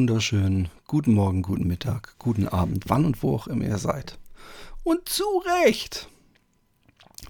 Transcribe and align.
Wunderschönen 0.00 0.70
guten 0.86 1.12
Morgen, 1.12 1.42
guten 1.42 1.66
Mittag, 1.66 2.14
guten 2.18 2.48
Abend, 2.48 2.84
wann 2.86 3.04
und 3.04 3.22
wo 3.22 3.34
auch 3.34 3.46
immer 3.48 3.66
ihr 3.66 3.76
seid. 3.76 4.18
Und 4.82 5.10
zu 5.10 5.24
Recht, 5.66 6.08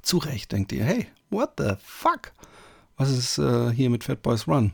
zu 0.03 0.19
Recht 0.19 0.53
denkt 0.53 0.71
ihr, 0.71 0.85
hey, 0.85 1.09
what 1.31 1.55
the 1.59 1.73
fuck? 1.83 2.31
Was 2.97 3.11
ist 3.11 3.39
äh, 3.39 3.73
hier 3.73 3.91
mit 3.91 4.05
Fat 4.05 4.23
Boys 4.23 4.47
Run? 4.47 4.71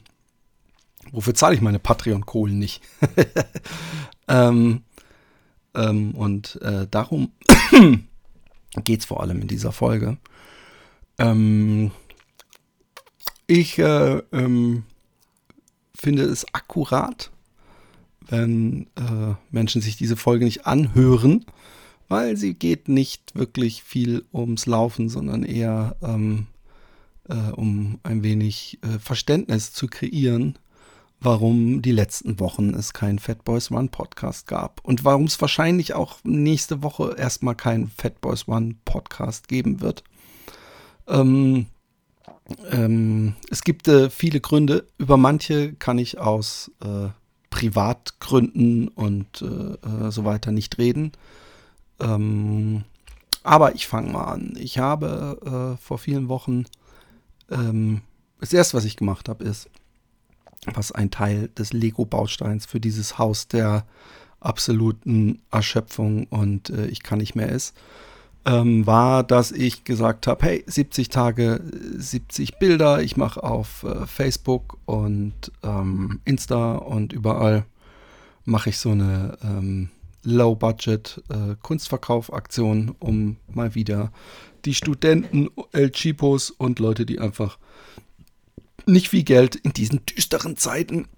Wofür 1.11 1.35
zahle 1.35 1.55
ich 1.55 1.63
meine 1.63 1.79
Patreon-Kohlen 1.79 2.59
nicht? 2.59 2.83
ähm, 4.29 4.83
ähm, 5.75 6.15
und 6.15 6.61
äh, 6.61 6.87
darum 6.91 7.33
geht 8.85 9.01
es 9.01 9.07
vor 9.07 9.23
allem 9.23 9.41
in 9.41 9.49
dieser 9.49 9.73
Folge. 9.73 10.19
Ähm, 11.17 11.93
ich 13.47 13.79
äh, 13.79 14.19
ähm, 14.33 14.83
finde 15.95 16.25
es 16.25 16.45
akkurat, 16.53 17.31
wenn 18.29 18.87
äh, 18.97 19.35
Menschen 19.51 19.83
sich 19.83 19.97
diese 19.97 20.17
Folge 20.17 20.45
nicht 20.45 20.67
anhören, 20.67 21.45
weil 22.09 22.37
sie 22.37 22.55
geht 22.55 22.89
nicht 22.89 23.35
wirklich 23.35 23.83
viel 23.83 24.25
ums 24.33 24.67
Laufen, 24.67 25.09
sondern 25.09 25.43
eher 25.43 25.97
ähm, 26.03 26.47
äh, 27.29 27.53
um 27.53 27.99
ein 28.03 28.23
wenig 28.23 28.79
äh, 28.83 28.99
Verständnis 28.99 29.73
zu 29.73 29.89
kreieren, 29.89 30.59
warum 31.21 31.83
die 31.83 31.93
letzten 31.93 32.39
Wochen 32.39 32.71
es 32.75 32.93
keinen 32.93 33.19
Fat 33.19 33.45
Boys 33.45 33.71
One 33.71 33.89
Podcast 33.89 34.47
gab 34.47 34.81
und 34.85 35.05
warum 35.05 35.25
es 35.25 35.41
wahrscheinlich 35.41 35.95
auch 35.95 36.19
nächste 36.25 36.83
Woche 36.83 37.17
erstmal 37.19 37.55
keinen 37.55 37.89
Fat 37.89 38.21
Boys 38.21 38.47
One 38.47 38.77
Podcast 38.85 39.49
geben 39.49 39.81
wird. 39.81 40.05
Ähm, 41.09 41.67
ähm, 42.71 43.35
es 43.51 43.63
gibt 43.63 43.89
äh, 43.89 44.11
viele 44.11 44.41
Gründe. 44.41 44.87
Über 44.99 45.17
manche 45.17 45.73
kann 45.73 45.99
ich 45.99 46.19
aus 46.19 46.71
äh, 46.85 47.09
Privatgründen 47.57 48.89
und 48.89 49.41
äh, 49.41 49.47
äh 49.47 50.11
so 50.11 50.27
weiter 50.27 50.53
nicht 50.53 50.77
reden. 50.77 51.13
Ähm, 52.01 52.85
aber 53.43 53.75
ich 53.75 53.87
fange 53.87 54.13
mal 54.13 54.25
an. 54.25 54.53
Ich 54.59 54.79
habe 54.79 55.77
äh, 55.79 55.83
vor 55.83 55.97
vielen 55.97 56.29
Wochen 56.29 56.67
ähm, 57.51 58.03
das 58.41 58.53
erste, 58.53 58.77
was 58.77 58.85
ich 58.85 58.97
gemacht 58.97 59.31
habe, 59.31 59.43
ist, 59.45 59.71
was 60.67 60.93
ein 60.93 61.11
Teil 61.11 61.49
des 61.49 61.73
Lego-Bausteins 61.73 62.67
für 62.67 62.79
dieses 62.79 63.17
Haus 63.17 63.49
der 63.49 63.87
absoluten 64.41 65.41
Erschöpfung 65.51 66.27
und 66.27 66.69
äh, 66.69 66.89
ich 66.89 67.03
kann 67.03 67.21
nicht 67.21 67.37
mehr 67.37 67.49
ist 67.49 67.75
ähm, 68.47 68.87
war, 68.87 69.25
dass 69.25 69.51
ich 69.51 69.85
gesagt 69.85 70.27
habe, 70.29 70.47
hey, 70.47 70.65
70 70.67 71.09
Tage, 71.09 71.61
70 71.97 72.59
Bilder, 72.59 73.03
ich 73.03 73.17
mache 73.17 73.43
auf 73.43 73.83
äh, 73.83 74.07
Facebook 74.07 74.79
und 74.87 75.35
ähm, 75.65 76.21
Insta 76.25 76.77
und 76.77 77.13
überall 77.13 77.67
mache 78.45 78.71
ich 78.71 78.79
so 78.79 78.91
eine 78.91 79.37
ähm, 79.43 79.91
Low-Budget 80.23 81.23
äh, 81.29 81.57
Kunstverkauf-Aktion, 81.61 82.95
um 83.01 83.37
mal 83.49 83.75
wieder 83.75 84.13
die 84.65 84.75
Studenten, 84.75 85.49
El 85.73 85.91
Chipos 85.91 86.51
und 86.51 86.79
Leute, 86.79 87.05
die 87.05 87.19
einfach 87.19 87.59
nicht 88.87 89.09
viel 89.09 89.25
Geld 89.25 89.57
in 89.57 89.73
diesen 89.73 90.07
düsteren 90.07 90.57
Zeiten 90.57 91.09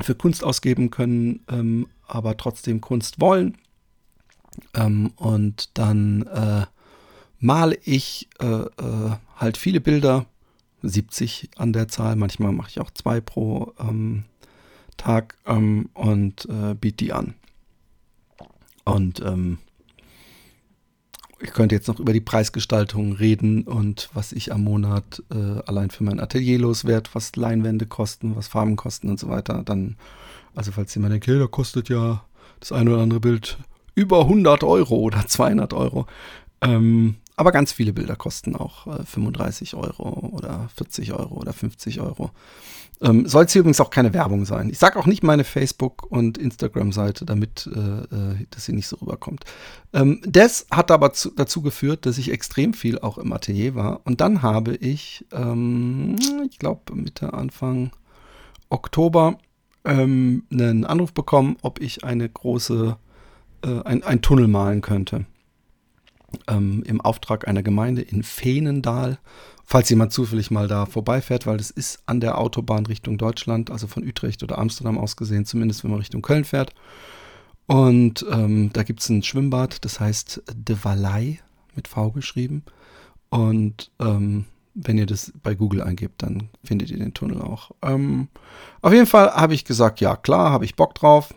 für 0.00 0.16
Kunst 0.16 0.42
ausgeben 0.42 0.90
können, 0.90 1.44
ähm, 1.48 1.86
aber 2.06 2.36
trotzdem 2.36 2.80
Kunst 2.80 3.20
wollen, 3.20 3.56
ähm, 4.74 5.12
und 5.16 5.76
dann 5.78 6.22
äh, 6.22 6.66
male 7.38 7.78
ich 7.84 8.28
äh, 8.40 8.46
äh, 8.46 9.16
halt 9.36 9.56
viele 9.56 9.80
Bilder, 9.80 10.26
70 10.82 11.50
an 11.56 11.72
der 11.72 11.88
Zahl, 11.88 12.16
manchmal 12.16 12.52
mache 12.52 12.70
ich 12.70 12.80
auch 12.80 12.90
zwei 12.90 13.20
pro 13.20 13.72
ähm, 13.78 14.24
Tag 14.96 15.36
ähm, 15.46 15.88
und 15.94 16.46
äh, 16.46 16.74
biete 16.74 17.04
die 17.04 17.12
an. 17.12 17.34
Und 18.84 19.20
ähm, 19.20 19.58
ich 21.40 21.52
könnte 21.52 21.74
jetzt 21.74 21.88
noch 21.88 22.00
über 22.00 22.12
die 22.12 22.20
Preisgestaltung 22.20 23.12
reden 23.12 23.64
und 23.64 24.08
was 24.14 24.32
ich 24.32 24.52
am 24.52 24.64
Monat 24.64 25.22
äh, 25.30 25.60
allein 25.66 25.90
für 25.90 26.02
mein 26.02 26.20
Atelier 26.20 26.58
loswerde, 26.58 27.10
was 27.12 27.36
Leinwände 27.36 27.86
kosten, 27.86 28.36
was 28.36 28.48
Farben 28.48 28.76
kosten 28.76 29.10
und 29.10 29.20
so 29.20 29.28
weiter. 29.28 29.62
Dann, 29.62 29.96
also 30.54 30.72
falls 30.72 30.94
jemand 30.94 31.12
denkt, 31.12 31.28
okay, 31.28 31.38
da 31.38 31.46
kostet 31.46 31.88
ja 31.88 32.24
das 32.60 32.72
eine 32.72 32.90
oder 32.92 33.02
andere 33.02 33.20
Bild 33.20 33.58
über 33.96 34.20
100 34.20 34.62
Euro 34.62 34.94
oder 34.96 35.26
200 35.26 35.72
Euro. 35.72 36.06
Ähm, 36.60 37.16
aber 37.34 37.52
ganz 37.52 37.72
viele 37.72 37.92
Bilder 37.92 38.16
kosten 38.16 38.54
auch 38.56 38.86
äh, 38.86 39.04
35 39.04 39.74
Euro 39.74 40.30
oder 40.32 40.68
40 40.76 41.12
Euro 41.12 41.34
oder 41.34 41.52
50 41.52 42.00
Euro. 42.00 42.30
Ähm, 43.02 43.26
Soll 43.26 43.44
es 43.44 43.52
hier 43.52 43.60
übrigens 43.60 43.80
auch 43.80 43.90
keine 43.90 44.14
Werbung 44.14 44.46
sein. 44.46 44.70
Ich 44.70 44.78
sage 44.78 44.98
auch 44.98 45.04
nicht 45.04 45.22
meine 45.22 45.44
Facebook- 45.44 46.10
und 46.10 46.38
Instagram-Seite, 46.38 47.26
damit 47.26 47.68
äh, 47.74 47.78
äh, 47.78 48.46
das 48.50 48.64
hier 48.64 48.74
nicht 48.74 48.86
so 48.86 48.96
rüberkommt. 48.96 49.44
Ähm, 49.92 50.22
das 50.26 50.66
hat 50.70 50.90
aber 50.90 51.12
zu, 51.12 51.30
dazu 51.30 51.60
geführt, 51.60 52.06
dass 52.06 52.16
ich 52.16 52.32
extrem 52.32 52.72
viel 52.72 52.98
auch 52.98 53.18
im 53.18 53.32
Atelier 53.34 53.74
war. 53.74 54.00
Und 54.04 54.22
dann 54.22 54.40
habe 54.40 54.74
ich, 54.76 55.26
ähm, 55.32 56.16
ich 56.50 56.58
glaube 56.58 56.94
Mitte, 56.94 57.34
Anfang 57.34 57.90
Oktober, 58.70 59.38
ähm, 59.84 60.44
einen 60.50 60.86
Anruf 60.86 61.12
bekommen, 61.12 61.56
ob 61.60 61.82
ich 61.82 62.02
eine 62.02 62.26
große 62.26 62.96
äh, 63.62 63.82
ein, 63.84 64.02
ein 64.02 64.22
Tunnel 64.22 64.48
malen 64.48 64.80
könnte. 64.80 65.26
Ähm, 66.48 66.82
Im 66.84 67.00
Auftrag 67.00 67.48
einer 67.48 67.62
Gemeinde 67.62 68.02
in 68.02 68.24
Veenendahl. 68.24 69.18
Falls 69.64 69.90
jemand 69.90 70.12
zufällig 70.12 70.52
mal 70.52 70.68
da 70.68 70.86
vorbeifährt, 70.86 71.46
weil 71.46 71.56
das 71.56 71.70
ist 71.70 72.00
an 72.06 72.20
der 72.20 72.38
Autobahn 72.38 72.86
Richtung 72.86 73.18
Deutschland, 73.18 73.70
also 73.70 73.88
von 73.88 74.04
Utrecht 74.06 74.44
oder 74.44 74.58
Amsterdam 74.58 74.96
aus 74.96 75.16
gesehen, 75.16 75.44
zumindest 75.44 75.82
wenn 75.82 75.90
man 75.90 75.98
Richtung 75.98 76.22
Köln 76.22 76.44
fährt. 76.44 76.72
Und 77.66 78.24
ähm, 78.30 78.70
da 78.72 78.84
gibt 78.84 79.00
es 79.00 79.08
ein 79.08 79.24
Schwimmbad, 79.24 79.84
das 79.84 79.98
heißt 79.98 80.42
De 80.54 80.76
Valley 80.82 81.40
mit 81.74 81.88
V 81.88 82.12
geschrieben. 82.12 82.62
Und 83.28 83.90
ähm, 83.98 84.44
wenn 84.74 84.98
ihr 84.98 85.06
das 85.06 85.32
bei 85.42 85.54
Google 85.54 85.82
eingebt, 85.82 86.22
dann 86.22 86.50
findet 86.62 86.90
ihr 86.90 86.98
den 86.98 87.14
Tunnel 87.14 87.40
auch. 87.40 87.72
Ähm, 87.82 88.28
auf 88.82 88.92
jeden 88.92 89.06
Fall 89.06 89.32
habe 89.32 89.54
ich 89.54 89.64
gesagt, 89.64 90.00
ja 90.00 90.14
klar, 90.16 90.50
habe 90.50 90.64
ich 90.64 90.76
Bock 90.76 90.94
drauf. 90.94 91.34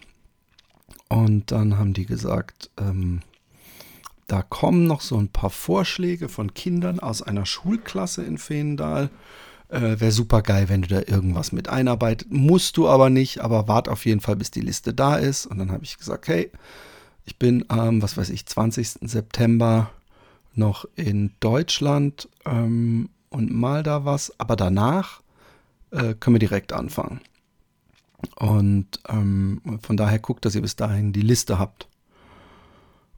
Und 1.10 1.52
dann 1.52 1.78
haben 1.78 1.94
die 1.94 2.06
gesagt, 2.06 2.70
ähm, 2.80 3.22
da 4.28 4.44
kommen 4.44 4.86
noch 4.86 5.02
so 5.02 5.18
ein 5.18 5.30
paar 5.30 5.50
Vorschläge 5.50 6.30
von 6.30 6.54
Kindern 6.54 7.00
aus 7.00 7.24
einer 7.24 7.48
Schulklasse 7.48 8.24
in 8.24 8.38
Veenendahl. 8.38 9.10
Äh, 9.70 10.00
Wäre 10.00 10.12
super 10.12 10.44
geil, 10.44 10.70
wenn 10.70 10.84
du 10.84 10.88
da 10.88 11.00
irgendwas 11.00 11.52
mit 11.52 11.68
einarbeitet. 11.68 12.32
Musst 12.32 12.78
du 12.78 12.88
aber 12.88 13.10
nicht, 13.10 13.40
aber 13.42 13.68
wart 13.68 13.90
auf 13.90 14.06
jeden 14.06 14.22
Fall, 14.22 14.36
bis 14.36 14.52
die 14.52 14.62
Liste 14.62 14.94
da 14.94 15.16
ist. 15.16 15.48
Und 15.48 15.58
dann 15.58 15.72
habe 15.72 15.84
ich 15.84 15.98
gesagt, 15.98 16.28
hey, 16.28 16.52
ich 17.26 17.38
bin 17.38 17.66
am, 17.70 18.04
was 18.04 18.16
weiß 18.16 18.30
ich, 18.30 18.46
20. 18.46 19.00
September 19.02 19.90
noch 20.54 20.86
in 20.96 21.32
Deutschland 21.40 22.30
ähm, 22.46 23.10
und 23.30 23.52
mal 23.52 23.82
da 23.82 24.06
was. 24.06 24.40
Aber 24.40 24.56
danach 24.56 25.22
äh, 25.90 26.14
können 26.14 26.36
wir 26.36 26.40
direkt 26.40 26.72
anfangen. 26.72 27.22
Und 28.36 29.00
ähm, 29.08 29.62
von 29.82 29.98
daher 29.98 30.20
guckt, 30.20 30.46
dass 30.46 30.56
ihr 30.56 30.62
bis 30.62 30.76
dahin 30.76 31.14
die 31.14 31.22
Liste 31.22 31.60
habt. 31.60 31.88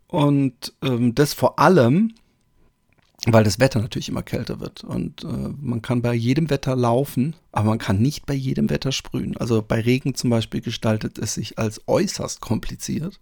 Und 0.08 0.74
ähm, 0.82 1.16
das 1.16 1.34
vor 1.34 1.58
allem, 1.60 2.14
weil 3.28 3.44
das 3.44 3.60
Wetter 3.60 3.80
natürlich 3.82 4.10
immer 4.10 4.24
kälter 4.24 4.60
wird. 4.60 4.84
Und 4.84 5.24
äh, 5.24 5.28
man 5.60 5.82
kann 5.82 6.02
bei 6.02 6.14
jedem 6.14 6.50
Wetter 6.50 6.76
laufen, 6.76 7.36
aber 7.52 7.70
man 7.70 7.78
kann 7.78 8.00
nicht 8.00 8.26
bei 8.26 8.34
jedem 8.34 8.70
Wetter 8.70 8.92
sprühen. 8.92 9.38
Also 9.38 9.62
bei 9.62 9.80
Regen 9.80 10.16
zum 10.16 10.30
Beispiel 10.30 10.62
gestaltet 10.62 11.18
es 11.18 11.36
sich 11.36 11.58
als 11.60 11.82
äußerst 11.88 12.42
kompliziert. 12.42 13.20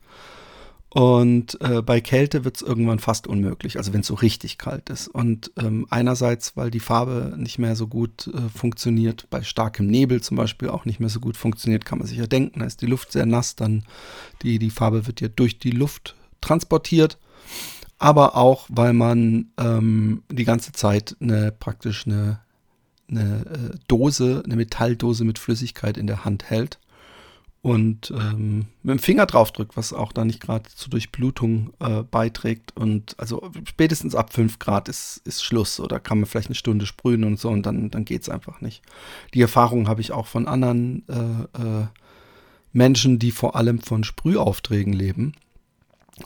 Und 0.92 1.62
äh, 1.62 1.84
bei 1.84 2.02
Kälte 2.02 2.46
wird 2.46 2.56
es 2.56 2.62
irgendwann 2.64 2.98
fast 2.98 3.28
unmöglich, 3.28 3.78
also 3.78 3.94
wenn 3.94 4.02
es 4.02 4.08
so 4.08 4.16
richtig 4.16 4.58
kalt 4.58 4.90
ist. 4.90 5.08
Und 5.08 5.52
ähm, 5.58 5.86
einerseits, 5.92 6.58
weil 6.58 6.72
die 6.72 6.80
Farbe 6.80 7.36
nicht 7.38 7.60
mehr 7.60 7.76
so 7.76 7.88
gut 7.88 8.28
äh, 8.28 8.50
funktioniert, 8.50 9.28
bei 9.30 9.44
starkem 9.44 9.86
Nebel 9.86 10.22
zum 10.22 10.36
Beispiel 10.36 10.70
auch 10.70 10.86
nicht 10.86 11.00
mehr 11.00 11.10
so 11.10 11.20
gut 11.20 11.38
funktioniert, 11.38 11.86
kann 11.86 12.00
man 12.00 12.08
sich 12.08 12.18
ja 12.18 12.26
denken, 12.26 12.60
da 12.60 12.66
ist 12.66 12.82
die 12.82 12.88
Luft 12.88 13.12
sehr 13.12 13.28
nass, 13.28 13.56
dann 13.56 13.84
die, 14.42 14.58
die 14.58 14.72
Farbe 14.72 15.06
wird 15.06 15.22
ja 15.22 15.28
durch 15.28 15.60
die 15.60 15.72
Luft 15.72 16.16
transportiert. 16.42 17.20
Aber 18.00 18.36
auch, 18.36 18.66
weil 18.70 18.94
man 18.94 19.52
ähm, 19.60 20.24
die 20.32 20.46
ganze 20.46 20.72
Zeit 20.72 21.16
eine 21.20 21.52
praktisch 21.52 22.08
eine 22.08 22.40
eine 23.12 23.46
äh, 23.46 23.78
Dose, 23.88 24.44
eine 24.46 24.56
Metalldose 24.56 25.24
mit 25.24 25.40
Flüssigkeit 25.40 25.98
in 25.98 26.06
der 26.06 26.26
Hand 26.26 26.50
hält 26.50 26.78
und 27.62 28.12
ähm, 28.12 28.68
mit 28.84 28.94
dem 28.94 29.00
Finger 29.00 29.26
draufdrückt, 29.26 29.76
was 29.76 29.92
auch 29.92 30.14
da 30.14 30.24
nicht 30.24 30.40
gerade 30.40 30.70
zur 30.74 30.92
Durchblutung 30.92 31.74
äh, 31.80 32.04
beiträgt. 32.04 32.76
Und 32.78 33.16
also 33.18 33.52
spätestens 33.68 34.16
ab 34.16 34.32
5 34.32 34.60
Grad 34.60 34.88
ist, 34.88 35.22
ist 35.26 35.44
Schluss. 35.44 35.80
Oder 35.82 36.00
kann 36.00 36.20
man 36.20 36.26
vielleicht 36.26 36.48
eine 36.48 36.56
Stunde 36.56 36.86
sprühen 36.86 37.26
und 37.26 37.38
so 37.38 37.50
und 37.50 37.66
dann, 37.66 37.92
dann 37.92 38.06
geht 38.06 38.22
es 38.22 38.30
einfach 38.30 38.62
nicht. 38.62 38.82
Die 39.34 39.42
Erfahrung 39.42 39.90
habe 39.90 40.00
ich 40.00 40.14
auch 40.14 40.28
von 40.28 40.48
anderen 40.48 41.04
äh, 41.10 41.62
äh, 41.62 41.88
Menschen, 42.72 43.20
die 43.20 43.32
vor 43.32 43.58
allem 43.58 43.82
von 43.82 44.06
Sprühaufträgen 44.06 44.94
leben, 44.94 45.34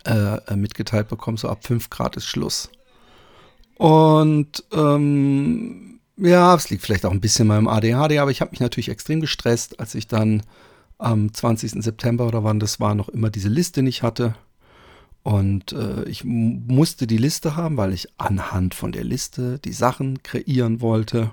äh, 0.05 0.35
äh, 0.35 0.55
mitgeteilt 0.55 1.07
bekommen. 1.07 1.37
So 1.37 1.49
ab 1.49 1.65
5 1.65 1.89
Grad 1.89 2.15
ist 2.15 2.27
Schluss. 2.27 2.69
Und 3.75 4.63
ähm, 4.71 5.99
ja, 6.17 6.53
es 6.53 6.69
liegt 6.69 6.83
vielleicht 6.83 7.07
auch 7.07 7.11
ein 7.11 7.21
bisschen 7.21 7.47
meinem 7.47 7.67
ADHD, 7.67 8.19
aber 8.19 8.29
ich 8.29 8.41
habe 8.41 8.51
mich 8.51 8.59
natürlich 8.59 8.89
extrem 8.89 9.19
gestresst, 9.19 9.79
als 9.79 9.95
ich 9.95 10.07
dann 10.07 10.43
am 11.03 11.33
20. 11.33 11.83
September 11.83 12.27
oder 12.27 12.43
wann 12.43 12.59
das 12.59 12.79
war, 12.79 12.95
noch 12.95 13.09
immer 13.09 13.29
diese 13.29 13.49
Liste 13.49 13.83
nicht 13.83 14.03
hatte. 14.03 14.35
Und 15.23 15.71
äh, 15.71 16.03
ich 16.03 16.23
musste 16.23 17.07
die 17.07 17.17
Liste 17.17 17.55
haben, 17.55 17.77
weil 17.77 17.93
ich 17.93 18.07
anhand 18.17 18.73
von 18.73 18.91
der 18.91 19.03
Liste 19.03 19.59
die 19.59 19.73
Sachen 19.73 20.21
kreieren 20.23 20.81
wollte 20.81 21.31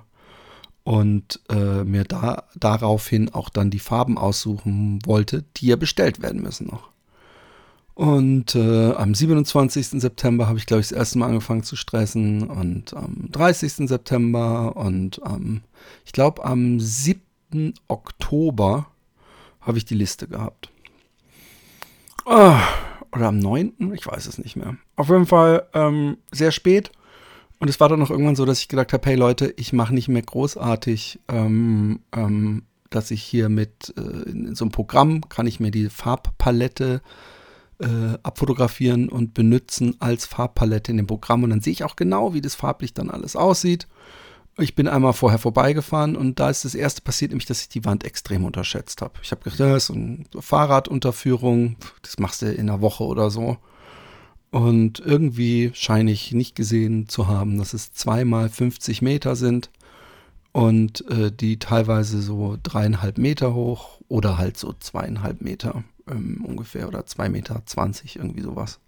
und 0.84 1.40
äh, 1.48 1.84
mir 1.84 2.04
da, 2.04 2.44
daraufhin 2.56 3.32
auch 3.32 3.48
dann 3.48 3.70
die 3.70 3.80
Farben 3.80 4.16
aussuchen 4.16 5.00
wollte, 5.04 5.44
die 5.56 5.66
ja 5.66 5.76
bestellt 5.76 6.22
werden 6.22 6.42
müssen 6.42 6.68
noch. 6.68 6.90
Und 7.94 8.54
äh, 8.54 8.92
am 8.92 9.14
27. 9.14 10.00
September 10.00 10.46
habe 10.46 10.58
ich, 10.58 10.66
glaube 10.66 10.80
ich, 10.80 10.88
das 10.88 10.96
erste 10.96 11.18
Mal 11.18 11.26
angefangen 11.26 11.64
zu 11.64 11.76
stressen 11.76 12.48
und 12.48 12.94
am 12.94 13.28
30. 13.30 13.88
September 13.88 14.76
und 14.76 15.22
am, 15.22 15.62
ich 16.04 16.12
glaube, 16.12 16.44
am 16.44 16.80
7. 16.80 17.74
Oktober 17.88 18.89
habe 19.60 19.78
ich 19.78 19.84
die 19.84 19.94
Liste 19.94 20.28
gehabt. 20.28 20.70
Oh, 22.26 22.56
oder 23.12 23.28
am 23.28 23.38
9., 23.38 23.92
ich 23.94 24.06
weiß 24.06 24.26
es 24.26 24.38
nicht 24.38 24.56
mehr. 24.56 24.76
Auf 24.96 25.08
jeden 25.08 25.26
Fall 25.26 25.66
ähm, 25.74 26.18
sehr 26.30 26.52
spät. 26.52 26.92
Und 27.58 27.68
es 27.68 27.78
war 27.78 27.88
dann 27.88 27.98
noch 27.98 28.10
irgendwann 28.10 28.36
so, 28.36 28.46
dass 28.46 28.60
ich 28.60 28.68
gedacht 28.68 28.92
habe, 28.92 29.08
hey 29.08 29.16
Leute, 29.16 29.52
ich 29.56 29.72
mache 29.72 29.94
nicht 29.94 30.08
mehr 30.08 30.22
großartig, 30.22 31.20
ähm, 31.28 32.00
ähm, 32.16 32.62
dass 32.88 33.10
ich 33.10 33.22
hier 33.22 33.48
mit 33.48 33.92
äh, 33.96 34.30
in 34.30 34.54
so 34.54 34.64
einem 34.64 34.72
Programm 34.72 35.28
kann 35.28 35.46
ich 35.46 35.60
mir 35.60 35.70
die 35.70 35.90
Farbpalette 35.90 37.02
äh, 37.78 38.18
abfotografieren 38.22 39.08
und 39.08 39.34
benutzen 39.34 39.96
als 40.00 40.24
Farbpalette 40.24 40.90
in 40.90 40.96
dem 40.96 41.06
Programm. 41.06 41.42
Und 41.42 41.50
dann 41.50 41.60
sehe 41.60 41.72
ich 41.72 41.84
auch 41.84 41.96
genau, 41.96 42.32
wie 42.32 42.40
das 42.40 42.54
farblich 42.54 42.94
dann 42.94 43.10
alles 43.10 43.36
aussieht. 43.36 43.86
Ich 44.58 44.74
bin 44.74 44.88
einmal 44.88 45.12
vorher 45.12 45.38
vorbeigefahren 45.38 46.16
und 46.16 46.38
da 46.38 46.50
ist 46.50 46.64
das 46.64 46.74
erste 46.74 47.02
passiert, 47.02 47.30
nämlich, 47.30 47.46
dass 47.46 47.62
ich 47.62 47.68
die 47.68 47.84
Wand 47.84 48.04
extrem 48.04 48.44
unterschätzt 48.44 49.00
habe. 49.00 49.14
Ich 49.22 49.30
habe 49.30 49.42
gedacht, 49.42 49.60
das 49.60 49.88
ist 49.88 49.96
eine 49.96 50.24
Fahrradunterführung, 50.38 51.76
das 52.02 52.18
machst 52.18 52.42
du 52.42 52.52
in 52.52 52.68
einer 52.68 52.80
Woche 52.80 53.04
oder 53.04 53.30
so. 53.30 53.56
Und 54.50 54.98
irgendwie 54.98 55.70
scheine 55.74 56.10
ich 56.10 56.32
nicht 56.32 56.56
gesehen 56.56 57.08
zu 57.08 57.28
haben, 57.28 57.58
dass 57.58 57.72
es 57.72 57.92
zweimal 57.92 58.48
50 58.48 59.00
Meter 59.00 59.36
sind 59.36 59.70
und 60.52 61.08
äh, 61.08 61.30
die 61.30 61.58
teilweise 61.58 62.20
so 62.20 62.58
dreieinhalb 62.60 63.16
Meter 63.16 63.54
hoch 63.54 64.00
oder 64.08 64.38
halt 64.38 64.56
so 64.56 64.74
zweieinhalb 64.78 65.40
Meter 65.40 65.84
ähm, 66.10 66.44
ungefähr 66.44 66.88
oder 66.88 67.06
zwei 67.06 67.28
Meter 67.28 67.62
zwanzig, 67.66 68.16
irgendwie 68.16 68.42
sowas 68.42 68.80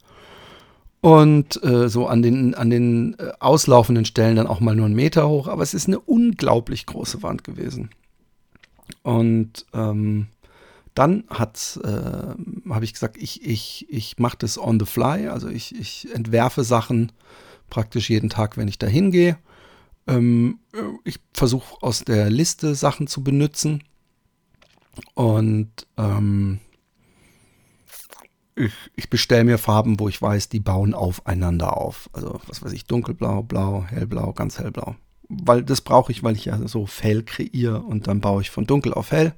und 1.03 1.63
äh, 1.65 1.89
so 1.89 2.07
an 2.07 2.23
den, 2.23 2.55
an 2.55 2.71
den 2.71 3.19
äh, 3.19 3.33
auslaufenden 3.41 4.05
Stellen 4.05 4.37
dann 4.37 4.47
auch 4.47 4.61
mal 4.61 4.77
nur 4.77 4.87
einen 4.87 4.95
Meter 4.95 5.29
hoch, 5.29 5.49
aber 5.49 5.63
es 5.65 5.75
ist 5.75 5.89
eine 5.89 5.99
unglaublich 5.99 6.87
große 6.87 7.23
Wand 7.25 7.43
gewesen. 7.43 7.91
Und 9.03 9.67
ähm, 9.75 10.29
dann 10.95 11.25
äh, 11.29 12.71
habe 12.71 12.85
ich 12.85 12.93
gesagt, 12.93 13.17
ich, 13.17 13.45
ich, 13.45 13.87
ich 13.91 14.19
mache 14.19 14.37
das 14.39 14.57
on 14.59 14.79
the 14.79 14.87
fly, 14.87 15.27
also 15.27 15.49
ich, 15.49 15.75
ich 15.75 16.09
entwerfe 16.15 16.63
Sachen 16.63 17.11
praktisch 17.69 18.09
jeden 18.09 18.31
Tag, 18.31 18.57
wenn 18.57 18.69
ich 18.69 18.79
da 18.79 18.87
hingehe. 18.87 19.37
Ähm, 20.07 20.61
ich 21.03 21.19
versuche 21.35 21.83
aus 21.83 22.05
der 22.05 22.31
Liste 22.31 22.77
Sachen 22.77 23.09
zu 23.09 23.25
benutzen 23.25 23.83
und 25.15 25.71
ähm, 25.97 26.61
ich, 28.55 28.73
ich 28.97 29.11
bestelle 29.11 29.45
mir 29.45 29.59
Farben, 29.59 29.99
wo 29.99 30.09
ich 30.09 30.21
weiß, 30.21 30.49
die 30.49 30.61
bauen 30.61 30.95
aufeinander 30.95 31.77
auf. 31.77 32.11
Also, 32.13 32.41
was 32.47 32.63
weiß 32.63 32.73
ich, 32.73 32.85
dunkelblau, 32.87 33.43
blau, 33.43 33.85
hellblau, 33.89 34.33
ganz 34.33 34.59
hellblau. 34.59 34.97
Weil 35.29 35.63
das 35.63 35.81
brauche 35.81 36.13
ich, 36.13 36.23
weil 36.23 36.37
ich 36.37 36.47
ja 36.47 36.59
so 36.69 36.87
Fell 36.87 37.23
kreiere 37.23 37.81
und 37.81 38.07
dann 38.07 38.21
baue 38.21 38.43
ich 38.43 38.51
von 38.51 38.67
dunkel 38.67 38.93
auf 38.93 39.11
hell. 39.13 39.33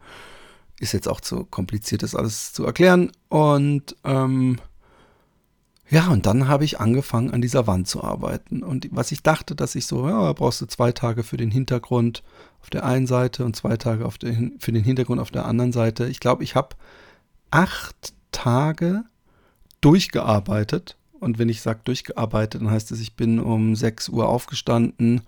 Ist 0.81 0.93
jetzt 0.93 1.09
auch 1.09 1.21
zu 1.21 1.45
kompliziert, 1.45 2.03
das 2.03 2.17
alles 2.17 2.53
zu 2.53 2.65
erklären. 2.65 3.13
Und 3.29 3.95
ähm, 4.03 4.59
ja, 5.89 6.09
und 6.09 6.27
dann 6.27 6.49
habe 6.49 6.65
ich 6.65 6.81
angefangen, 6.81 7.31
an 7.31 7.43
dieser 7.43 7.67
Wand 7.69 7.87
zu 7.87 8.03
arbeiten. 8.03 8.63
Und 8.63 8.89
was 8.91 9.13
ich 9.13 9.23
dachte, 9.23 9.55
dass 9.55 9.77
ich 9.77 9.87
so, 9.87 10.09
ja, 10.09 10.33
brauchst 10.33 10.61
du 10.61 10.67
zwei 10.67 10.91
Tage 10.91 11.23
für 11.23 11.37
den 11.37 11.53
Hintergrund 11.53 12.25
auf 12.61 12.71
der 12.71 12.85
einen 12.85 13.07
Seite 13.07 13.45
und 13.45 13.55
zwei 13.55 13.77
Tage 13.77 14.09
der, 14.23 14.51
für 14.59 14.73
den 14.73 14.83
Hintergrund 14.83 15.21
auf 15.21 15.31
der 15.31 15.45
anderen 15.45 15.73
Seite. 15.73 16.07
Ich 16.09 16.19
glaube, 16.19 16.43
ich 16.43 16.57
habe 16.57 16.75
acht 17.51 18.15
Tage 18.35 19.05
durchgearbeitet. 19.81 20.97
Und 21.21 21.39
wenn 21.39 21.49
ich 21.49 21.63
sage 21.63 21.81
durchgearbeitet, 21.85 22.61
dann 22.61 22.71
heißt 22.71 22.91
es, 22.91 23.01
ich 23.01 23.15
bin 23.15 23.39
um 23.39 23.75
6 23.75 24.11
Uhr 24.11 24.29
aufgestanden, 24.29 25.23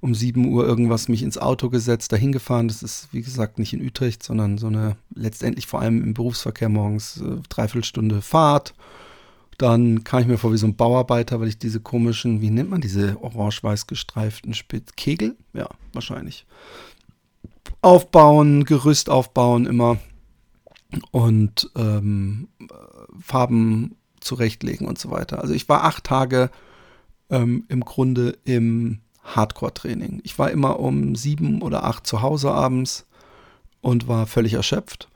um 0.00 0.14
7 0.14 0.46
Uhr 0.52 0.66
irgendwas 0.66 1.08
mich 1.08 1.22
ins 1.22 1.38
Auto 1.38 1.70
gesetzt, 1.70 2.12
dahin 2.12 2.32
gefahren. 2.32 2.68
Das 2.68 2.82
ist, 2.82 3.08
wie 3.12 3.22
gesagt, 3.22 3.58
nicht 3.58 3.72
in 3.72 3.86
Utrecht, 3.86 4.22
sondern 4.22 4.58
so 4.58 4.66
eine 4.66 4.96
letztendlich 5.14 5.66
vor 5.66 5.80
allem 5.80 6.02
im 6.02 6.12
Berufsverkehr 6.12 6.68
morgens 6.68 7.20
äh, 7.20 7.36
Dreiviertelstunde 7.48 8.20
Fahrt. 8.20 8.74
Dann 9.56 10.04
kam 10.04 10.20
ich 10.22 10.26
mir 10.26 10.38
vor 10.38 10.52
wie 10.52 10.58
so 10.58 10.66
ein 10.66 10.76
Bauarbeiter, 10.76 11.40
weil 11.40 11.48
ich 11.48 11.58
diese 11.58 11.80
komischen, 11.80 12.40
wie 12.40 12.50
nennt 12.50 12.70
man 12.70 12.80
diese 12.80 13.22
orange-weiß 13.22 13.86
gestreiften 13.86 14.54
Spitz 14.54 14.92
Kegel? 14.96 15.36
Ja, 15.52 15.68
wahrscheinlich. 15.92 16.46
Aufbauen, 17.82 18.64
Gerüst 18.64 19.08
aufbauen, 19.08 19.66
immer 19.66 19.98
und 21.10 21.70
ähm, 21.76 22.48
Farben 23.20 23.96
zurechtlegen 24.20 24.86
und 24.86 24.98
so 24.98 25.10
weiter. 25.10 25.40
Also 25.40 25.54
ich 25.54 25.68
war 25.68 25.84
acht 25.84 26.04
Tage 26.04 26.50
ähm, 27.30 27.64
im 27.68 27.80
Grunde 27.80 28.38
im 28.44 29.00
Hardcore-Training. 29.22 30.20
Ich 30.24 30.38
war 30.38 30.50
immer 30.50 30.80
um 30.80 31.14
sieben 31.14 31.62
oder 31.62 31.84
acht 31.84 32.06
zu 32.06 32.22
Hause 32.22 32.52
abends 32.52 33.06
und 33.80 34.08
war 34.08 34.26
völlig 34.26 34.54
erschöpft. 34.54 35.08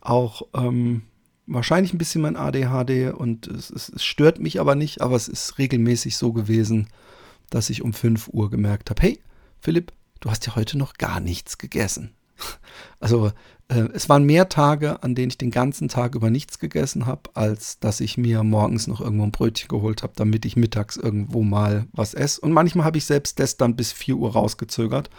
Auch 0.00 0.42
ähm, 0.54 1.02
wahrscheinlich 1.46 1.92
ein 1.92 1.98
bisschen 1.98 2.22
mein 2.22 2.36
ADHD 2.36 3.12
und 3.14 3.46
es, 3.46 3.70
es, 3.70 3.88
es, 3.88 4.04
stört 4.04 4.40
mich 4.40 4.60
aber 4.60 4.74
nicht, 4.74 5.00
aber 5.00 5.16
es 5.16 5.28
ist 5.28 5.58
regelmäßig 5.58 6.16
so 6.16 6.32
gewesen, 6.32 6.88
dass 7.50 7.70
ich 7.70 7.82
um 7.82 7.92
5 7.92 8.28
Uhr 8.28 8.50
gemerkt 8.50 8.90
habe, 8.90 9.02
hey 9.02 9.20
Philipp, 9.60 9.92
du 10.20 10.30
hast 10.30 10.46
ja 10.46 10.56
heute 10.56 10.78
noch 10.78 10.94
gar 10.94 11.20
nichts 11.20 11.58
gegessen. 11.58 12.12
Also 13.00 13.32
es 13.72 14.08
waren 14.08 14.24
mehr 14.24 14.48
Tage, 14.48 15.02
an 15.02 15.14
denen 15.14 15.30
ich 15.30 15.38
den 15.38 15.50
ganzen 15.50 15.88
Tag 15.88 16.14
über 16.14 16.30
nichts 16.30 16.58
gegessen 16.58 17.06
habe, 17.06 17.30
als 17.34 17.78
dass 17.78 18.00
ich 18.00 18.18
mir 18.18 18.42
morgens 18.42 18.86
noch 18.86 19.00
irgendwo 19.00 19.24
ein 19.24 19.30
Brötchen 19.30 19.68
geholt 19.68 20.02
habe, 20.02 20.12
damit 20.16 20.44
ich 20.44 20.56
mittags 20.56 20.96
irgendwo 20.96 21.42
mal 21.42 21.86
was 21.92 22.14
esse. 22.14 22.40
Und 22.40 22.52
manchmal 22.52 22.84
habe 22.84 22.98
ich 22.98 23.04
selbst 23.04 23.38
das 23.38 23.56
dann 23.56 23.76
bis 23.76 23.92
4 23.92 24.16
Uhr 24.16 24.32
rausgezögert, 24.32 25.10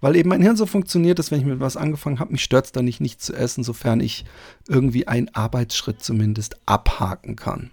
weil 0.00 0.16
eben 0.16 0.28
mein 0.28 0.42
Hirn 0.42 0.56
so 0.56 0.66
funktioniert, 0.66 1.18
dass 1.18 1.30
wenn 1.30 1.40
ich 1.40 1.46
mit 1.46 1.60
was 1.60 1.76
angefangen 1.76 2.18
habe, 2.18 2.32
mich 2.32 2.42
stört 2.42 2.66
es 2.66 2.72
dann 2.72 2.84
nicht, 2.84 3.00
nichts 3.00 3.24
zu 3.24 3.34
essen, 3.34 3.64
sofern 3.64 4.00
ich 4.00 4.24
irgendwie 4.68 5.08
einen 5.08 5.34
Arbeitsschritt 5.34 6.02
zumindest 6.02 6.56
abhaken 6.66 7.36
kann. 7.36 7.70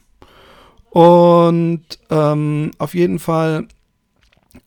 Und 0.90 1.84
ähm, 2.12 2.72
auf 2.78 2.94
jeden 2.94 3.20
Fall 3.20 3.68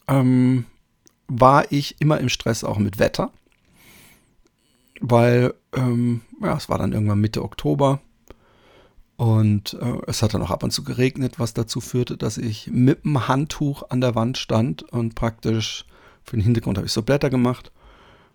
ähm, 0.08 0.66
war 1.28 1.70
ich 1.70 1.96
immer 2.00 2.18
im 2.18 2.28
Stress 2.28 2.64
auch 2.64 2.78
mit 2.78 2.98
Wetter 2.98 3.30
weil 5.00 5.54
ähm, 5.74 6.22
ja, 6.42 6.56
es 6.56 6.68
war 6.68 6.78
dann 6.78 6.92
irgendwann 6.92 7.20
Mitte 7.20 7.42
Oktober 7.42 8.00
und 9.16 9.74
äh, 9.80 9.98
es 10.06 10.22
hat 10.22 10.34
dann 10.34 10.42
auch 10.42 10.50
ab 10.50 10.62
und 10.62 10.72
zu 10.72 10.84
geregnet, 10.84 11.38
was 11.38 11.54
dazu 11.54 11.80
führte, 11.80 12.16
dass 12.16 12.38
ich 12.38 12.68
mit 12.70 13.04
dem 13.04 13.28
Handtuch 13.28 13.90
an 13.90 14.00
der 14.00 14.14
Wand 14.14 14.38
stand 14.38 14.82
und 14.82 15.14
praktisch 15.14 15.84
für 16.22 16.36
den 16.36 16.42
Hintergrund 16.42 16.76
habe 16.76 16.86
ich 16.86 16.92
so 16.92 17.02
Blätter 17.02 17.30
gemacht 17.30 17.72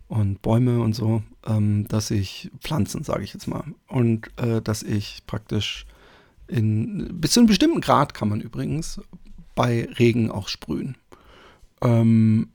und 0.08 0.42
Bäume 0.42 0.82
und 0.82 0.94
so, 0.94 1.24
ähm, 1.46 1.88
dass 1.88 2.12
ich 2.12 2.52
Pflanzen, 2.60 3.04
sage 3.04 3.24
ich 3.24 3.34
jetzt 3.34 3.48
mal, 3.48 3.64
und 3.88 4.30
äh, 4.38 4.62
dass 4.62 4.84
ich 4.84 5.24
praktisch 5.28 5.86
in 6.48 7.20
bis 7.20 7.32
zu 7.32 7.40
einem 7.40 7.48
bestimmten 7.48 7.82
Grad 7.82 8.14
kann 8.14 8.30
man 8.30 8.42
übrigens 8.42 9.00
bei 9.56 9.88
Regen 10.00 10.32
auch 10.32 10.48
sprühen. 10.48 10.98
Ähm, 11.82 12.50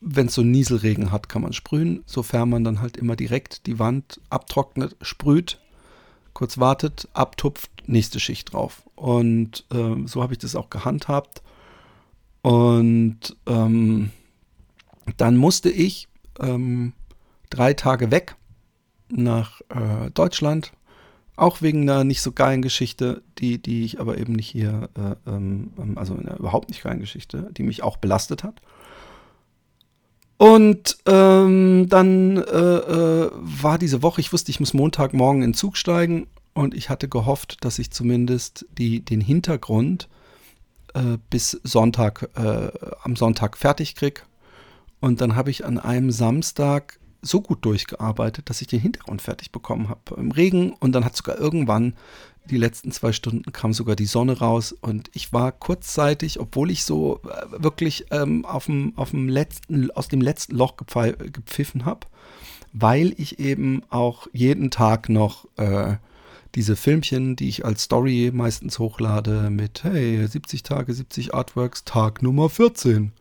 wenn 0.00 0.26
es 0.26 0.34
so 0.34 0.42
Nieselregen 0.42 1.12
hat, 1.12 1.28
kann 1.28 1.42
man 1.42 1.52
sprühen, 1.52 2.02
sofern 2.06 2.48
man 2.48 2.64
dann 2.64 2.80
halt 2.80 2.96
immer 2.96 3.16
direkt 3.16 3.66
die 3.66 3.78
Wand 3.78 4.20
abtrocknet, 4.30 4.96
sprüht, 5.02 5.60
kurz 6.32 6.58
wartet, 6.58 7.08
abtupft, 7.12 7.70
nächste 7.86 8.18
Schicht 8.18 8.52
drauf. 8.52 8.82
Und 8.94 9.66
ähm, 9.70 10.06
so 10.06 10.22
habe 10.22 10.32
ich 10.32 10.38
das 10.38 10.56
auch 10.56 10.70
gehandhabt. 10.70 11.42
Und 12.42 13.36
ähm, 13.46 14.10
dann 15.18 15.36
musste 15.36 15.68
ich 15.70 16.08
ähm, 16.38 16.94
drei 17.50 17.74
Tage 17.74 18.10
weg 18.10 18.36
nach 19.10 19.60
äh, 19.68 20.10
Deutschland, 20.14 20.72
auch 21.36 21.62
wegen 21.62 21.82
einer 21.82 22.04
nicht 22.04 22.22
so 22.22 22.32
geilen 22.32 22.62
Geschichte, 22.62 23.22
die, 23.38 23.60
die 23.60 23.84
ich 23.84 24.00
aber 24.00 24.18
eben 24.18 24.34
nicht 24.34 24.48
hier, 24.48 24.88
äh, 24.96 25.30
ähm, 25.30 25.72
also 25.96 26.14
einer 26.16 26.38
überhaupt 26.38 26.68
nicht 26.68 26.82
geilen 26.82 27.00
Geschichte, 27.00 27.50
die 27.56 27.62
mich 27.62 27.82
auch 27.82 27.96
belastet 27.96 28.44
hat. 28.44 28.60
Und 30.40 30.96
ähm, 31.04 31.86
dann 31.90 32.38
äh, 32.38 32.40
äh, 32.40 33.30
war 33.34 33.76
diese 33.76 34.02
Woche, 34.02 34.22
ich 34.22 34.32
wusste, 34.32 34.50
ich 34.50 34.58
muss 34.58 34.72
Montagmorgen 34.72 35.42
in 35.42 35.50
den 35.50 35.54
Zug 35.54 35.76
steigen 35.76 36.28
und 36.54 36.72
ich 36.72 36.88
hatte 36.88 37.08
gehofft, 37.08 37.58
dass 37.62 37.78
ich 37.78 37.90
zumindest 37.90 38.64
die, 38.78 39.04
den 39.04 39.20
Hintergrund 39.20 40.08
äh, 40.94 41.18
bis 41.28 41.60
Sonntag, 41.62 42.30
äh, 42.36 42.70
am 43.02 43.16
Sonntag 43.16 43.58
fertig 43.58 43.96
kriege. 43.96 44.22
Und 44.98 45.20
dann 45.20 45.36
habe 45.36 45.50
ich 45.50 45.66
an 45.66 45.76
einem 45.76 46.10
Samstag 46.10 46.98
so 47.20 47.42
gut 47.42 47.62
durchgearbeitet, 47.66 48.48
dass 48.48 48.62
ich 48.62 48.68
den 48.68 48.80
Hintergrund 48.80 49.20
fertig 49.20 49.52
bekommen 49.52 49.90
habe 49.90 50.14
im 50.16 50.30
Regen. 50.30 50.72
Und 50.72 50.92
dann 50.92 51.04
hat 51.04 51.16
sogar 51.16 51.36
irgendwann 51.36 51.92
die 52.46 52.56
letzten 52.56 52.92
zwei 52.92 53.12
Stunden 53.12 53.52
kam 53.52 53.72
sogar 53.72 53.96
die 53.96 54.06
Sonne 54.06 54.38
raus 54.38 54.72
und 54.72 55.10
ich 55.14 55.32
war 55.32 55.52
kurzzeitig, 55.52 56.40
obwohl 56.40 56.70
ich 56.70 56.84
so 56.84 57.20
äh, 57.24 57.62
wirklich 57.62 58.06
ähm, 58.10 58.44
auf 58.44 58.66
dem, 58.66 58.92
auf 58.96 59.10
dem 59.10 59.28
letzten, 59.28 59.90
aus 59.92 60.08
dem 60.08 60.20
letzten 60.20 60.56
Loch 60.56 60.76
gepfiffen 60.76 61.84
habe, 61.84 62.06
weil 62.72 63.14
ich 63.18 63.38
eben 63.38 63.82
auch 63.90 64.26
jeden 64.32 64.70
Tag 64.70 65.08
noch 65.08 65.46
äh, 65.56 65.96
diese 66.54 66.74
Filmchen, 66.76 67.36
die 67.36 67.48
ich 67.48 67.64
als 67.64 67.84
Story 67.84 68.30
meistens 68.34 68.78
hochlade, 68.78 69.50
mit 69.50 69.84
hey, 69.84 70.26
70 70.26 70.62
Tage, 70.62 70.92
70 70.92 71.34
Artworks, 71.34 71.84
Tag 71.84 72.22
Nummer 72.22 72.48
14. 72.48 73.12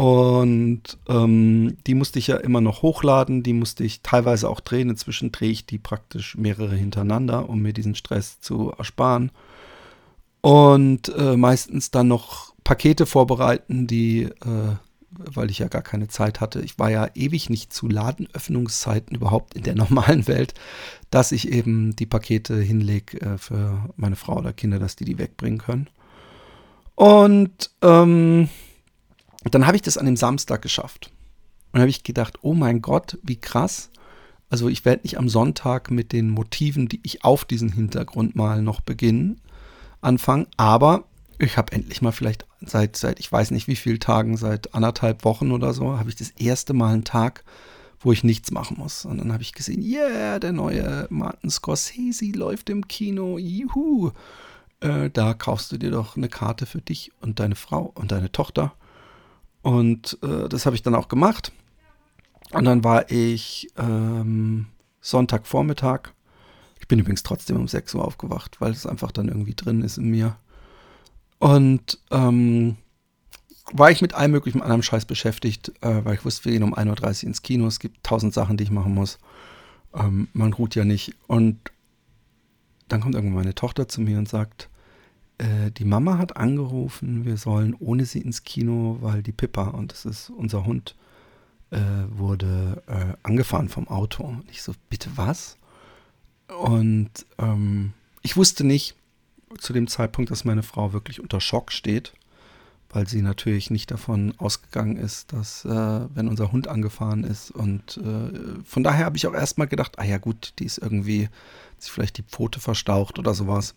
Und 0.00 0.96
ähm, 1.10 1.76
die 1.86 1.92
musste 1.92 2.18
ich 2.18 2.28
ja 2.28 2.38
immer 2.38 2.62
noch 2.62 2.80
hochladen, 2.80 3.42
die 3.42 3.52
musste 3.52 3.84
ich 3.84 4.00
teilweise 4.00 4.48
auch 4.48 4.60
drehen. 4.60 4.88
Inzwischen 4.88 5.30
drehe 5.30 5.50
ich 5.50 5.66
die 5.66 5.76
praktisch 5.76 6.38
mehrere 6.38 6.74
hintereinander, 6.74 7.50
um 7.50 7.60
mir 7.60 7.74
diesen 7.74 7.94
Stress 7.94 8.40
zu 8.40 8.72
ersparen. 8.78 9.30
Und 10.40 11.14
äh, 11.14 11.36
meistens 11.36 11.90
dann 11.90 12.08
noch 12.08 12.54
Pakete 12.64 13.04
vorbereiten, 13.04 13.86
die, 13.86 14.22
äh, 14.22 14.76
weil 15.10 15.50
ich 15.50 15.58
ja 15.58 15.68
gar 15.68 15.82
keine 15.82 16.08
Zeit 16.08 16.40
hatte. 16.40 16.62
Ich 16.62 16.78
war 16.78 16.90
ja 16.90 17.08
ewig 17.14 17.50
nicht 17.50 17.74
zu 17.74 17.86
Ladenöffnungszeiten 17.86 19.14
überhaupt 19.14 19.52
in 19.52 19.64
der 19.64 19.74
normalen 19.74 20.26
Welt, 20.26 20.54
dass 21.10 21.30
ich 21.30 21.52
eben 21.52 21.94
die 21.94 22.06
Pakete 22.06 22.58
hinlege 22.58 23.20
äh, 23.20 23.36
für 23.36 23.90
meine 23.96 24.16
Frau 24.16 24.38
oder 24.38 24.54
Kinder, 24.54 24.78
dass 24.78 24.96
die 24.96 25.04
die 25.04 25.18
wegbringen 25.18 25.58
können. 25.58 25.90
Und 26.94 27.70
ähm, 27.82 28.48
dann 29.44 29.66
habe 29.66 29.76
ich 29.76 29.82
das 29.82 29.98
an 29.98 30.06
dem 30.06 30.16
Samstag 30.16 30.62
geschafft. 30.62 31.10
Und 31.72 31.80
habe 31.80 31.90
ich 31.90 32.02
gedacht, 32.02 32.38
oh 32.42 32.54
mein 32.54 32.82
Gott, 32.82 33.18
wie 33.22 33.36
krass. 33.36 33.90
Also 34.50 34.68
ich 34.68 34.84
werde 34.84 35.02
nicht 35.02 35.18
am 35.18 35.28
Sonntag 35.28 35.90
mit 35.90 36.12
den 36.12 36.30
Motiven, 36.30 36.88
die 36.88 37.00
ich 37.04 37.24
auf 37.24 37.44
diesen 37.44 37.72
Hintergrund 37.72 38.34
mal 38.34 38.62
noch 38.62 38.80
beginnen, 38.80 39.40
anfangen. 40.00 40.46
Aber 40.56 41.04
ich 41.38 41.56
habe 41.56 41.72
endlich 41.72 42.02
mal 42.02 42.12
vielleicht 42.12 42.44
seit, 42.60 42.96
seit 42.96 43.20
ich 43.20 43.30
weiß 43.30 43.52
nicht 43.52 43.68
wie 43.68 43.76
vielen 43.76 44.00
Tagen, 44.00 44.36
seit 44.36 44.74
anderthalb 44.74 45.24
Wochen 45.24 45.52
oder 45.52 45.72
so, 45.72 45.98
habe 45.98 46.10
ich 46.10 46.16
das 46.16 46.30
erste 46.30 46.74
Mal 46.74 46.92
einen 46.92 47.04
Tag, 47.04 47.44
wo 48.00 48.12
ich 48.12 48.24
nichts 48.24 48.50
machen 48.50 48.76
muss. 48.78 49.04
Und 49.04 49.18
dann 49.18 49.32
habe 49.32 49.42
ich 49.42 49.52
gesehen, 49.52 49.82
yeah, 49.82 50.38
der 50.38 50.52
neue 50.52 51.06
Martin 51.10 51.50
Scorsese 51.50 52.32
läuft 52.32 52.68
im 52.68 52.88
Kino, 52.88 53.38
juhu. 53.38 54.10
Äh, 54.80 55.10
da 55.10 55.34
kaufst 55.34 55.70
du 55.72 55.78
dir 55.78 55.90
doch 55.90 56.16
eine 56.16 56.28
Karte 56.28 56.66
für 56.66 56.80
dich 56.80 57.12
und 57.20 57.38
deine 57.38 57.54
Frau 57.54 57.92
und 57.94 58.12
deine 58.12 58.32
Tochter. 58.32 58.74
Und 59.62 60.18
äh, 60.22 60.48
das 60.48 60.66
habe 60.66 60.76
ich 60.76 60.82
dann 60.82 60.94
auch 60.94 61.08
gemacht. 61.08 61.52
Und 62.52 62.64
dann 62.64 62.82
war 62.82 63.10
ich 63.10 63.68
ähm, 63.76 64.66
Sonntagvormittag. 65.00 66.12
Ich 66.80 66.88
bin 66.88 66.98
übrigens 66.98 67.22
trotzdem 67.22 67.56
um 67.56 67.68
6 67.68 67.94
Uhr 67.94 68.04
aufgewacht, 68.04 68.60
weil 68.60 68.72
es 68.72 68.86
einfach 68.86 69.12
dann 69.12 69.28
irgendwie 69.28 69.54
drin 69.54 69.82
ist 69.82 69.98
in 69.98 70.10
mir. 70.10 70.36
Und 71.38 71.98
ähm, 72.10 72.76
war 73.72 73.90
ich 73.90 74.02
mit 74.02 74.14
allem 74.14 74.32
möglichen 74.32 74.62
anderen 74.62 74.82
Scheiß 74.82 75.04
beschäftigt, 75.04 75.72
äh, 75.80 76.04
weil 76.04 76.14
ich 76.14 76.24
wusste, 76.24 76.46
wir 76.46 76.52
gehen 76.52 76.62
um 76.62 76.74
1.30 76.74 77.22
Uhr 77.22 77.28
ins 77.28 77.42
Kino. 77.42 77.66
Es 77.66 77.78
gibt 77.78 78.02
tausend 78.02 78.34
Sachen, 78.34 78.56
die 78.56 78.64
ich 78.64 78.70
machen 78.70 78.94
muss. 78.94 79.18
Ähm, 79.94 80.28
man 80.32 80.52
ruht 80.52 80.74
ja 80.74 80.84
nicht. 80.84 81.14
Und 81.26 81.70
dann 82.88 83.00
kommt 83.00 83.14
irgendwann 83.14 83.36
meine 83.36 83.54
Tochter 83.54 83.88
zu 83.88 84.00
mir 84.00 84.18
und 84.18 84.28
sagt, 84.28 84.69
äh, 85.40 85.70
die 85.70 85.84
Mama 85.84 86.18
hat 86.18 86.36
angerufen, 86.36 87.24
wir 87.24 87.36
sollen 87.36 87.74
ohne 87.78 88.04
sie 88.04 88.20
ins 88.20 88.44
Kino, 88.44 88.98
weil 89.00 89.22
die 89.22 89.32
Pippa, 89.32 89.68
und 89.68 89.92
das 89.92 90.04
ist 90.04 90.30
unser 90.30 90.64
Hund, 90.64 90.94
äh, 91.70 91.78
wurde 92.10 92.82
äh, 92.86 93.16
angefahren 93.22 93.68
vom 93.68 93.88
Auto. 93.88 94.24
Und 94.24 94.44
ich 94.50 94.62
so, 94.62 94.74
bitte 94.90 95.10
was? 95.16 95.56
Und 96.62 97.10
ähm, 97.38 97.92
ich 98.22 98.36
wusste 98.36 98.64
nicht 98.64 98.96
zu 99.58 99.72
dem 99.72 99.86
Zeitpunkt, 99.88 100.30
dass 100.30 100.44
meine 100.44 100.62
Frau 100.62 100.92
wirklich 100.92 101.20
unter 101.20 101.40
Schock 101.40 101.72
steht, 101.72 102.12
weil 102.90 103.08
sie 103.08 103.22
natürlich 103.22 103.70
nicht 103.70 103.90
davon 103.90 104.34
ausgegangen 104.38 104.96
ist, 104.96 105.32
dass, 105.32 105.64
äh, 105.64 105.68
wenn 106.14 106.28
unser 106.28 106.52
Hund 106.52 106.68
angefahren 106.68 107.24
ist. 107.24 107.50
Und 107.50 107.96
äh, 107.98 108.62
von 108.64 108.82
daher 108.82 109.06
habe 109.06 109.16
ich 109.16 109.26
auch 109.26 109.34
erstmal 109.34 109.68
gedacht, 109.68 109.98
ah 109.98 110.04
ja 110.04 110.18
gut, 110.18 110.54
die 110.58 110.64
ist 110.64 110.78
irgendwie, 110.78 111.28
sich 111.78 111.90
vielleicht 111.90 112.18
die 112.18 112.24
Pfote 112.24 112.60
verstaucht 112.60 113.18
oder 113.18 113.32
sowas. 113.32 113.74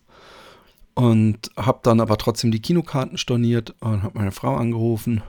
Und 0.95 1.49
habe 1.57 1.79
dann 1.83 1.99
aber 1.99 2.17
trotzdem 2.17 2.51
die 2.51 2.61
Kinokarten 2.61 3.17
storniert 3.17 3.75
und 3.79 4.03
habe 4.03 4.17
meine 4.17 4.31
Frau 4.31 4.55
angerufen. 4.55 5.23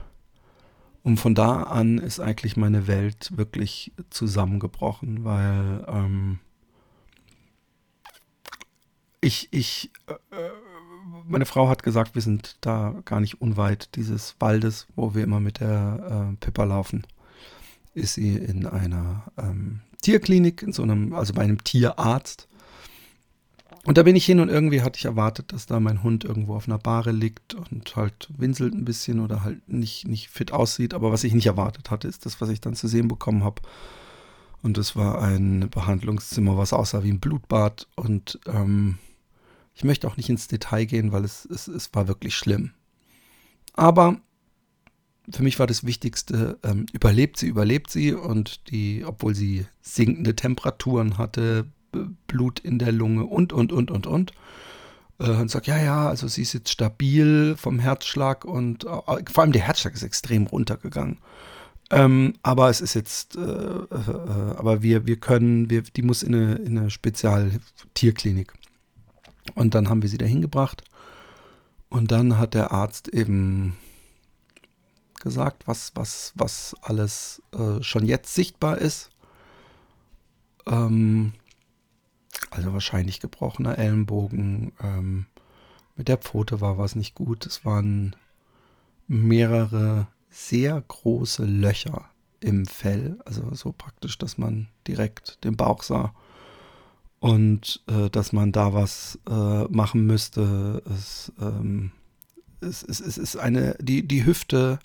Und 1.01 1.17
von 1.17 1.35
da 1.35 1.63
an 1.63 1.97
ist 1.97 2.19
eigentlich 2.19 2.57
meine 2.57 2.87
Welt 2.87 3.31
wirklich 3.35 3.91
zusammengebrochen, 4.09 5.23
weil 5.23 5.85
ähm, 5.87 6.39
ich, 9.21 9.47
ich, 9.51 9.91
äh, 10.07 10.13
meine 11.27 11.45
Frau 11.45 11.67
hat 11.67 11.83
gesagt, 11.83 12.15
wir 12.15 12.21
sind 12.21 12.57
da 12.61 12.95
gar 13.05 13.19
nicht 13.19 13.41
unweit 13.41 13.95
dieses 13.95 14.35
Waldes, 14.39 14.87
wo 14.95 15.15
wir 15.15 15.23
immer 15.23 15.39
mit 15.39 15.59
der 15.59 16.31
äh, 16.31 16.35
Pippa 16.37 16.63
laufen. 16.63 17.05
Ist 17.93 18.15
sie 18.15 18.35
in 18.35 18.65
einer 18.65 19.31
ähm, 19.37 19.81
Tierklinik, 20.01 20.61
in 20.61 20.73
so 20.73 20.83
einem, 20.83 21.13
also 21.13 21.33
bei 21.33 21.41
einem 21.41 21.63
Tierarzt. 21.63 22.47
Und 23.85 23.99
da 23.99 24.03
bin 24.03 24.15
ich 24.15 24.25
hin 24.25 24.39
und 24.39 24.49
irgendwie 24.49 24.81
hatte 24.81 24.97
ich 24.97 25.05
erwartet, 25.05 25.53
dass 25.53 25.67
da 25.67 25.79
mein 25.79 26.01
Hund 26.01 26.23
irgendwo 26.23 26.55
auf 26.55 26.67
einer 26.67 26.79
Bahre 26.79 27.11
liegt 27.11 27.53
und 27.53 27.95
halt 27.95 28.29
winselt 28.35 28.73
ein 28.73 28.83
bisschen 28.83 29.19
oder 29.19 29.43
halt 29.43 29.69
nicht, 29.69 30.07
nicht 30.07 30.29
fit 30.29 30.51
aussieht. 30.51 30.95
Aber 30.95 31.11
was 31.11 31.23
ich 31.23 31.35
nicht 31.35 31.45
erwartet 31.45 31.91
hatte, 31.91 32.07
ist 32.07 32.25
das, 32.25 32.41
was 32.41 32.49
ich 32.49 32.59
dann 32.59 32.73
zu 32.73 32.87
sehen 32.87 33.07
bekommen 33.07 33.43
habe. 33.43 33.61
Und 34.63 34.79
es 34.79 34.95
war 34.95 35.21
ein 35.21 35.69
Behandlungszimmer, 35.69 36.57
was 36.57 36.73
aussah 36.73 37.03
wie 37.03 37.11
ein 37.11 37.19
Blutbad. 37.19 37.87
Und 37.95 38.39
ähm, 38.47 38.97
ich 39.75 39.83
möchte 39.83 40.07
auch 40.07 40.17
nicht 40.17 40.29
ins 40.29 40.47
Detail 40.47 40.85
gehen, 40.85 41.11
weil 41.11 41.23
es, 41.23 41.45
es, 41.45 41.67
es 41.67 41.93
war 41.93 42.07
wirklich 42.07 42.35
schlimm. 42.35 42.71
Aber 43.73 44.19
für 45.29 45.43
mich 45.43 45.59
war 45.59 45.67
das 45.67 45.85
Wichtigste, 45.85 46.57
ähm, 46.63 46.87
überlebt 46.91 47.37
sie, 47.37 47.47
überlebt 47.47 47.91
sie. 47.91 48.15
Und 48.15 48.71
die, 48.71 49.05
obwohl 49.05 49.35
sie 49.35 49.67
sinkende 49.83 50.35
Temperaturen 50.35 51.19
hatte, 51.19 51.67
Blut 52.27 52.59
in 52.59 52.79
der 52.79 52.91
Lunge 52.91 53.25
und, 53.25 53.53
und, 53.53 53.71
und, 53.71 53.91
und, 53.91 54.07
und. 54.07 54.33
Äh, 55.19 55.29
und 55.29 55.49
sagt, 55.49 55.67
ja, 55.67 55.77
ja, 55.77 56.09
also 56.09 56.27
sie 56.27 56.41
ist 56.41 56.53
jetzt 56.53 56.69
stabil 56.69 57.55
vom 57.57 57.79
Herzschlag 57.79 58.45
und 58.45 58.85
äh, 58.85 58.87
vor 58.87 59.43
allem 59.43 59.51
der 59.51 59.61
Herzschlag 59.61 59.93
ist 59.93 60.03
extrem 60.03 60.47
runtergegangen. 60.47 61.17
Ähm, 61.91 62.33
aber 62.41 62.69
es 62.69 62.81
ist 62.81 62.95
jetzt, 62.95 63.35
äh, 63.35 63.41
äh, 63.41 64.55
aber 64.57 64.81
wir, 64.81 65.05
wir 65.05 65.17
können, 65.17 65.69
wir, 65.69 65.83
die 65.83 66.01
muss 66.01 66.23
in 66.23 66.33
eine, 66.33 66.55
in 66.55 66.77
eine 66.77 66.89
Spezialtierklinik. 66.89 68.53
Und 69.53 69.75
dann 69.75 69.89
haben 69.89 70.01
wir 70.01 70.09
sie 70.09 70.17
da 70.17 70.25
hingebracht. 70.25 70.83
Und 71.89 72.11
dann 72.11 72.39
hat 72.39 72.55
der 72.55 72.71
Arzt 72.71 73.07
eben 73.09 73.77
gesagt, 75.21 75.67
was, 75.67 75.91
was, 75.95 76.33
was 76.35 76.75
alles 76.81 77.41
äh, 77.53 77.81
schon 77.83 78.05
jetzt 78.05 78.33
sichtbar 78.33 78.79
ist. 78.79 79.11
Ähm, 80.65 81.33
also 82.51 82.73
wahrscheinlich 82.73 83.19
gebrochener 83.19 83.77
Ellenbogen. 83.77 84.71
Ähm, 84.81 85.25
mit 85.95 86.07
der 86.07 86.17
Pfote 86.17 86.61
war 86.61 86.77
was 86.77 86.95
nicht 86.95 87.15
gut. 87.15 87.45
Es 87.45 87.65
waren 87.65 88.15
mehrere 89.07 90.07
sehr 90.29 90.81
große 90.87 91.45
Löcher 91.45 92.09
im 92.39 92.65
Fell. 92.65 93.17
Also 93.25 93.53
so 93.53 93.71
praktisch, 93.71 94.17
dass 94.17 94.37
man 94.37 94.67
direkt 94.87 95.43
den 95.43 95.55
Bauch 95.55 95.83
sah. 95.83 96.13
Und 97.19 97.81
äh, 97.87 98.09
dass 98.09 98.33
man 98.33 98.51
da 98.51 98.73
was 98.73 99.19
äh, 99.29 99.63
machen 99.65 100.05
müsste. 100.05 100.83
Es, 100.93 101.31
ähm, 101.39 101.91
es, 102.61 102.83
es, 102.83 102.99
es, 102.99 103.17
ist 103.17 103.37
eine, 103.37 103.75
die, 103.79 104.07
die 104.07 104.25
Hüfte 104.25 104.79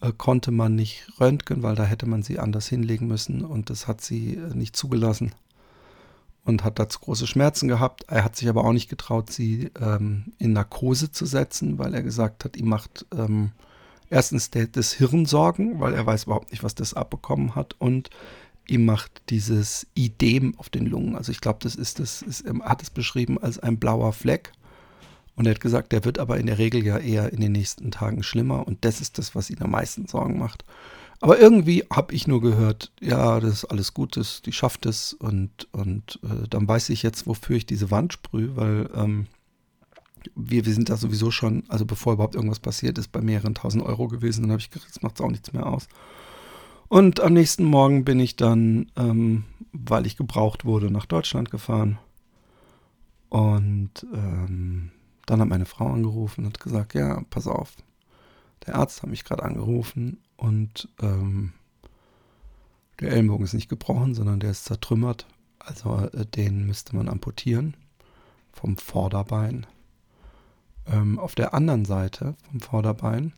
äh, 0.00 0.12
konnte 0.16 0.52
man 0.52 0.74
nicht 0.74 1.06
röntgen, 1.20 1.62
weil 1.62 1.74
da 1.74 1.84
hätte 1.84 2.06
man 2.06 2.22
sie 2.22 2.38
anders 2.38 2.68
hinlegen 2.68 3.08
müssen 3.08 3.44
und 3.44 3.68
das 3.68 3.88
hat 3.88 4.00
sie 4.00 4.36
äh, 4.36 4.54
nicht 4.54 4.76
zugelassen 4.76 5.34
und 6.44 6.64
hat 6.64 6.78
dazu 6.78 7.00
große 7.00 7.26
Schmerzen 7.26 7.68
gehabt. 7.68 8.04
Er 8.08 8.24
hat 8.24 8.36
sich 8.36 8.48
aber 8.48 8.64
auch 8.64 8.72
nicht 8.72 8.88
getraut, 8.88 9.30
sie 9.30 9.70
ähm, 9.80 10.32
in 10.38 10.52
Narkose 10.52 11.10
zu 11.10 11.26
setzen, 11.26 11.78
weil 11.78 11.94
er 11.94 12.02
gesagt 12.02 12.44
hat, 12.44 12.56
ihm 12.56 12.68
macht 12.68 13.06
ähm, 13.16 13.52
erstens 14.10 14.50
der, 14.50 14.66
das 14.66 14.92
Hirn 14.92 15.26
sorgen, 15.26 15.80
weil 15.80 15.94
er 15.94 16.04
weiß 16.04 16.24
überhaupt 16.24 16.50
nicht, 16.50 16.62
was 16.62 16.74
das 16.74 16.94
abbekommen 16.94 17.54
hat 17.54 17.74
und 17.78 18.10
ihm 18.66 18.84
macht 18.84 19.22
dieses 19.30 19.86
Idem 19.94 20.58
auf 20.58 20.70
den 20.70 20.86
Lungen. 20.86 21.16
Also 21.16 21.32
ich 21.32 21.40
glaube, 21.40 21.58
das 21.62 21.74
ist 21.74 21.98
das, 21.98 22.22
ist, 22.22 22.42
er 22.42 22.58
hat 22.60 22.82
es 22.82 22.90
beschrieben 22.90 23.38
als 23.38 23.58
ein 23.58 23.78
blauer 23.78 24.12
Fleck. 24.12 24.52
Und 25.36 25.46
er 25.46 25.54
hat 25.54 25.60
gesagt, 25.60 25.92
der 25.92 26.04
wird 26.04 26.18
aber 26.18 26.38
in 26.38 26.46
der 26.46 26.58
Regel 26.58 26.84
ja 26.84 26.96
eher 26.96 27.32
in 27.32 27.40
den 27.40 27.52
nächsten 27.52 27.90
Tagen 27.90 28.22
schlimmer 28.22 28.66
und 28.68 28.84
das 28.84 29.00
ist 29.00 29.18
das, 29.18 29.34
was 29.34 29.50
ihn 29.50 29.60
am 29.62 29.72
meisten 29.72 30.06
Sorgen 30.06 30.38
macht. 30.38 30.64
Aber 31.24 31.40
irgendwie 31.40 31.84
habe 31.90 32.12
ich 32.12 32.26
nur 32.26 32.42
gehört, 32.42 32.92
ja, 33.00 33.40
das 33.40 33.54
ist 33.54 33.64
alles 33.64 33.94
gut, 33.94 34.18
das, 34.18 34.42
die 34.42 34.52
schafft 34.52 34.84
es 34.84 35.14
und, 35.14 35.66
und 35.72 36.20
äh, 36.22 36.46
dann 36.50 36.68
weiß 36.68 36.90
ich 36.90 37.02
jetzt, 37.02 37.26
wofür 37.26 37.56
ich 37.56 37.64
diese 37.64 37.90
Wand 37.90 38.12
sprühe, 38.12 38.54
weil 38.56 38.90
ähm, 38.94 39.26
wir, 40.34 40.66
wir 40.66 40.74
sind 40.74 40.90
da 40.90 40.98
sowieso 40.98 41.30
schon, 41.30 41.64
also 41.68 41.86
bevor 41.86 42.12
überhaupt 42.12 42.34
irgendwas 42.34 42.60
passiert 42.60 42.98
ist, 42.98 43.10
bei 43.10 43.22
mehreren 43.22 43.54
tausend 43.54 43.84
Euro 43.84 44.06
gewesen. 44.06 44.42
Dann 44.42 44.50
habe 44.50 44.60
ich 44.60 44.68
gedacht, 44.68 44.90
das 44.90 45.00
macht 45.00 45.18
auch 45.22 45.30
nichts 45.30 45.54
mehr 45.54 45.64
aus. 45.64 45.88
Und 46.88 47.20
am 47.20 47.32
nächsten 47.32 47.64
Morgen 47.64 48.04
bin 48.04 48.20
ich 48.20 48.36
dann, 48.36 48.92
ähm, 48.94 49.44
weil 49.72 50.04
ich 50.04 50.18
gebraucht 50.18 50.66
wurde, 50.66 50.90
nach 50.90 51.06
Deutschland 51.06 51.50
gefahren. 51.50 51.96
Und 53.30 54.06
ähm, 54.12 54.90
dann 55.24 55.40
hat 55.40 55.48
meine 55.48 55.64
Frau 55.64 55.90
angerufen 55.90 56.44
und 56.44 56.48
hat 56.48 56.60
gesagt, 56.60 56.92
ja, 56.92 57.22
pass 57.30 57.46
auf, 57.46 57.72
der 58.66 58.76
Arzt 58.76 59.02
hat 59.02 59.08
mich 59.08 59.24
gerade 59.24 59.42
angerufen 59.42 60.18
und 60.36 60.88
ähm, 61.00 61.52
der 63.00 63.12
Ellenbogen 63.12 63.44
ist 63.44 63.54
nicht 63.54 63.68
gebrochen, 63.68 64.14
sondern 64.14 64.40
der 64.40 64.50
ist 64.50 64.64
zertrümmert. 64.64 65.26
Also 65.58 65.98
äh, 66.12 66.26
den 66.26 66.66
müsste 66.66 66.96
man 66.96 67.08
amputieren 67.08 67.76
vom 68.52 68.76
Vorderbein. 68.76 69.66
Ähm, 70.86 71.18
auf 71.18 71.34
der 71.34 71.54
anderen 71.54 71.84
Seite 71.84 72.36
vom 72.50 72.60
Vorderbein 72.60 73.32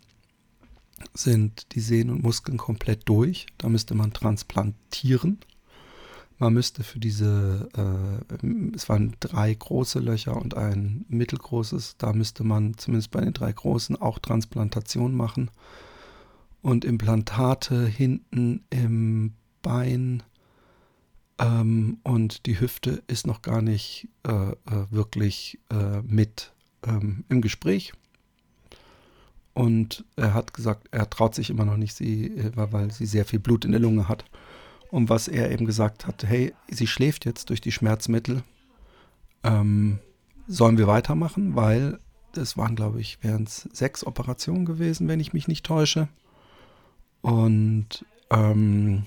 sind 1.15 1.75
die 1.75 1.81
Sehnen 1.81 2.11
und 2.11 2.23
Muskeln 2.23 2.59
komplett 2.59 3.09
durch. 3.09 3.47
Da 3.59 3.69
müsste 3.69 3.95
man 3.95 4.13
transplantieren. 4.13 5.39
Man 6.39 6.53
müsste 6.53 6.85
für 6.85 6.99
diese, 6.99 7.69
äh, 7.77 8.75
es 8.75 8.89
waren 8.89 9.17
drei 9.21 9.55
große 9.55 10.01
Löcher 10.01 10.37
und 10.37 10.55
ein 10.55 11.07
mittelgroßes, 11.09 11.97
da 11.97 12.13
müsste 12.13 12.45
man 12.45 12.77
zumindest 12.77 13.11
bei 13.11 13.23
den 13.23 13.33
drei 13.33 13.53
großen 13.53 13.97
auch 13.97 14.19
Transplantation 14.19 15.15
machen. 15.15 15.51
Und 16.63 16.85
Implantate 16.85 17.87
hinten 17.87 18.65
im 18.71 19.35
Bein 19.63 20.23
ähm, 21.39 21.99
und 22.03 22.47
die 22.47 22.59
Hüfte 22.61 23.03
ist 23.07 23.27
noch 23.27 23.43
gar 23.43 23.63
nicht 23.63 24.09
äh, 24.27 24.51
äh 24.51 24.55
wirklich 24.91 25.59
äh, 25.71 26.01
mit 26.03 26.53
ähm, 26.87 27.25
im 27.29 27.41
Gespräch. 27.41 27.93
Und 29.55 30.05
er 30.17 30.35
hat 30.35 30.53
gesagt, 30.53 30.89
er 30.91 31.09
traut 31.09 31.35
sich 31.35 31.49
immer 31.49 31.65
noch 31.65 31.77
nicht, 31.77 31.95
sie, 31.95 32.27
äh, 32.27 32.53
weil 32.55 32.91
sie 32.91 33.07
sehr 33.07 33.25
viel 33.25 33.39
Blut 33.39 33.65
in 33.65 33.73
der 33.73 33.81
Lunge 33.81 34.09
hat. 34.09 34.25
Und 34.91 35.09
was 35.09 35.29
er 35.29 35.51
eben 35.51 35.67
gesagt 35.67 36.07
hat, 36.07 36.25
hey, 36.25 36.55
sie 36.69 36.87
schläft 36.87 37.25
jetzt 37.25 37.51
durch 37.51 37.61
die 37.61 37.73
Schmerzmittel. 37.73 38.43
Ähm, 39.43 39.99
sollen 40.47 40.79
wir 40.79 40.87
weitermachen? 40.87 41.57
Weil 41.57 41.99
es 42.37 42.57
waren, 42.57 42.77
glaube 42.77 43.01
ich, 43.01 43.23
wären 43.23 43.45
es 43.45 43.69
sechs 43.73 44.07
Operationen 44.07 44.65
gewesen, 44.65 45.09
wenn 45.09 45.21
ich 45.21 45.33
mich 45.33 45.49
nicht 45.49 45.67
täusche. 45.67 46.09
Und 47.23 48.05
ähm, 48.31 49.05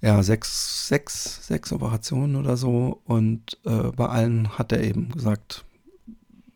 ja, 0.00 0.22
sechs, 0.22 0.88
sechs, 0.88 1.46
sechs 1.46 1.72
Operationen 1.72 2.36
oder 2.36 2.56
so. 2.56 3.00
Und 3.04 3.58
äh, 3.64 3.90
bei 3.92 4.06
allen 4.06 4.58
hat 4.58 4.72
er 4.72 4.82
eben 4.82 5.10
gesagt, 5.10 5.64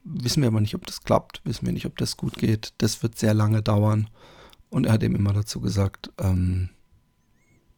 wissen 0.04 0.42
wir 0.42 0.48
aber 0.48 0.60
nicht, 0.60 0.74
ob 0.74 0.86
das 0.86 1.02
klappt, 1.02 1.40
wissen 1.44 1.66
wir 1.66 1.72
nicht, 1.72 1.86
ob 1.86 1.96
das 1.98 2.16
gut 2.16 2.36
geht. 2.36 2.74
Das 2.78 3.02
wird 3.02 3.18
sehr 3.18 3.34
lange 3.34 3.62
dauern. 3.62 4.08
Und 4.68 4.86
er 4.86 4.92
hat 4.92 5.02
eben 5.02 5.16
immer 5.16 5.32
dazu 5.32 5.60
gesagt, 5.60 6.12
ähm, 6.18 6.70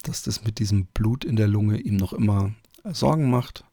dass 0.02 0.22
das 0.22 0.44
mit 0.44 0.58
diesem 0.58 0.86
Blut 0.86 1.24
in 1.24 1.36
der 1.36 1.48
Lunge 1.48 1.78
ihm 1.78 1.96
noch 1.96 2.12
immer 2.12 2.52
Sorgen 2.84 3.30
macht. 3.30 3.64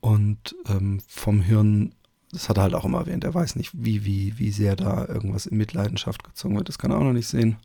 Und 0.00 0.54
ähm, 0.66 1.00
vom 1.06 1.40
Hirn, 1.40 1.94
das 2.32 2.48
hat 2.48 2.56
er 2.56 2.64
halt 2.64 2.74
auch 2.74 2.86
immer 2.86 3.00
erwähnt, 3.00 3.24
er 3.24 3.34
weiß 3.34 3.56
nicht, 3.56 3.70
wie, 3.74 4.04
wie, 4.04 4.38
wie 4.38 4.50
sehr 4.50 4.74
da 4.74 5.06
irgendwas 5.06 5.46
in 5.46 5.58
Mitleidenschaft 5.58 6.24
gezogen 6.24 6.56
wird. 6.56 6.68
Das 6.68 6.78
kann 6.78 6.90
er 6.90 6.98
auch 6.98 7.04
noch 7.04 7.12
nicht 7.12 7.28
sehen. 7.28 7.56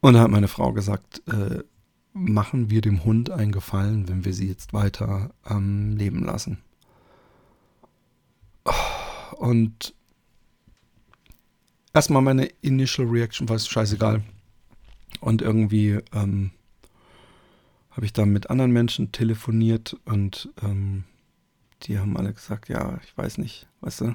Und 0.00 0.14
da 0.14 0.20
hat 0.20 0.30
meine 0.30 0.48
Frau 0.48 0.72
gesagt, 0.72 1.22
äh, 1.28 1.62
machen 2.12 2.70
wir 2.70 2.80
dem 2.80 3.04
Hund 3.04 3.30
einen 3.30 3.52
Gefallen, 3.52 4.08
wenn 4.08 4.24
wir 4.24 4.34
sie 4.34 4.48
jetzt 4.48 4.72
weiter 4.72 5.30
ähm, 5.48 5.96
leben 5.96 6.24
lassen. 6.24 6.58
Und 9.36 9.94
erstmal 11.94 12.22
meine 12.22 12.46
Initial 12.60 13.06
Reaction 13.06 13.48
war 13.48 13.56
es 13.56 13.68
scheißegal. 13.68 14.22
Und 15.20 15.42
irgendwie 15.42 16.00
ähm, 16.12 16.50
habe 17.90 18.04
ich 18.04 18.12
dann 18.12 18.30
mit 18.30 18.50
anderen 18.50 18.72
Menschen 18.72 19.12
telefoniert 19.12 19.96
und 20.04 20.50
ähm, 20.62 21.04
die 21.82 21.98
haben 21.98 22.16
alle 22.16 22.32
gesagt, 22.32 22.68
ja, 22.68 22.98
ich 23.04 23.16
weiß 23.16 23.38
nicht, 23.38 23.68
weißt 23.80 24.02
du, 24.02 24.14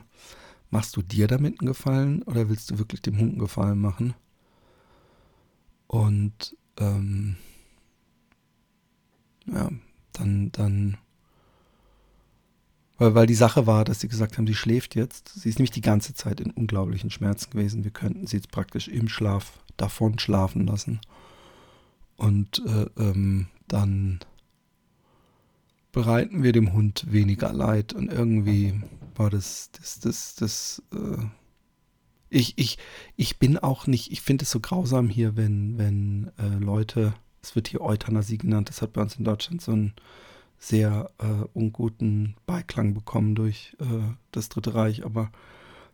machst 0.69 0.95
du 0.95 1.01
dir 1.01 1.27
damit 1.27 1.59
einen 1.59 1.67
Gefallen 1.67 2.23
oder 2.23 2.49
willst 2.49 2.71
du 2.71 2.79
wirklich 2.79 3.01
dem 3.01 3.17
Hund 3.17 3.31
einen 3.31 3.39
Gefallen 3.39 3.79
machen? 3.79 4.13
Und 5.87 6.57
ähm, 6.77 7.37
ja, 9.45 9.69
dann, 10.13 10.51
dann, 10.51 10.97
weil, 12.97 13.15
weil 13.15 13.27
die 13.27 13.35
Sache 13.35 13.67
war, 13.67 13.85
dass 13.85 13.99
sie 13.99 14.07
gesagt 14.07 14.37
haben, 14.37 14.47
sie 14.47 14.55
schläft 14.55 14.95
jetzt. 14.95 15.29
Sie 15.29 15.49
ist 15.49 15.59
nämlich 15.59 15.71
die 15.71 15.81
ganze 15.81 16.13
Zeit 16.13 16.39
in 16.39 16.51
unglaublichen 16.51 17.11
Schmerzen 17.11 17.51
gewesen. 17.51 17.83
Wir 17.83 17.91
könnten 17.91 18.25
sie 18.27 18.37
jetzt 18.37 18.51
praktisch 18.51 18.87
im 18.87 19.07
Schlaf 19.07 19.59
davon 19.77 20.19
schlafen 20.19 20.65
lassen. 20.65 20.99
Und 22.15 22.63
äh, 22.65 22.87
ähm, 22.97 23.47
dann 23.67 24.19
bereiten 25.93 26.43
wir 26.43 26.51
dem 26.51 26.73
Hund 26.73 27.05
weniger 27.09 27.53
Leid. 27.53 27.93
Und 27.93 28.11
irgendwie 28.11 28.81
war 29.15 29.29
das, 29.29 29.71
das, 29.71 30.01
das, 30.01 30.35
das, 30.35 30.83
äh, 30.93 31.23
ich, 32.29 32.57
ich, 32.57 32.77
ich 33.15 33.39
bin 33.39 33.57
auch 33.57 33.87
nicht, 33.87 34.11
ich 34.11 34.21
finde 34.21 34.43
es 34.43 34.51
so 34.51 34.59
grausam 34.59 35.07
hier, 35.07 35.37
wenn, 35.37 35.77
wenn 35.77 36.31
äh, 36.37 36.57
Leute 36.59 37.13
es 37.43 37.55
wird 37.55 37.67
hier 37.67 37.81
Euthanasie 37.81 38.37
genannt. 38.37 38.69
Das 38.69 38.81
hat 38.81 38.93
bei 38.93 39.01
uns 39.01 39.17
in 39.17 39.25
Deutschland 39.25 39.61
so 39.61 39.73
einen 39.73 39.93
sehr 40.57 41.11
äh, 41.19 41.45
unguten 41.53 42.35
Beiklang 42.45 42.93
bekommen 42.93 43.35
durch 43.35 43.75
äh, 43.79 44.13
das 44.31 44.49
Dritte 44.49 44.73
Reich. 44.73 45.05
Aber 45.05 45.29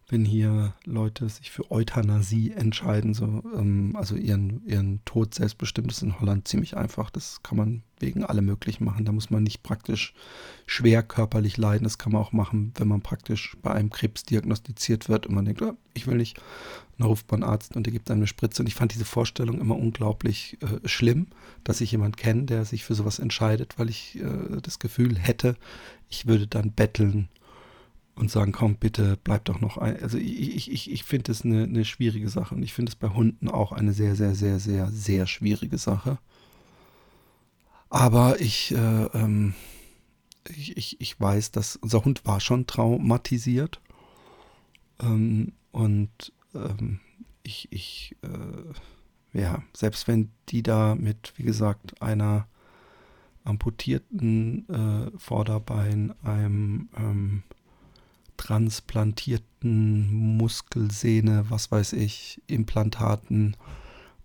wenn 0.09 0.25
hier 0.25 0.73
Leute 0.85 1.29
sich 1.29 1.51
für 1.51 1.69
Euthanasie 1.71 2.51
entscheiden, 2.51 3.13
so, 3.13 3.43
ähm, 3.55 3.95
also 3.95 4.15
ihren, 4.15 4.65
ihren 4.65 5.05
Tod 5.05 5.35
selbstbestimmt, 5.35 5.91
ist 5.91 6.01
in 6.01 6.19
Holland 6.19 6.47
ziemlich 6.47 6.75
einfach. 6.75 7.11
Das 7.11 7.43
kann 7.43 7.57
man 7.57 7.83
wegen 7.99 8.23
allem 8.23 8.45
möglichen 8.45 8.85
machen. 8.85 9.05
Da 9.05 9.11
muss 9.11 9.29
man 9.29 9.43
nicht 9.43 9.61
praktisch 9.61 10.13
schwer 10.65 11.03
körperlich 11.03 11.57
leiden. 11.57 11.83
Das 11.83 11.99
kann 11.99 12.11
man 12.11 12.21
auch 12.21 12.31
machen, 12.31 12.73
wenn 12.75 12.87
man 12.87 13.01
praktisch 13.01 13.55
bei 13.61 13.71
einem 13.71 13.91
Krebs 13.91 14.23
diagnostiziert 14.23 15.09
wird 15.09 15.27
und 15.27 15.35
man 15.35 15.45
denkt, 15.45 15.61
oh, 15.61 15.77
ich 15.93 16.07
will 16.07 16.17
nicht. 16.17 16.41
dann 16.97 17.07
ruft 17.07 17.29
man 17.31 17.43
einen 17.43 17.51
Arzt 17.51 17.75
und 17.75 17.85
der 17.85 17.93
gibt 17.93 18.09
einem 18.09 18.21
eine 18.21 18.27
Spritze. 18.27 18.63
Und 18.63 18.67
ich 18.67 18.75
fand 18.75 18.93
diese 18.93 19.05
Vorstellung 19.05 19.61
immer 19.61 19.77
unglaublich 19.77 20.57
äh, 20.61 20.87
schlimm, 20.87 21.27
dass 21.63 21.81
ich 21.81 21.91
jemanden 21.91 22.15
kenne, 22.15 22.43
der 22.45 22.65
sich 22.65 22.83
für 22.83 22.95
sowas 22.95 23.19
entscheidet, 23.19 23.77
weil 23.77 23.89
ich 23.89 24.19
äh, 24.19 24.59
das 24.61 24.79
Gefühl 24.79 25.17
hätte, 25.19 25.55
ich 26.09 26.25
würde 26.25 26.47
dann 26.47 26.71
betteln 26.71 27.29
und 28.19 28.29
sagen, 28.29 28.51
komm, 28.51 28.75
bitte 28.75 29.17
bleib 29.23 29.45
doch 29.45 29.61
noch 29.61 29.77
ein. 29.77 30.01
Also 30.03 30.17
ich, 30.17 30.71
ich, 30.71 30.91
ich, 30.91 31.03
finde 31.03 31.31
es 31.31 31.43
eine, 31.43 31.63
eine 31.63 31.85
schwierige 31.85 32.29
Sache 32.29 32.53
und 32.53 32.63
ich 32.63 32.73
finde 32.73 32.89
es 32.89 32.95
bei 32.95 33.09
Hunden 33.09 33.47
auch 33.47 33.71
eine 33.71 33.93
sehr, 33.93 34.15
sehr, 34.15 34.35
sehr, 34.35 34.59
sehr, 34.59 34.91
sehr 34.91 35.25
schwierige 35.25 35.77
Sache. 35.77 36.19
Aber 37.89 38.39
ich, 38.41 38.71
äh, 38.71 39.05
ähm, 39.13 39.53
ich, 40.49 40.77
ich, 40.77 41.01
ich 41.01 41.19
weiß, 41.19 41.51
dass 41.51 41.77
unser 41.77 42.03
Hund 42.03 42.25
war 42.25 42.39
schon 42.39 42.67
traumatisiert. 42.67 43.81
Ähm, 45.01 45.53
und 45.71 46.33
ähm, 46.53 46.99
ich, 47.43 47.69
ich, 47.71 48.17
äh, 48.21 49.39
ja, 49.39 49.63
selbst 49.73 50.07
wenn 50.07 50.29
die 50.49 50.61
da 50.61 50.95
mit, 50.95 51.33
wie 51.37 51.43
gesagt, 51.43 52.01
einer 52.01 52.47
amputierten 53.45 54.67
äh, 54.69 55.17
Vorderbein, 55.17 56.13
einem 56.21 56.89
ähm, 56.97 57.43
transplantierten 58.39 60.37
Muskelsehne, 60.37 61.45
was 61.49 61.71
weiß 61.71 61.93
ich, 61.93 62.41
Implantaten. 62.47 63.57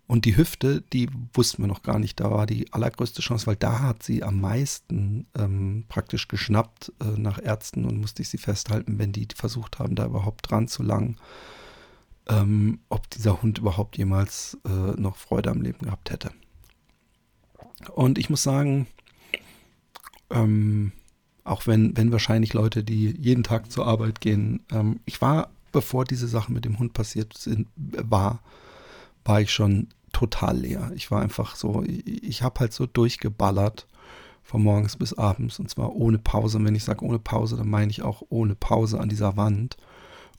Und 0.07 0.23
die 0.23 0.37
Hüfte, 0.37 0.81
die 0.93 1.09
wussten 1.33 1.63
wir 1.63 1.67
noch 1.67 1.83
gar 1.83 1.99
nicht. 1.99 2.21
Da 2.21 2.31
war 2.31 2.45
die 2.45 2.71
allergrößte 2.71 3.21
Chance, 3.21 3.45
weil 3.45 3.57
da 3.57 3.81
hat 3.81 4.03
sie 4.03 4.23
am 4.23 4.39
meisten 4.39 5.27
ähm, 5.37 5.83
praktisch 5.89 6.29
geschnappt 6.29 6.93
äh, 7.01 7.19
nach 7.19 7.41
Ärzten 7.41 7.83
und 7.83 7.99
musste 7.99 8.21
ich 8.21 8.29
sie 8.29 8.37
festhalten, 8.37 8.99
wenn 8.99 9.11
die 9.11 9.27
versucht 9.35 9.79
haben, 9.79 9.95
da 9.95 10.05
überhaupt 10.05 10.49
dran 10.49 10.69
zu 10.69 10.81
langen, 10.81 11.17
ähm, 12.29 12.79
ob 12.87 13.09
dieser 13.09 13.41
Hund 13.41 13.57
überhaupt 13.57 13.97
jemals 13.97 14.57
äh, 14.65 14.99
noch 14.99 15.17
Freude 15.17 15.51
am 15.51 15.61
Leben 15.61 15.79
gehabt 15.79 16.09
hätte. 16.09 16.31
Und 17.93 18.17
ich 18.17 18.29
muss 18.29 18.43
sagen, 18.43 18.87
ähm, 20.29 20.93
Auch 21.45 21.67
wenn, 21.67 21.95
wenn 21.95 22.11
wahrscheinlich 22.11 22.53
Leute, 22.53 22.83
die 22.83 23.15
jeden 23.17 23.43
Tag 23.43 23.71
zur 23.71 23.85
Arbeit 23.85 24.19
gehen, 24.19 24.61
ähm, 24.71 24.99
ich 25.05 25.21
war, 25.21 25.49
bevor 25.71 26.03
diese 26.03 26.27
Sachen 26.27 26.53
mit 26.53 26.65
dem 26.65 26.79
Hund 26.79 26.93
passiert 26.93 27.37
sind, 27.37 27.67
war, 27.75 28.39
war 29.23 29.39
ich 29.41 29.53
schon 29.53 29.87
total 30.11 30.57
leer. 30.57 30.91
Ich 30.95 31.11
war 31.11 31.21
einfach 31.21 31.55
so, 31.55 31.83
ich, 31.83 32.23
ich 32.23 32.41
habe 32.41 32.59
halt 32.59 32.73
so 32.73 32.87
durchgeballert 32.87 33.85
von 34.41 34.63
morgens 34.63 34.97
bis 34.97 35.13
abends 35.13 35.59
und 35.59 35.69
zwar 35.69 35.95
ohne 35.95 36.17
Pause. 36.17 36.57
Und 36.57 36.65
wenn 36.65 36.75
ich 36.75 36.83
sage 36.83 37.05
ohne 37.05 37.19
Pause, 37.19 37.57
dann 37.57 37.69
meine 37.69 37.91
ich 37.91 38.01
auch 38.01 38.23
ohne 38.29 38.55
Pause 38.55 38.99
an 38.99 39.09
dieser 39.09 39.37
Wand 39.37 39.77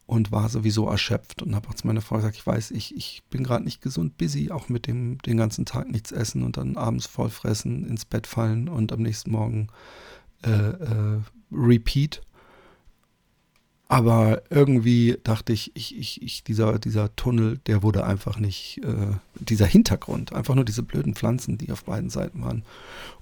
und 0.07 0.33
war 0.33 0.49
sowieso 0.49 0.89
erschöpft 0.89 1.43
und 1.43 1.55
habe 1.55 1.69
auch 1.69 1.75
zu 1.75 1.87
meiner 1.87 2.01
Frau 2.01 2.17
gesagt, 2.17 2.37
ich 2.37 2.47
weiß, 2.47 2.73
ich, 2.73 2.97
ich 2.97 3.23
bin 3.31 3.45
gerade 3.45 3.65
nicht 3.65 3.81
gesund, 3.81 4.19
busy, 4.19 4.51
auch 4.51 4.69
mit 4.69 4.89
dem 4.89 5.19
den 5.19 5.37
ganzen 5.37 5.67
Tag 5.67 5.89
nichts 5.89 6.11
essen 6.11 6.43
und 6.43 6.57
dann 6.57 6.77
abends 6.77 7.07
voll 7.07 7.31
fressen, 7.31 7.85
ins 7.87 8.05
Bett 8.05 8.27
fallen 8.27 8.69
und 8.69 8.93
am 8.93 9.03
nächsten 9.03 9.31
Morgen 9.31 9.69
äh, 10.47 10.51
äh, 10.51 11.21
repeat. 11.53 12.23
Aber 13.89 14.43
irgendwie 14.51 15.17
dachte 15.23 15.53
ich, 15.53 15.71
ich, 15.77 15.97
ich, 15.97 16.21
ich, 16.21 16.43
dieser, 16.43 16.81
dieser 16.81 17.15
Tunnel, 17.15 17.59
der 17.67 17.85
wurde 17.85 18.05
einfach 18.05 18.37
nicht, 18.37 18.81
äh, 18.83 19.15
dieser 19.39 19.67
Hintergrund, 19.67 20.33
einfach 20.33 20.57
nur 20.57 20.65
diese 20.65 20.83
blöden 20.83 21.15
Pflanzen, 21.15 21.57
die 21.57 21.71
auf 21.71 21.85
beiden 21.85 22.11
Seiten 22.11 22.43
waren. 22.43 22.65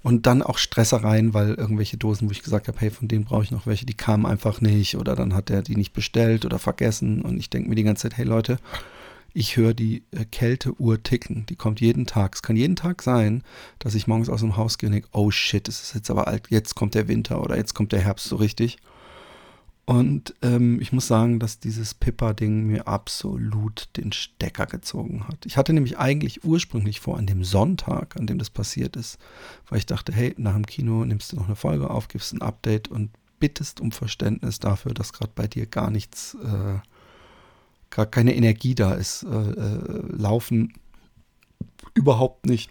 Und 0.03 0.27
dann 0.27 0.41
auch 0.41 0.57
Stressereien, 0.57 1.35
weil 1.35 1.53
irgendwelche 1.53 1.99
Dosen, 1.99 2.29
wo 2.29 2.33
ich 2.33 2.43
gesagt 2.43 2.69
habe, 2.69 2.81
hey, 2.81 2.91
von 2.91 3.09
denen 3.09 3.27
brauche 3.27 3.45
ich 3.45 3.51
noch 3.51 3.67
welche, 3.67 3.85
die 3.85 3.93
kamen 3.93 4.25
einfach 4.25 4.63
nicht 4.63 4.97
oder 4.97 5.15
dann 5.15 5.35
hat 5.35 5.51
er 5.51 5.61
die 5.61 5.77
nicht 5.77 5.93
bestellt 5.93 6.47
oder 6.47 6.59
vergessen. 6.59 7.21
Und 7.21 7.37
ich 7.37 7.51
denke 7.51 7.69
mir 7.69 7.75
die 7.75 7.85
ganze 7.85 8.09
Zeit, 8.09 8.17
hey 8.17 8.25
Leute, 8.25 8.59
ich 9.35 9.57
höre 9.57 9.75
die 9.75 10.05
äh, 10.13 10.25
Kälteuhr 10.25 11.03
ticken. 11.03 11.45
Die 11.47 11.57
kommt 11.57 11.81
jeden 11.81 12.07
Tag. 12.07 12.37
Es 12.37 12.43
kann 12.43 12.57
jeden 12.57 12.77
Tag 12.77 13.03
sein, 13.03 13.43
dass 13.81 13.95
ich 13.95 14.07
morgens 14.07 14.29
aus 14.29 14.41
dem 14.41 14.57
Haus 14.57 14.79
gehe 14.79 14.89
und 14.89 14.93
denke, 14.93 15.09
oh 15.13 15.31
shit, 15.31 15.69
es 15.69 15.83
ist 15.83 15.95
jetzt 15.95 16.11
aber 16.11 16.29
alt, 16.29 16.47
jetzt 16.51 16.75
kommt 16.75 16.95
der 16.95 17.09
Winter 17.09 17.43
oder 17.43 17.57
jetzt 17.57 17.75
kommt 17.75 17.93
der 17.93 18.01
Herbst 18.01 18.29
so 18.29 18.37
richtig. 18.37 18.79
Und 19.87 20.35
ähm, 20.41 20.81
ich 20.81 20.93
muss 20.93 21.07
sagen, 21.07 21.41
dass 21.41 21.59
dieses 21.59 21.93
Pippa-Ding 21.93 22.65
mir 22.65 22.89
absolut 22.89 23.91
den 23.99 24.13
Stecker 24.13 24.65
gezogen 24.65 25.29
hat. 25.29 25.45
Ich 25.45 25.59
hatte 25.59 25.75
nämlich 25.75 25.99
eigentlich 25.99 26.45
ursprünglich 26.45 27.01
vor, 27.01 27.19
an 27.19 27.27
dem 27.27 27.45
Sonntag, 27.45 28.17
an 28.17 28.27
dem 28.27 28.39
das 28.39 28.49
passiert 28.49 28.97
ist, 28.97 29.19
weil 29.69 29.79
ich 29.79 29.87
dachte, 29.87 30.13
hey, 30.13 30.35
nach 30.39 30.55
dem 30.55 30.65
Kino 30.65 31.05
nimmst 31.05 31.33
du 31.33 31.37
noch 31.37 31.47
eine 31.47 31.57
Folge 31.57 31.91
auf, 31.91 32.09
gibst 32.09 32.33
ein 32.33 32.41
Update 32.41 32.89
und 32.89 33.11
bittest 33.41 33.81
um 33.81 33.93
Verständnis 33.93 34.59
dafür, 34.59 34.95
dass 34.95 35.13
gerade 35.13 35.33
bei 35.35 35.47
dir 35.47 35.67
gar 35.67 35.91
nichts, 35.91 36.35
äh, 36.43 36.79
gar 37.95 38.07
keine 38.07 38.35
Energie 38.35 38.75
da 38.75 38.93
ist. 38.93 39.23
Äh, 39.23 39.29
äh, 39.29 40.03
laufen 40.11 40.75
überhaupt 41.95 42.47
nicht. 42.47 42.71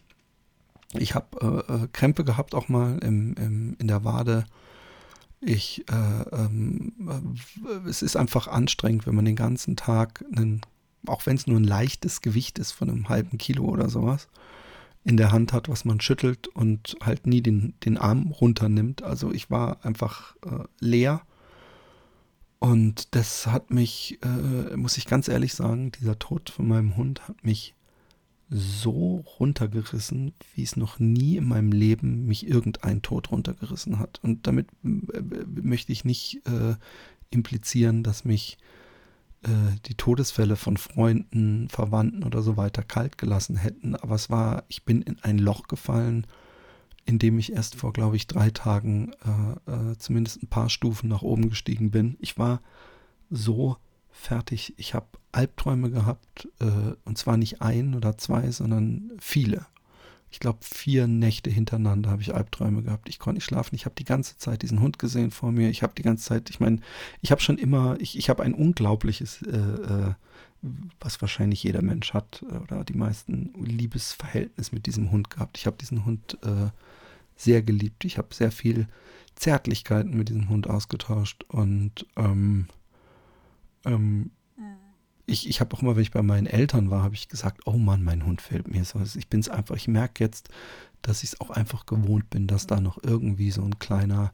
Ich 0.94 1.16
habe 1.16 1.66
äh, 1.70 1.74
äh, 1.74 1.88
Krämpfe 1.92 2.24
gehabt 2.24 2.54
auch 2.54 2.70
mal 2.70 3.00
im, 3.00 3.34
im, 3.36 3.76
in 3.80 3.88
der 3.88 4.04
Wade 4.04 4.46
ich, 5.46 5.84
äh, 5.90 6.22
ähm, 6.32 6.94
äh, 7.08 7.90
es 7.90 8.02
ist 8.02 8.16
einfach 8.16 8.48
anstrengend, 8.48 9.06
wenn 9.06 9.16
man 9.16 9.26
den 9.26 9.36
ganzen 9.36 9.76
Tag, 9.76 10.24
einen, 10.36 10.62
auch 11.06 11.26
wenn 11.26 11.36
es 11.36 11.48
nur 11.48 11.60
ein 11.60 11.66
leichtes 11.66 12.22
Gewicht 12.22 12.60
ist 12.60 12.72
von 12.72 12.90
einem 12.90 13.10
halben 13.10 13.38
Kilo 13.38 13.66
oder 13.66 13.90
sowas, 13.90 14.30
in 15.04 15.18
der 15.18 15.34
Hand 15.34 15.52
hat, 15.52 15.68
was 15.68 15.84
man 15.84 16.00
schüttelt 16.00 16.48
und 16.48 16.96
halt 17.02 17.28
nie 17.28 17.42
den, 17.42 17.74
den 17.84 17.98
Arm 17.98 18.32
runternimmt. 18.32 19.04
Also 19.04 19.34
ich 19.34 19.52
war 19.52 19.84
einfach 19.86 20.36
äh, 20.46 20.64
leer. 20.80 21.22
Und 22.64 23.14
das 23.14 23.48
hat 23.48 23.72
mich, 23.72 24.20
äh, 24.24 24.78
muss 24.78 24.98
ich 24.98 25.06
ganz 25.06 25.28
ehrlich 25.28 25.54
sagen, 25.54 25.92
dieser 25.92 26.18
Tod 26.18 26.50
von 26.50 26.66
meinem 26.66 26.96
Hund 26.96 27.28
hat 27.28 27.44
mich 27.44 27.76
so 28.50 29.26
runtergerissen, 29.38 30.34
wie 30.56 30.64
es 30.64 30.78
noch 30.78 30.98
nie 30.98 31.36
in 31.36 31.46
meinem 31.46 31.74
Leben 31.74 32.26
mich 32.26 32.48
irgendein 32.48 33.02
Tod 33.02 33.32
runtergerissen 33.32 34.00
hat. 34.00 34.22
Und 34.24 34.48
damit 34.48 34.70
äh, 34.82 35.20
möchte 35.62 35.92
ich 35.92 36.06
nicht 36.06 36.42
äh, 36.48 36.76
implizieren, 37.32 38.02
dass 38.02 38.24
mich 38.24 38.58
äh, 39.42 39.50
die 39.86 39.96
Todesfälle 39.96 40.56
von 40.56 40.78
Freunden, 40.78 41.68
Verwandten 41.68 42.24
oder 42.24 42.42
so 42.42 42.56
weiter 42.56 42.84
kalt 42.84 43.18
gelassen 43.18 43.58
hätten. 43.58 43.98
Aber 43.98 44.16
es 44.16 44.30
war, 44.30 44.64
ich 44.70 44.86
bin 44.86 45.02
in 45.02 45.20
ein 45.22 45.38
Loch 45.38 45.68
gefallen, 45.68 46.26
in 47.06 47.20
dem 47.20 47.38
ich 47.40 47.54
erst 47.54 47.76
vor, 47.76 47.94
glaube 47.94 48.16
ich, 48.16 48.28
drei 48.28 48.50
Tagen 48.50 49.14
äh, 49.68 49.72
äh 49.72 49.98
zumindest 49.98 50.42
ein 50.42 50.48
paar 50.48 50.70
Stufen 50.70 51.10
nach 51.10 51.22
oben 51.22 51.50
gestiegen 51.50 51.92
bin. 51.92 52.18
Ich 52.20 52.38
war 52.38 52.62
so 53.30 53.78
fertig. 54.10 54.74
Ich 54.78 54.94
habe 54.94 55.08
Albträume 55.32 55.90
gehabt, 55.90 56.48
äh, 56.60 56.96
und 57.04 57.18
zwar 57.18 57.38
nicht 57.38 57.62
ein 57.62 57.96
oder 57.96 58.18
zwei, 58.18 58.52
sondern 58.52 59.12
viele. 59.20 59.66
Ich 60.34 60.40
glaube, 60.40 60.60
vier 60.62 61.06
Nächte 61.06 61.52
hintereinander 61.52 62.10
habe 62.10 62.22
ich 62.22 62.34
Albträume 62.34 62.82
gehabt. 62.82 63.08
Ich 63.08 63.20
konnte 63.20 63.36
nicht 63.36 63.46
schlafen. 63.46 63.76
Ich 63.76 63.86
habe 63.86 63.96
die 63.96 64.04
ganze 64.04 64.38
Zeit 64.38 64.64
diesen 64.64 64.82
Hund 64.82 64.98
gesehen 64.98 65.30
vor 65.30 65.52
mir. 65.52 65.70
Ich 65.70 65.84
habe 65.84 65.94
die 65.96 66.02
ganze 66.02 66.26
Zeit, 66.26 66.50
ich 66.50 66.60
meine, 66.60 66.80
ich 67.22 67.32
habe 67.32 67.42
schon 67.42 67.60
immer, 67.60 67.98
ich, 68.00 68.18
ich 68.18 68.30
habe 68.30 68.42
ein 68.42 68.56
unglaubliches, 68.56 69.44
äh, 69.44 69.58
äh, 69.58 70.14
was 71.00 71.22
wahrscheinlich 71.22 71.64
jeder 71.64 71.82
Mensch 71.82 72.14
hat, 72.14 72.44
äh, 72.50 72.56
oder 72.58 72.84
die 72.84 72.94
meisten, 72.96 73.54
Liebesverhältnis 73.60 74.72
mit 74.72 74.86
diesem 74.86 75.12
Hund 75.12 75.30
gehabt. 75.30 75.58
Ich 75.58 75.66
habe 75.66 75.78
diesen 75.78 76.06
Hund 76.06 76.38
äh, 76.44 76.70
sehr 77.36 77.62
geliebt. 77.62 78.06
Ich 78.06 78.18
habe 78.18 78.34
sehr 78.34 78.52
viel 78.52 78.88
Zärtlichkeiten 79.36 80.16
mit 80.16 80.30
diesem 80.30 80.50
Hund 80.50 80.70
ausgetauscht 80.70 81.44
und 81.48 82.06
ähm, 82.16 82.68
ähm, 83.86 84.32
ich, 85.26 85.50
ich 85.50 85.62
habe 85.62 85.76
auch 85.76 85.82
immer, 85.82 85.96
wenn 85.96 86.04
ich 86.04 86.12
bei 86.12 86.22
meinen 86.22 86.48
Eltern 86.48 86.90
war, 86.90 87.04
habe 87.04 87.16
ich 87.16 87.30
gesagt, 87.30 87.62
oh 87.66 87.78
Mann, 87.78 88.04
mein 88.04 88.26
Hund 88.26 88.42
fällt 88.42 88.68
mir 88.68 88.84
so. 88.84 89.02
Ich 89.02 89.30
bin 89.30 89.40
es 89.40 89.50
einfach, 89.50 89.76
ich 89.76 89.88
merke 89.88 90.24
jetzt, 90.24 90.50
dass 91.02 91.24
ich 91.24 91.34
es 91.34 91.42
auch 91.42 91.50
einfach 91.50 91.86
gewohnt 91.86 92.30
bin, 92.30 92.48
dass 92.48 92.68
da 92.68 92.82
noch 92.82 93.02
irgendwie 93.02 93.52
so 93.52 93.64
ein 93.64 93.80
kleiner 93.80 94.34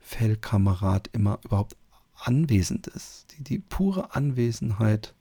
Fellkamerad 0.00 1.08
immer 1.12 1.40
überhaupt 1.44 1.76
anwesend 2.14 2.86
ist. 2.86 3.26
Die, 3.32 3.44
die 3.44 3.58
pure 3.58 4.14
Anwesenheit 4.14 5.14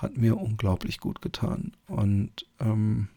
hat 0.00 0.16
mir 0.16 0.36
unglaublich 0.36 0.98
gut 1.00 1.20
getan. 1.22 1.72
Und 1.86 2.46
ähm, 2.58 3.08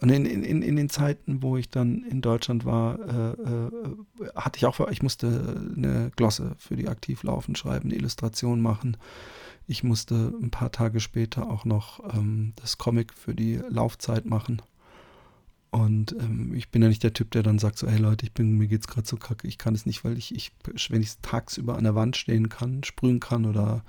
und 0.00 0.10
in, 0.10 0.26
in, 0.26 0.62
in 0.62 0.76
den 0.76 0.88
Zeiten, 0.88 1.42
wo 1.42 1.56
ich 1.56 1.70
dann 1.70 2.02
in 2.02 2.20
Deutschland 2.20 2.64
war, 2.64 2.98
äh, 2.98 3.32
äh, 3.32 3.70
hatte 4.34 4.56
ich 4.56 4.66
auch, 4.66 4.88
ich 4.88 5.02
musste 5.02 5.70
eine 5.76 6.10
Glosse 6.16 6.56
für 6.58 6.76
die 6.76 6.88
Aktivlaufen 6.88 7.54
schreiben, 7.54 7.90
eine 7.90 7.98
Illustration 7.98 8.60
machen. 8.60 8.96
Ich 9.66 9.84
musste 9.84 10.32
ein 10.42 10.50
paar 10.50 10.72
Tage 10.72 11.00
später 11.00 11.48
auch 11.48 11.64
noch 11.64 12.00
ähm, 12.14 12.52
das 12.56 12.78
Comic 12.78 13.14
für 13.14 13.34
die 13.34 13.60
Laufzeit 13.68 14.26
machen. 14.26 14.60
Und 15.70 16.12
ähm, 16.18 16.54
ich 16.54 16.70
bin 16.70 16.82
ja 16.82 16.88
nicht 16.88 17.02
der 17.02 17.12
Typ, 17.12 17.30
der 17.30 17.42
dann 17.42 17.58
sagt 17.58 17.78
so, 17.78 17.88
hey 17.88 17.98
Leute, 17.98 18.26
ich 18.26 18.32
bin, 18.32 18.58
mir 18.58 18.68
geht's 18.68 18.88
gerade 18.88 19.06
so 19.06 19.16
kacke, 19.16 19.46
ich 19.46 19.58
kann 19.58 19.74
es 19.74 19.86
nicht, 19.86 20.04
weil 20.04 20.18
ich, 20.18 20.34
ich 20.34 20.52
wenn 20.88 21.02
ich 21.02 21.18
tagsüber 21.22 21.76
an 21.76 21.84
der 21.84 21.94
Wand 21.94 22.16
stehen 22.16 22.48
kann, 22.48 22.84
sprühen 22.84 23.20
kann 23.20 23.44
oder 23.44 23.84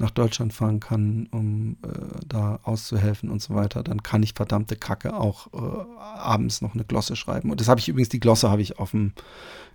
nach 0.00 0.10
Deutschland 0.10 0.52
fahren 0.52 0.80
kann, 0.80 1.28
um 1.30 1.76
äh, 1.82 1.88
da 2.26 2.60
auszuhelfen 2.62 3.30
und 3.30 3.42
so 3.42 3.54
weiter, 3.54 3.82
dann 3.82 4.02
kann 4.02 4.22
ich 4.22 4.34
verdammte 4.34 4.76
Kacke 4.76 5.14
auch 5.14 5.48
äh, 5.52 5.98
abends 5.98 6.62
noch 6.62 6.74
eine 6.74 6.84
Glosse 6.84 7.16
schreiben. 7.16 7.50
Und 7.50 7.60
das 7.60 7.68
habe 7.68 7.80
ich 7.80 7.88
übrigens, 7.88 8.08
die 8.08 8.20
Glosse 8.20 8.50
habe 8.50 8.62
ich 8.62 8.78
auf 8.78 8.92
dem, 8.92 9.12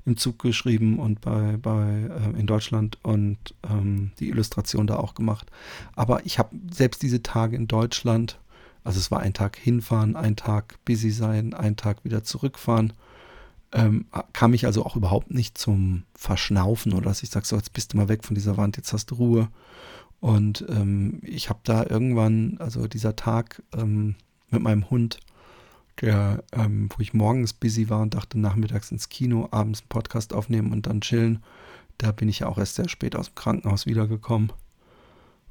im 0.05 0.17
Zug 0.17 0.39
geschrieben 0.39 0.99
und 0.99 1.21
bei, 1.21 1.57
bei 1.57 2.09
äh, 2.09 2.39
in 2.39 2.47
Deutschland 2.47 2.97
und 3.03 3.37
ähm, 3.69 4.11
die 4.19 4.29
Illustration 4.29 4.87
da 4.87 4.97
auch 4.97 5.15
gemacht. 5.15 5.49
Aber 5.95 6.25
ich 6.25 6.39
habe 6.39 6.55
selbst 6.71 7.01
diese 7.01 7.23
Tage 7.23 7.55
in 7.55 7.67
Deutschland, 7.67 8.39
also 8.83 8.99
es 8.99 9.11
war 9.11 9.19
ein 9.19 9.33
Tag 9.33 9.57
hinfahren, 9.57 10.15
ein 10.15 10.35
Tag 10.35 10.77
busy 10.85 11.11
sein, 11.11 11.53
ein 11.53 11.75
Tag 11.75 12.03
wieder 12.03 12.23
zurückfahren. 12.23 12.93
Ähm, 13.71 14.05
kam 14.31 14.53
ich 14.53 14.65
also 14.65 14.85
auch 14.85 14.95
überhaupt 14.95 15.31
nicht 15.31 15.57
zum 15.57 16.03
Verschnaufen 16.13 16.93
oder 16.93 17.09
dass 17.09 17.23
ich 17.23 17.29
sage, 17.29 17.45
so, 17.45 17.55
jetzt 17.55 17.73
bist 17.73 17.93
du 17.93 17.97
mal 17.97 18.07
weg 18.07 18.23
von 18.23 18.35
dieser 18.35 18.57
Wand, 18.57 18.77
jetzt 18.77 18.93
hast 18.93 19.07
du 19.11 19.15
Ruhe. 19.15 19.49
Und 20.25 20.65
ähm, 20.69 21.21
ich 21.21 21.49
habe 21.49 21.59
da 21.65 21.85
irgendwann, 21.87 22.57
also 22.57 22.87
dieser 22.87 23.15
Tag 23.15 23.61
ähm, 23.77 24.15
mit 24.49 24.63
meinem 24.63 24.89
Hund, 24.89 25.19
der, 26.01 26.43
ähm, 26.51 26.89
wo 26.89 26.99
ich 26.99 27.13
morgens 27.13 27.53
busy 27.53 27.89
war 27.89 28.01
und 28.01 28.15
dachte, 28.15 28.39
nachmittags 28.39 28.91
ins 28.91 29.09
Kino, 29.09 29.47
abends 29.51 29.81
einen 29.81 29.89
Podcast 29.89 30.33
aufnehmen 30.33 30.73
und 30.73 30.87
dann 30.87 31.01
chillen, 31.01 31.43
da 31.99 32.11
bin 32.11 32.27
ich 32.27 32.39
ja 32.39 32.47
auch 32.47 32.57
erst 32.57 32.73
sehr 32.73 32.89
spät 32.89 33.15
aus 33.15 33.27
dem 33.27 33.35
Krankenhaus 33.35 33.85
wiedergekommen. 33.85 34.51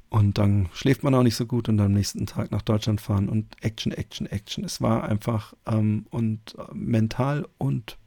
Und 0.09 0.37
dann 0.39 0.67
schläft 0.73 1.03
man 1.03 1.15
auch 1.15 1.23
nicht 1.23 1.37
so 1.37 1.45
gut 1.45 1.69
und 1.69 1.79
am 1.79 1.93
nächsten 1.93 2.25
Tag 2.25 2.51
nach 2.51 2.61
Deutschland 2.61 2.99
fahren 2.99 3.29
und 3.29 3.55
Action, 3.61 3.93
Action, 3.93 4.27
Action. 4.27 4.65
Es 4.65 4.81
war 4.81 5.05
einfach 5.05 5.53
ähm, 5.67 6.05
und 6.09 6.53
äh, 6.57 6.73
mental 6.73 7.47
und 7.57 7.97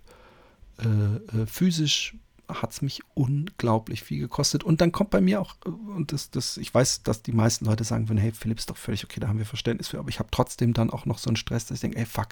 äh, 0.81 0.85
äh, 0.87 1.47
physisch 1.47 2.15
hat 2.49 2.73
es 2.73 2.83
mich 2.83 3.03
unglaublich 3.15 4.03
viel 4.03 4.19
gekostet. 4.19 4.65
Und 4.65 4.81
dann 4.81 4.91
kommt 4.91 5.11
bei 5.11 5.21
mir 5.21 5.41
auch, 5.41 5.55
und 5.65 6.13
das, 6.13 6.31
das, 6.31 6.57
ich 6.57 6.73
weiß, 6.73 7.03
dass 7.03 7.23
die 7.23 7.33
meisten 7.33 7.67
Leute 7.67 7.85
sagen 7.85 8.09
würden, 8.09 8.19
hey, 8.19 8.33
Philipp 8.33 8.59
ist 8.59 8.71
doch 8.71 8.77
völlig 8.77 9.05
okay, 9.05 9.21
da 9.21 9.29
haben 9.29 9.39
wir 9.39 9.47
Verständnis 9.47 9.89
für, 9.89 9.99
aber 9.99 10.09
ich 10.09 10.19
habe 10.19 10.31
trotzdem 10.31 10.73
dann 10.73 10.91
auch 10.91 11.05
noch 11.05 11.19
so 11.19 11.29
einen 11.29 11.37
Stress, 11.37 11.67
dass 11.67 11.77
ich 11.77 11.81
denke, 11.83 11.99
ey, 11.99 12.07
fuck, 12.07 12.29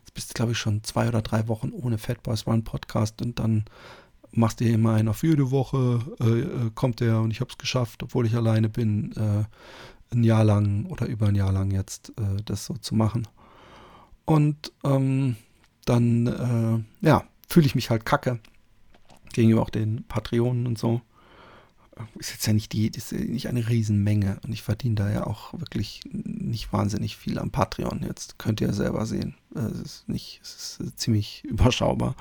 jetzt 0.00 0.14
bist 0.14 0.30
du, 0.30 0.34
glaube 0.34 0.52
ich, 0.52 0.58
schon 0.58 0.82
zwei 0.84 1.08
oder 1.08 1.22
drei 1.22 1.48
Wochen 1.48 1.70
ohne 1.70 1.98
Fat 1.98 2.22
Boys 2.22 2.46
One 2.46 2.62
Podcast 2.62 3.20
und 3.20 3.38
dann 3.38 3.64
machst 4.30 4.60
du 4.60 4.64
hier 4.64 4.74
immer 4.74 4.94
einen 4.94 5.08
auf 5.08 5.22
jede 5.22 5.50
Woche, 5.50 6.00
äh, 6.20 6.40
äh 6.40 6.70
kommt 6.74 7.00
der 7.00 7.20
und 7.20 7.30
ich 7.30 7.40
habe 7.40 7.50
es 7.50 7.58
geschafft, 7.58 8.02
obwohl 8.02 8.26
ich 8.26 8.34
alleine 8.34 8.68
bin, 8.68 9.12
äh, 9.12 9.44
ein 10.14 10.24
Jahr 10.24 10.44
lang 10.44 10.86
oder 10.86 11.06
über 11.06 11.26
ein 11.26 11.34
Jahr 11.34 11.52
lang 11.52 11.70
jetzt 11.70 12.10
äh, 12.18 12.42
das 12.44 12.64
so 12.64 12.74
zu 12.74 12.94
machen. 12.94 13.28
Und 14.24 14.72
ähm, 14.84 15.36
dann, 15.84 16.26
äh, 17.02 17.06
ja, 17.06 17.24
fühle 17.46 17.66
ich 17.66 17.74
mich 17.74 17.90
halt 17.90 18.04
kacke 18.04 18.38
gegenüber 19.32 19.62
auch 19.62 19.70
den 19.70 20.04
Patreonen 20.04 20.66
und 20.66 20.78
so. 20.78 21.00
Ist 22.16 22.30
jetzt 22.30 22.46
ja 22.46 22.52
nicht 22.52 22.72
die, 22.72 22.86
ist 22.86 23.10
nicht 23.12 23.48
eine 23.48 23.68
Riesenmenge 23.68 24.38
und 24.44 24.52
ich 24.52 24.62
verdiene 24.62 24.94
da 24.94 25.10
ja 25.10 25.26
auch 25.26 25.52
wirklich 25.54 26.02
nicht 26.12 26.72
wahnsinnig 26.72 27.16
viel 27.16 27.40
am 27.40 27.50
Patreon. 27.50 28.04
Jetzt 28.06 28.38
könnt 28.38 28.60
ihr 28.60 28.68
ja 28.68 28.72
selber 28.72 29.04
sehen. 29.04 29.34
Es 29.54 29.80
ist 29.80 30.08
nicht, 30.08 30.40
es 30.42 30.78
ist 30.78 31.00
ziemlich 31.00 31.44
überschaubar. 31.48 32.14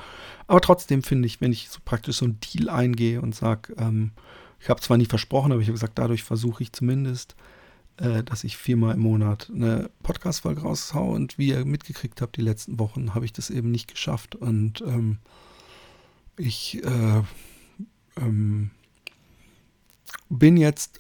Aber 0.47 0.61
trotzdem 0.61 1.03
finde 1.03 1.27
ich, 1.27 1.41
wenn 1.41 1.51
ich 1.51 1.69
so 1.69 1.79
praktisch 1.85 2.17
so 2.17 2.25
einen 2.25 2.39
Deal 2.39 2.69
eingehe 2.69 3.21
und 3.21 3.35
sage, 3.35 3.75
ähm, 3.77 4.11
ich 4.59 4.69
habe 4.69 4.81
zwar 4.81 4.97
nie 4.97 5.05
versprochen, 5.05 5.51
aber 5.51 5.61
ich 5.61 5.67
habe 5.67 5.75
gesagt, 5.75 5.99
dadurch 5.99 6.23
versuche 6.23 6.63
ich 6.63 6.73
zumindest, 6.73 7.35
äh, 7.97 8.23
dass 8.23 8.43
ich 8.43 8.57
viermal 8.57 8.95
im 8.95 9.01
Monat 9.01 9.51
eine 9.53 9.89
Podcast-Folge 10.03 10.61
raushaue. 10.61 11.15
Und 11.15 11.37
wie 11.37 11.49
ihr 11.49 11.65
mitgekriegt 11.65 12.21
habt, 12.21 12.37
die 12.37 12.41
letzten 12.41 12.79
Wochen 12.79 13.13
habe 13.13 13.25
ich 13.25 13.33
das 13.33 13.49
eben 13.49 13.71
nicht 13.71 13.87
geschafft. 13.87 14.35
Und 14.35 14.81
ähm, 14.81 15.19
ich 16.37 16.83
äh, 16.83 17.23
ähm, 18.17 18.71
bin 20.29 20.57
jetzt 20.57 20.99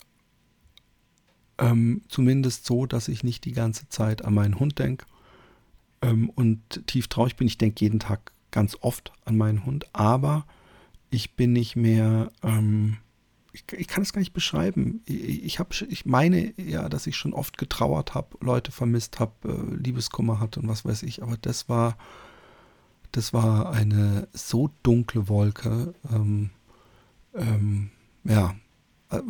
ähm, 1.57 2.01
zumindest 2.07 2.65
so, 2.65 2.85
dass 2.85 3.07
ich 3.07 3.23
nicht 3.23 3.45
die 3.45 3.53
ganze 3.53 3.89
Zeit 3.89 4.23
an 4.23 4.33
meinen 4.33 4.59
Hund 4.59 4.79
denke 4.79 5.05
ähm, 6.01 6.29
und 6.29 6.87
tief 6.87 7.07
traurig 7.07 7.35
bin. 7.35 7.47
Ich 7.47 7.57
denke 7.57 7.83
jeden 7.83 7.99
Tag 7.99 8.31
ganz 8.51 8.77
oft 8.81 9.11
an 9.25 9.37
meinen 9.37 9.65
Hund, 9.65 9.85
aber 9.93 10.45
ich 11.09 11.35
bin 11.35 11.53
nicht 11.53 11.75
mehr, 11.75 12.31
ähm, 12.43 12.97
ich, 13.53 13.63
ich, 13.75 13.87
kann 13.87 14.03
es 14.03 14.13
gar 14.13 14.19
nicht 14.19 14.33
beschreiben. 14.33 15.01
Ich, 15.05 15.43
ich, 15.43 15.59
hab, 15.59 15.73
ich 15.81 16.05
meine 16.05 16.53
ja, 16.61 16.89
dass 16.89 17.07
ich 17.07 17.15
schon 17.15 17.33
oft 17.33 17.57
getrauert 17.57 18.13
habe, 18.13 18.37
Leute 18.41 18.71
vermisst 18.71 19.19
habe, 19.19 19.33
äh, 19.45 19.75
Liebeskummer 19.75 20.39
hatte 20.39 20.59
und 20.59 20.67
was 20.67 20.85
weiß 20.85 21.03
ich, 21.03 21.23
aber 21.23 21.37
das 21.37 21.69
war, 21.69 21.97
das 23.11 23.33
war 23.33 23.71
eine 23.71 24.27
so 24.33 24.69
dunkle 24.83 25.27
Wolke. 25.27 25.93
Ähm, 26.11 26.49
ähm, 27.33 27.89
ja, 28.23 28.55
äh, 29.11 29.21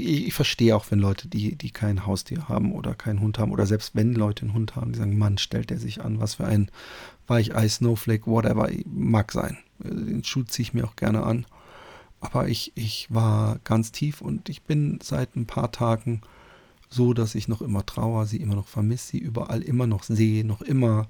ich 0.00 0.34
verstehe 0.34 0.76
auch, 0.76 0.90
wenn 0.90 0.98
Leute, 0.98 1.28
die, 1.28 1.56
die 1.56 1.70
kein 1.70 2.06
Haustier 2.06 2.48
haben 2.48 2.72
oder 2.72 2.94
keinen 2.94 3.20
Hund 3.20 3.38
haben, 3.38 3.52
oder 3.52 3.66
selbst 3.66 3.94
wenn 3.94 4.14
Leute 4.14 4.42
einen 4.42 4.54
Hund 4.54 4.76
haben, 4.76 4.92
die 4.92 4.98
sagen, 4.98 5.18
Mann, 5.18 5.38
stellt 5.38 5.70
der 5.70 5.78
sich 5.78 6.02
an, 6.02 6.20
was 6.20 6.34
für 6.34 6.46
ein 6.46 6.70
Weichei, 7.26 7.68
Snowflake, 7.68 8.26
whatever, 8.26 8.70
mag 8.86 9.32
sein. 9.32 9.58
Den 9.78 10.24
Schuh 10.24 10.44
ziehe 10.44 10.64
ich 10.64 10.74
mir 10.74 10.84
auch 10.84 10.96
gerne 10.96 11.22
an. 11.22 11.46
Aber 12.20 12.48
ich, 12.48 12.72
ich 12.74 13.06
war 13.10 13.60
ganz 13.62 13.92
tief 13.92 14.20
und 14.20 14.48
ich 14.48 14.62
bin 14.62 14.98
seit 15.02 15.36
ein 15.36 15.46
paar 15.46 15.70
Tagen 15.70 16.22
so, 16.88 17.12
dass 17.12 17.34
ich 17.34 17.48
noch 17.48 17.62
immer 17.62 17.84
trauer, 17.86 18.26
sie 18.26 18.38
immer 18.38 18.54
noch 18.54 18.66
vermisse, 18.66 19.08
sie 19.08 19.18
überall 19.18 19.62
immer 19.62 19.86
noch 19.86 20.02
sehe, 20.02 20.44
noch 20.44 20.62
immer, 20.62 21.06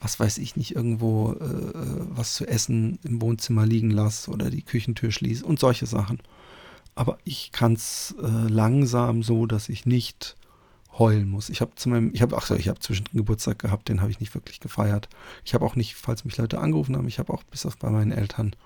was 0.00 0.20
weiß 0.20 0.38
ich 0.38 0.56
nicht, 0.56 0.74
irgendwo 0.76 1.32
äh, 1.32 1.44
äh 1.44 2.06
was 2.10 2.34
zu 2.34 2.46
essen 2.46 2.98
im 3.02 3.20
Wohnzimmer 3.20 3.66
liegen 3.66 3.90
lasse 3.90 4.30
oder 4.30 4.50
die 4.50 4.62
Küchentür 4.62 5.10
schließe 5.10 5.44
und 5.44 5.58
solche 5.58 5.86
Sachen 5.86 6.20
aber 6.98 7.16
ich 7.22 7.52
kann 7.52 7.74
es 7.74 8.16
äh, 8.20 8.26
langsam 8.26 9.22
so, 9.22 9.46
dass 9.46 9.68
ich 9.68 9.86
nicht 9.86 10.36
heulen 10.98 11.28
muss. 11.28 11.48
Ich 11.48 11.60
habe 11.60 11.76
zu 11.76 11.88
meinem, 11.88 12.10
ich 12.12 12.22
habe, 12.22 12.36
ach 12.36 12.44
so, 12.44 12.56
ich 12.56 12.68
habe 12.68 12.80
zwischendrin 12.80 13.18
Geburtstag 13.18 13.60
gehabt, 13.60 13.88
den 13.88 14.00
habe 14.00 14.10
ich 14.10 14.18
nicht 14.18 14.34
wirklich 14.34 14.58
gefeiert. 14.58 15.08
Ich 15.44 15.54
habe 15.54 15.64
auch 15.64 15.76
nicht, 15.76 15.94
falls 15.94 16.24
mich 16.24 16.36
Leute 16.38 16.58
angerufen 16.58 16.96
haben, 16.96 17.06
ich 17.06 17.20
habe 17.20 17.32
auch 17.32 17.44
bis 17.44 17.66
auf 17.66 17.76
bei 17.76 17.88
meinen 17.88 18.10
Eltern 18.10 18.56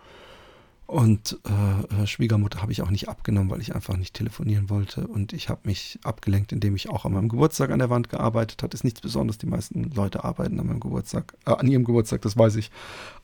und 0.87 1.39
äh, 1.49 2.03
äh, 2.03 2.07
Schwiegermutter 2.07 2.61
habe 2.61 2.73
ich 2.73 2.83
auch 2.83 2.91
nicht 2.91 3.09
abgenommen, 3.09 3.51
weil 3.51 3.61
ich 3.61 3.75
einfach 3.75 3.97
nicht 3.97 4.15
telefonieren 4.15 4.69
wollte. 4.69 5.07
Und 5.07 5.33
ich 5.33 5.49
habe 5.49 5.61
mich 5.65 5.99
abgelenkt, 6.03 6.53
indem 6.53 6.77
ich 6.77 6.91
auch 6.91 7.05
an 7.05 7.13
meinem 7.13 7.29
Geburtstag 7.29 7.71
an 7.71 7.79
der 7.79 7.89
Wand 7.89 8.09
gearbeitet 8.09 8.63
habe. 8.63 8.75
Ist 8.75 8.85
nichts 8.85 9.01
Besonderes. 9.01 9.39
Die 9.39 9.47
meisten 9.47 9.91
Leute 9.95 10.25
arbeiten 10.25 10.61
an 10.61 10.67
meinem 10.67 10.81
Geburtstag, 10.81 11.35
äh, 11.47 11.53
an 11.53 11.67
ihrem 11.67 11.85
Geburtstag, 11.85 12.23
das 12.23 12.37
weiß 12.37 12.57
ich. 12.57 12.71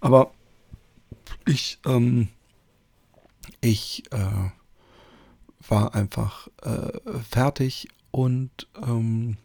Aber 0.00 0.32
ich, 1.46 1.78
ähm, 1.84 2.28
ich 3.60 4.04
äh, 4.12 4.50
war 5.68 5.94
einfach 5.94 6.48
äh, 6.62 7.20
fertig 7.28 7.88
und 8.10 8.68
ähm, 8.82 9.36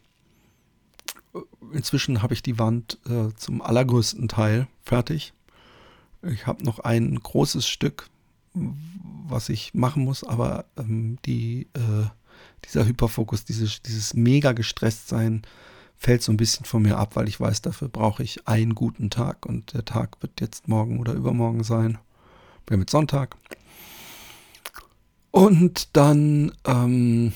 inzwischen 1.74 2.22
habe 2.22 2.34
ich 2.34 2.44
die 2.44 2.60
Wand 2.60 3.00
äh, 3.10 3.34
zum 3.36 3.62
allergrößten 3.62 4.28
Teil 4.28 4.68
fertig. 4.84 5.34
Ich 6.24 6.48
habe 6.48 6.64
noch 6.64 6.80
ein 6.80 7.20
großes 7.20 7.68
Stück, 7.68 8.10
was 8.54 9.50
ich 9.50 9.74
machen 9.74 10.04
muss, 10.04 10.24
aber 10.24 10.66
ähm, 10.78 11.18
die, 11.26 11.68
äh, 11.74 12.08
dieser 12.66 12.86
Hyperfokus, 12.86 13.46
dieses, 13.46 13.82
dieses 13.82 14.14
mega 14.14 14.54
gestresst 14.54 15.08
sein, 15.08 15.42
fällt 15.98 16.22
so 16.22 16.32
ein 16.32 16.38
bisschen 16.38 16.66
von 16.66 16.82
mir 16.82 16.98
ab, 16.98 17.16
weil 17.16 17.28
ich 17.28 17.40
weiß, 17.40 17.62
dafür 17.62 17.88
brauche 17.88 18.24
ich 18.24 18.48
einen 18.48 18.76
guten 18.76 19.10
Tag 19.10 19.46
und 19.46 19.74
der 19.74 19.86
Tag 19.86 20.22
wird 20.22 20.42
jetzt 20.42 20.68
morgen 20.68 21.00
oder 21.00 21.14
übermorgen 21.14 21.64
sein. 21.64 21.98
Wir 22.68 22.78
jetzt 22.78 22.92
Sonntag. 22.92 23.36
Und 25.32 25.96
dann 25.96 26.52
ähm, 26.66 27.34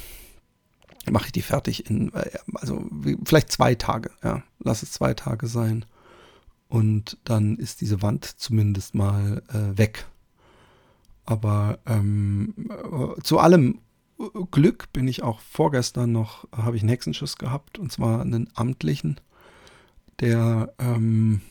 mache 1.09 1.27
ich 1.27 1.31
die 1.31 1.41
fertig 1.41 1.89
in, 1.89 2.13
äh, 2.13 2.37
also 2.53 2.85
vielleicht 3.25 3.51
zwei 3.51 3.75
Tage, 3.75 4.11
ja, 4.23 4.43
lass 4.59 4.83
es 4.83 4.91
zwei 4.91 5.13
Tage 5.13 5.47
sein. 5.47 5.85
Und 6.67 7.17
dann 7.23 7.57
ist 7.57 7.81
diese 7.81 8.01
Wand 8.01 8.25
zumindest 8.25 8.93
mal 8.93 9.41
äh, 9.49 9.77
weg. 9.77 10.05
Aber 11.25 11.79
ähm, 11.85 12.53
äh, 12.69 13.21
zu 13.21 13.39
allem 13.39 13.79
Glück 14.51 14.91
bin 14.93 15.07
ich 15.07 15.23
auch 15.23 15.39
vorgestern 15.41 16.11
noch, 16.11 16.47
habe 16.51 16.75
ich 16.75 16.81
einen 16.81 16.89
Hexenschuss 16.89 17.37
gehabt, 17.37 17.77
und 17.77 17.91
zwar 17.91 18.21
einen 18.21 18.49
amtlichen, 18.55 19.19
der 20.19 20.73
ähm, 20.79 21.41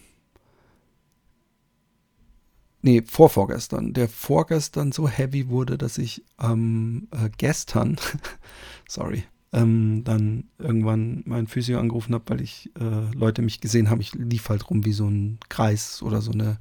nee, 2.82 3.02
vorvorgestern, 3.02 3.92
der 3.92 4.08
vorgestern 4.08 4.90
so 4.92 5.08
heavy 5.08 5.48
wurde, 5.48 5.78
dass 5.78 5.98
ich 5.98 6.24
ähm, 6.40 7.08
äh, 7.12 7.30
gestern, 7.36 7.96
sorry, 8.88 9.24
ähm, 9.52 10.02
dann 10.04 10.44
irgendwann 10.58 11.22
meinen 11.26 11.46
Physio 11.46 11.78
angerufen 11.78 12.14
habe, 12.14 12.24
weil 12.28 12.40
ich 12.40 12.70
äh, 12.78 13.14
Leute 13.14 13.42
mich 13.42 13.60
gesehen 13.60 13.90
haben. 13.90 14.00
Ich 14.00 14.14
lief 14.14 14.48
halt 14.48 14.68
rum 14.70 14.84
wie 14.84 14.92
so 14.92 15.08
ein 15.08 15.38
Kreis 15.48 16.02
oder 16.02 16.20
so 16.20 16.32
eine 16.32 16.58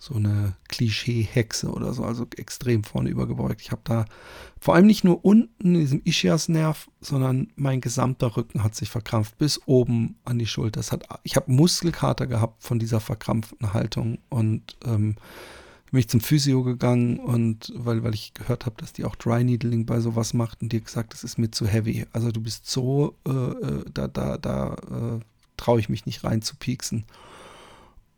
so 0.00 0.14
eine 0.14 0.54
Klischee-Hexe 0.68 1.70
oder 1.70 1.92
so, 1.92 2.04
also 2.04 2.26
extrem 2.38 2.84
vorne 2.84 3.10
übergebeugt. 3.10 3.60
Ich 3.60 3.70
habe 3.70 3.82
da 3.84 4.06
vor 4.58 4.74
allem 4.74 4.86
nicht 4.86 5.04
nur 5.04 5.22
unten 5.26 5.74
in 5.74 5.80
diesem 5.80 6.00
Ischias-Nerv, 6.02 6.90
sondern 7.02 7.48
mein 7.54 7.82
gesamter 7.82 8.34
Rücken 8.34 8.64
hat 8.64 8.74
sich 8.74 8.88
verkrampft 8.88 9.36
bis 9.36 9.60
oben 9.66 10.16
an 10.24 10.38
die 10.38 10.46
Schulter. 10.46 10.80
hat, 10.80 11.04
ich 11.22 11.36
habe 11.36 11.52
Muskelkater 11.52 12.26
gehabt 12.26 12.62
von 12.62 12.78
dieser 12.78 12.98
verkrampften 12.98 13.74
Haltung 13.74 14.20
und 14.30 14.78
ähm, 14.86 15.16
bin 15.90 16.00
ich 16.00 16.08
zum 16.08 16.20
Physio 16.20 16.62
gegangen 16.62 17.18
und 17.18 17.72
weil, 17.74 18.02
weil 18.04 18.14
ich 18.14 18.34
gehört 18.34 18.66
habe, 18.66 18.76
dass 18.78 18.92
die 18.92 19.04
auch 19.04 19.16
Dry 19.16 19.42
Needling 19.44 19.86
bei 19.86 20.00
sowas 20.00 20.34
macht 20.34 20.62
und 20.62 20.72
die 20.72 20.82
gesagt, 20.82 21.12
das 21.12 21.24
ist 21.24 21.38
mir 21.38 21.50
zu 21.50 21.66
heavy. 21.66 22.06
Also 22.12 22.30
du 22.30 22.40
bist 22.40 22.70
so, 22.70 23.16
äh, 23.26 23.30
äh 23.30 23.84
da, 23.92 24.08
da, 24.08 24.38
da 24.38 24.74
äh, 24.74 25.20
traue 25.56 25.80
ich 25.80 25.88
mich 25.88 26.06
nicht 26.06 26.24
rein 26.24 26.42
zu 26.42 26.56
pieksen 26.56 27.04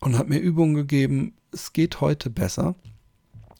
und 0.00 0.18
hat 0.18 0.28
mir 0.28 0.38
Übungen 0.38 0.74
gegeben. 0.74 1.34
Es 1.50 1.72
geht 1.72 2.00
heute 2.00 2.28
besser. 2.30 2.74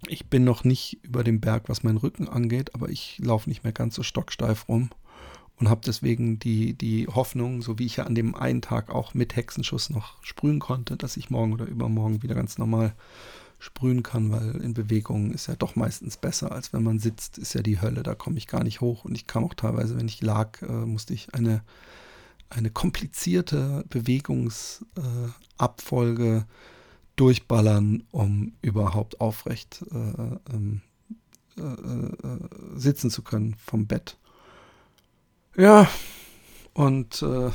Ich 0.09 0.27
bin 0.27 0.45
noch 0.45 0.65
nicht 0.65 0.99
über 1.03 1.25
dem 1.25 1.41
Berg, 1.41 1.69
was 1.69 1.83
meinen 1.83 1.97
Rücken 1.97 2.29
angeht, 2.29 2.75
aber 2.75 2.91
ich 2.91 3.19
laufe 3.23 3.49
nicht 3.49 3.65
mehr 3.65 3.73
ganz 3.73 3.95
so 3.95 4.03
stocksteif 4.03 4.69
rum 4.69 4.91
und 5.59 5.69
habe 5.69 5.81
deswegen 5.87 6.39
die, 6.39 6.75
die 6.75 7.07
Hoffnung, 7.07 7.63
so 7.63 7.79
wie 7.79 7.87
ich 7.87 7.97
ja 7.97 8.05
an 8.05 8.17
dem 8.17 8.35
einen 8.35 8.63
Tag 8.63 8.91
auch 8.91 9.15
mit 9.15 9.37
Hexenschuss 9.37 9.91
noch 9.91 10.23
sprühen 10.23 10.59
konnte, 10.59 10.97
dass 10.97 11.17
ich 11.17 11.31
morgen 11.31 11.53
oder 11.53 11.67
übermorgen 11.67 12.23
wieder 12.23 12.35
ganz 12.35 12.59
normal 12.59 12.95
sprühen 13.63 14.03
kann, 14.03 14.31
weil 14.33 14.61
in 14.61 14.75
Bewegung 14.75 15.31
ist 15.31 15.47
ja 15.47 15.55
doch 15.55 15.77
meistens 15.77 16.17
besser, 16.17 16.51
als 16.51 16.73
wenn 16.73 16.83
man 16.83 16.99
sitzt, 16.99 17.39
ist 17.39 17.55
ja 17.55 17.63
die 17.63 17.81
Hölle, 17.81 18.03
da 18.03 18.17
komme 18.17 18.37
ich 18.37 18.49
gar 18.49 18.65
nicht 18.65 18.81
hoch 18.81 19.05
und 19.05 19.15
ich 19.15 19.29
kam 19.29 19.45
auch 19.45 19.55
teilweise, 19.55 19.97
wenn 19.97 20.09
ich 20.09 20.21
lag, 20.21 20.61
äh, 20.63 20.67
musste 20.67 21.15
ich 21.15 21.33
eine 21.35 21.63
eine 22.51 22.71
komplizierte 22.71 23.85
Bewegungsabfolge 23.89 26.37
äh, 26.37 26.43
durchballern, 27.17 28.03
um 28.11 28.53
überhaupt 28.63 29.21
aufrecht 29.21 29.85
äh, 29.91 30.39
ähm, 30.53 30.81
äh, 31.57 31.63
äh, 31.63 32.49
sitzen 32.75 33.11
zu 33.11 33.23
können 33.23 33.55
vom 33.55 33.87
Bett. 33.87 34.19
Ja, 35.57 35.89
und 36.75 37.23
äh, 37.23 37.51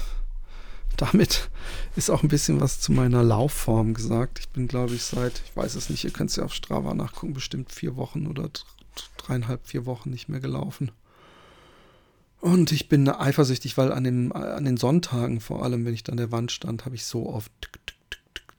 damit 0.97 1.49
ist 1.95 2.09
auch 2.09 2.23
ein 2.23 2.29
bisschen 2.29 2.59
was 2.59 2.79
zu 2.79 2.91
meiner 2.91 3.23
Laufform 3.23 3.93
gesagt. 3.93 4.39
Ich 4.39 4.49
bin, 4.49 4.67
glaube 4.67 4.95
ich, 4.95 5.03
seit, 5.03 5.41
ich 5.45 5.55
weiß 5.55 5.75
es 5.75 5.89
nicht, 5.89 6.03
ihr 6.03 6.11
könnt 6.11 6.31
es 6.31 6.35
ja 6.35 6.43
auf 6.43 6.53
Strava 6.53 6.93
nachgucken, 6.93 7.33
bestimmt 7.33 7.71
vier 7.71 7.95
Wochen 7.95 8.27
oder 8.27 8.49
dreieinhalb, 9.17 9.65
vier 9.65 9.85
Wochen 9.85 10.09
nicht 10.09 10.27
mehr 10.27 10.39
gelaufen. 10.39 10.91
Und 12.39 12.71
ich 12.71 12.89
bin 12.89 13.09
eifersüchtig, 13.09 13.77
weil 13.77 13.91
an 13.91 14.03
den, 14.03 14.31
an 14.31 14.65
den 14.65 14.77
Sonntagen, 14.77 15.39
vor 15.39 15.63
allem 15.63 15.85
wenn 15.85 15.93
ich 15.93 16.07
an 16.09 16.17
der 16.17 16.31
Wand 16.31 16.51
stand, 16.51 16.85
habe 16.85 16.95
ich 16.95 17.05
so 17.05 17.29
oft 17.29 17.51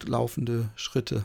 laufende 0.04 0.70
Schritte 0.76 1.24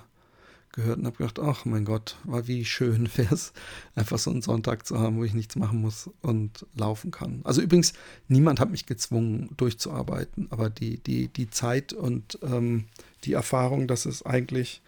gehört 0.74 1.00
und 1.00 1.06
habe 1.06 1.18
gedacht, 1.18 1.40
ach 1.40 1.66
mein 1.66 1.86
Gott, 1.86 2.18
war 2.26 2.48
wie 2.48 2.66
schön 2.66 3.10
wäre 3.16 3.34
es, 3.34 3.54
einfach 3.96 4.20
so 4.20 4.30
einen 4.30 4.42
Sonntag 4.42 4.86
zu 4.86 5.00
haben, 5.00 5.18
wo 5.18 5.24
ich 5.24 5.34
nichts 5.34 5.56
machen 5.56 5.80
muss 5.80 6.10
und 6.22 6.66
laufen 6.76 7.12
kann. 7.12 7.42
Also 7.44 7.62
übrigens, 7.62 7.94
niemand 8.28 8.60
hat 8.60 8.70
mich 8.70 8.86
gezwungen, 8.86 9.50
durchzuarbeiten, 9.56 10.48
aber 10.52 10.70
die, 10.70 10.98
die, 10.98 11.30
die 11.30 11.50
Zeit 11.50 11.94
und 11.94 12.38
ähm, 12.44 12.86
die 13.24 13.34
Erfahrung, 13.34 13.88
dass 13.88 14.06
es 14.06 14.26
eigentlich 14.26 14.82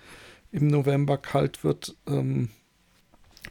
im 0.52 0.68
November 0.68 1.18
kalt 1.18 1.64
wird, 1.64 1.96
ähm, 2.08 2.50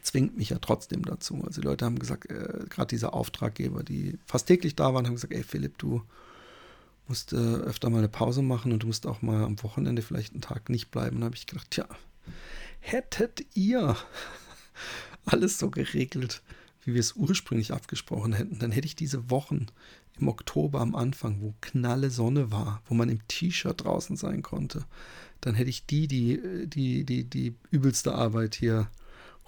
zwingt 0.01 0.37
mich 0.37 0.49
ja 0.49 0.59
trotzdem 0.59 1.03
dazu. 1.03 1.41
Also 1.45 1.61
die 1.61 1.67
Leute 1.67 1.85
haben 1.85 1.99
gesagt, 1.99 2.29
äh, 2.29 2.65
gerade 2.69 2.87
diese 2.87 3.13
Auftraggeber, 3.13 3.83
die 3.83 4.17
fast 4.25 4.47
täglich 4.47 4.75
da 4.75 4.93
waren, 4.93 5.05
haben 5.05 5.15
gesagt, 5.15 5.33
ey 5.33 5.43
Philipp, 5.43 5.77
du 5.77 6.01
musst 7.07 7.33
äh, 7.33 7.35
öfter 7.35 7.89
mal 7.89 7.99
eine 7.99 8.09
Pause 8.09 8.41
machen 8.41 8.71
und 8.71 8.83
du 8.83 8.87
musst 8.87 9.05
auch 9.07 9.21
mal 9.21 9.43
am 9.43 9.61
Wochenende 9.63 10.01
vielleicht 10.01 10.33
einen 10.33 10.41
Tag 10.41 10.69
nicht 10.69 10.91
bleiben. 10.91 11.17
Und 11.17 11.21
da 11.21 11.25
habe 11.25 11.35
ich 11.35 11.47
gedacht, 11.47 11.69
tja, 11.71 11.87
hättet 12.79 13.45
ihr 13.55 13.95
alles 15.25 15.57
so 15.57 15.69
geregelt, 15.69 16.41
wie 16.83 16.93
wir 16.93 16.99
es 16.99 17.15
ursprünglich 17.15 17.73
abgesprochen 17.73 18.33
hätten, 18.33 18.59
dann 18.59 18.71
hätte 18.71 18.87
ich 18.87 18.95
diese 18.95 19.29
Wochen 19.29 19.67
im 20.19 20.27
Oktober 20.27 20.79
am 20.79 20.95
Anfang, 20.95 21.41
wo 21.41 21.53
knalle 21.61 22.09
Sonne 22.09 22.51
war, 22.51 22.81
wo 22.87 22.93
man 22.93 23.09
im 23.09 23.27
T-Shirt 23.27 23.83
draußen 23.83 24.15
sein 24.15 24.41
konnte, 24.41 24.85
dann 25.41 25.55
hätte 25.55 25.69
ich 25.69 25.85
die, 25.85 26.07
die, 26.07 26.67
die, 26.67 27.03
die, 27.03 27.23
die 27.25 27.55
übelste 27.71 28.15
Arbeit 28.15 28.55
hier 28.55 28.87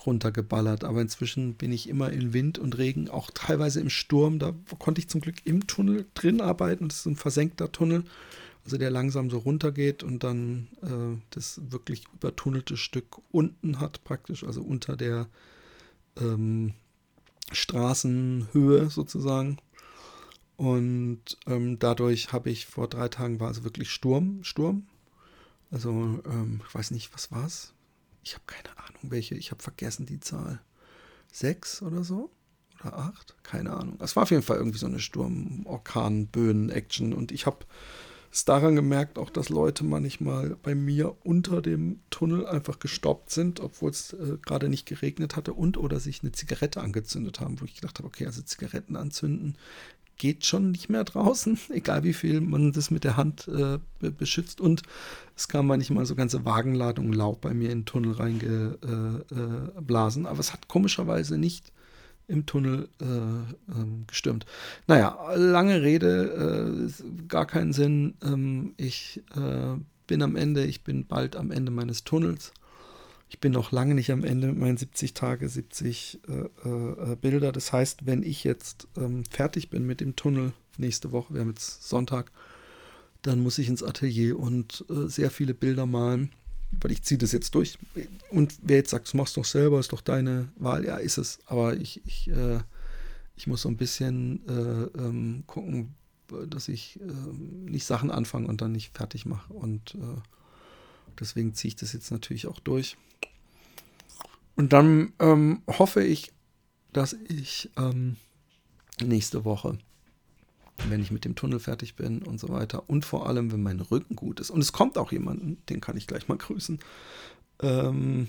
runtergeballert. 0.06 0.84
Aber 0.84 1.02
inzwischen 1.02 1.56
bin 1.56 1.72
ich 1.72 1.90
immer 1.90 2.12
in 2.12 2.34
Wind 2.34 2.60
und 2.60 2.78
Regen, 2.78 3.10
auch 3.10 3.32
teilweise 3.34 3.80
im 3.80 3.90
Sturm. 3.90 4.40
Da 4.40 4.54
konnte 4.78 5.00
ich 5.00 5.10
zum 5.10 5.22
Glück 5.22 5.38
im 5.46 5.66
Tunnel 5.68 6.06
drin 6.14 6.42
arbeiten. 6.42 6.88
Das 6.88 7.00
ist 7.00 7.06
ein 7.06 7.16
versenkter 7.16 7.72
Tunnel, 7.72 8.04
also 8.68 8.78
der 8.78 8.92
langsam 8.92 9.30
so 9.30 9.38
runtergeht 9.38 10.04
und 10.04 10.26
dann 10.26 10.68
äh, 10.82 11.24
das 11.30 11.62
wirklich 11.72 12.04
übertunnelte 12.14 12.76
Stück 12.76 13.22
unten 13.32 13.80
hat, 13.80 14.04
praktisch, 14.04 14.44
also 14.44 14.62
unter 14.62 14.98
der 14.98 15.30
ähm, 16.20 16.74
Straßenhöhe 17.54 18.90
sozusagen. 18.90 19.60
Und 20.58 21.38
ähm, 21.46 21.80
dadurch 21.80 22.34
habe 22.34 22.50
ich 22.50 22.66
vor 22.66 22.90
drei 22.90 23.08
Tagen 23.08 23.40
war 23.40 23.48
also 23.48 23.64
wirklich 23.64 23.90
Sturm, 23.90 24.44
Sturm. 24.44 24.86
Also 25.72 26.22
ähm, 26.26 26.60
ich 26.68 26.76
weiß 26.76 26.92
nicht, 26.92 27.14
was 27.14 27.32
war 27.32 27.46
es? 27.46 27.74
Ich 28.22 28.34
habe 28.34 28.44
keine 28.48 28.78
Ahnung, 28.80 29.00
welche. 29.04 29.36
Ich 29.36 29.52
habe 29.52 29.64
vergessen 29.64 30.06
die 30.06 30.20
Zahl. 30.20 30.60
Sechs 31.32 31.82
oder 31.82 32.04
so? 32.04 32.32
Oder 32.82 32.98
acht? 32.98 33.34
Keine 33.44 33.72
Ahnung. 33.72 33.98
Es 34.02 34.18
war 34.18 34.24
auf 34.24 34.32
jeden 34.32 34.44
Fall 34.44 34.58
irgendwie 34.58 34.78
so 34.78 34.88
eine 34.88 35.00
Sturm, 35.00 35.66
Orkan, 35.66 36.28
Böen, 36.28 36.70
Action. 36.70 37.14
Und 37.14 37.32
ich 37.32 37.46
habe 37.46 37.66
es 38.32 38.46
daran 38.46 38.76
gemerkt, 38.76 39.18
auch 39.18 39.30
dass 39.30 39.50
Leute 39.50 39.84
manchmal 39.84 40.58
bei 40.62 40.76
mir 40.76 41.16
unter 41.24 41.62
dem 41.62 42.00
Tunnel 42.10 42.46
einfach 42.46 42.80
gestoppt 42.80 43.32
sind, 43.32 43.60
obwohl 43.60 43.92
es 43.92 44.14
äh, 44.14 44.38
gerade 44.46 44.70
nicht 44.70 44.86
geregnet 44.86 45.36
hatte 45.36 45.54
und 45.54 45.78
oder 45.78 46.00
sich 46.00 46.22
eine 46.22 46.32
Zigarette 46.32 46.82
angezündet 46.82 47.40
haben, 47.40 47.60
wo 47.62 47.66
ich 47.66 47.76
gedacht 47.76 48.00
habe, 48.00 48.08
okay, 48.08 48.26
also 48.26 48.42
Zigaretten 48.42 48.96
anzünden 48.96 49.58
geht 50.18 50.46
schon 50.46 50.72
nicht 50.72 50.90
mehr 50.90 51.04
draußen, 51.04 51.60
egal 51.70 52.04
wie 52.04 52.14
viel 52.14 52.42
man 52.42 52.72
das 52.72 52.92
mit 52.92 53.04
der 53.04 53.18
Hand 53.18 53.48
äh, 53.48 53.80
beschützt. 54.10 54.60
Und 54.60 54.82
es 55.36 55.48
kam 55.48 55.68
manchmal 55.68 56.06
so 56.06 56.16
ganze 56.16 56.46
Wagenladungen 56.46 57.14
Laub 57.14 57.42
bei 57.42 57.54
mir 57.54 57.70
in 57.70 57.80
den 57.80 57.86
Tunnel 57.86 58.14
reingeblasen, 58.14 60.24
äh, 60.24 60.28
äh, 60.28 60.30
aber 60.30 60.40
es 60.40 60.54
hat 60.54 60.68
komischerweise 60.68 61.38
nicht 61.38 61.72
im 62.28 62.46
Tunnel 62.46 62.90
äh, 63.02 63.06
ähm, 63.06 64.06
gestürmt. 64.08 64.46
Naja, 64.88 65.34
lange 65.36 65.82
Rede, 65.82 66.90
äh, 66.90 67.24
gar 67.28 67.46
keinen 67.46 67.74
Sinn. 67.74 68.16
Ähm, 68.24 68.74
ich 68.78 69.24
äh, 69.36 69.76
bin 70.08 70.22
am 70.22 70.36
Ende, 70.36 70.66
ich 70.66 70.84
bin 70.84 71.08
bald 71.08 71.36
am 71.36 71.52
Ende 71.52 71.72
meines 71.72 72.04
Tunnels. 72.04 72.52
Ich 73.30 73.40
bin 73.40 73.52
noch 73.52 73.72
lange 73.72 73.94
nicht 73.94 74.12
am 74.12 74.24
Ende 74.24 74.48
mit 74.48 74.58
meinen 74.58 74.78
70 74.78 75.14
Tage, 75.14 75.50
70 75.50 76.22
äh, 76.28 76.70
äh, 76.70 77.16
Bilder. 77.20 77.52
Das 77.52 77.74
heißt, 77.74 78.06
wenn 78.06 78.24
ich 78.24 78.44
jetzt 78.44 78.88
ähm, 78.98 79.24
fertig 79.30 79.70
bin 79.70 79.86
mit 79.86 80.00
dem 80.00 80.16
Tunnel 80.16 80.54
nächste 80.78 81.12
Woche, 81.12 81.34
wir 81.34 81.42
haben 81.42 81.50
jetzt 81.50 81.88
Sonntag, 81.88 82.32
dann 83.22 83.42
muss 83.42 83.58
ich 83.58 83.68
ins 83.68 83.84
Atelier 83.84 84.40
und 84.40 84.86
äh, 84.90 85.08
sehr 85.08 85.32
viele 85.32 85.54
Bilder 85.54 85.86
malen 85.86 86.32
weil 86.72 86.92
ich 86.92 87.04
ziehe 87.04 87.18
das 87.18 87.32
jetzt 87.32 87.56
durch. 87.56 87.78
Und 88.30 88.58
wer 88.62 88.78
jetzt 88.78 88.92
sagt, 88.92 89.12
du 89.12 89.18
machst 89.18 89.38
doch 89.38 89.46
selber, 89.46 89.80
ist 89.80 89.94
doch 89.94 90.02
deine 90.02 90.50
Wahl, 90.58 90.86
ja, 90.86 90.98
ist 90.98 91.18
es. 91.18 91.40
Aber 91.46 91.76
ich, 91.76 92.02
ich, 92.06 92.30
äh, 92.30 92.60
ich 93.36 93.48
muss 93.48 93.62
so 93.62 93.70
ein 93.70 93.78
bisschen 93.78 94.48
äh, 94.48 95.00
ähm, 95.00 95.44
gucken, 95.48 95.96
dass 96.50 96.68
ich 96.68 97.00
äh, 97.00 97.70
nicht 97.70 97.86
Sachen 97.86 98.12
anfange 98.12 98.48
und 98.48 98.62
dann 98.62 98.74
nicht 98.74 98.96
fertig 98.96 99.26
mache. 99.26 99.54
Und 99.54 99.96
äh, 99.96 100.22
deswegen 101.20 101.54
ziehe 101.54 101.70
ich 101.70 101.76
das 101.76 101.94
jetzt 101.94 102.12
natürlich 102.12 102.48
auch 102.48 102.60
durch. 102.60 102.98
Und 104.56 104.74
dann 104.74 105.14
ähm, 105.20 105.62
hoffe 105.68 106.04
ich, 106.04 106.34
dass 106.92 107.14
ich 107.14 107.70
ähm, 107.78 108.18
nächste 109.02 109.46
Woche 109.46 109.78
wenn 110.90 111.02
ich 111.02 111.12
mit 111.12 111.26
dem 111.26 111.36
Tunnel 111.36 111.60
fertig 111.60 111.96
bin 111.96 112.22
und 112.22 112.40
so 112.40 112.50
weiter. 112.50 112.90
Und 112.90 113.06
vor 113.06 113.28
allem, 113.28 113.52
wenn 113.52 113.64
mein 113.64 113.80
Rücken 113.80 114.16
gut 114.16 114.40
ist. 114.40 114.50
Und 114.50 114.62
es 114.62 114.72
kommt 114.72 114.98
auch 114.98 115.12
jemanden, 115.12 115.58
den 115.70 115.82
kann 115.82 115.98
ich 115.98 116.08
gleich 116.08 116.28
mal 116.28 116.38
grüßen. 116.38 116.80
Ähm, 117.62 118.28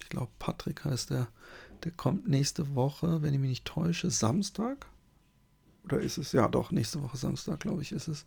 ich 0.00 0.08
glaube, 0.08 0.30
Patrick 0.38 0.84
heißt 0.84 1.10
der. 1.10 1.28
Der 1.84 1.92
kommt 1.92 2.28
nächste 2.28 2.74
Woche, 2.74 3.22
wenn 3.22 3.32
ich 3.32 3.40
mich 3.40 3.50
nicht 3.50 3.64
täusche, 3.64 4.10
Samstag. 4.10 4.86
Oder 5.84 6.00
ist 6.00 6.18
es? 6.18 6.32
Ja, 6.32 6.46
doch, 6.46 6.72
nächste 6.72 7.02
Woche 7.02 7.16
Samstag, 7.16 7.60
glaube 7.60 7.80
ich, 7.80 7.92
ist 7.92 8.08
es. 8.08 8.26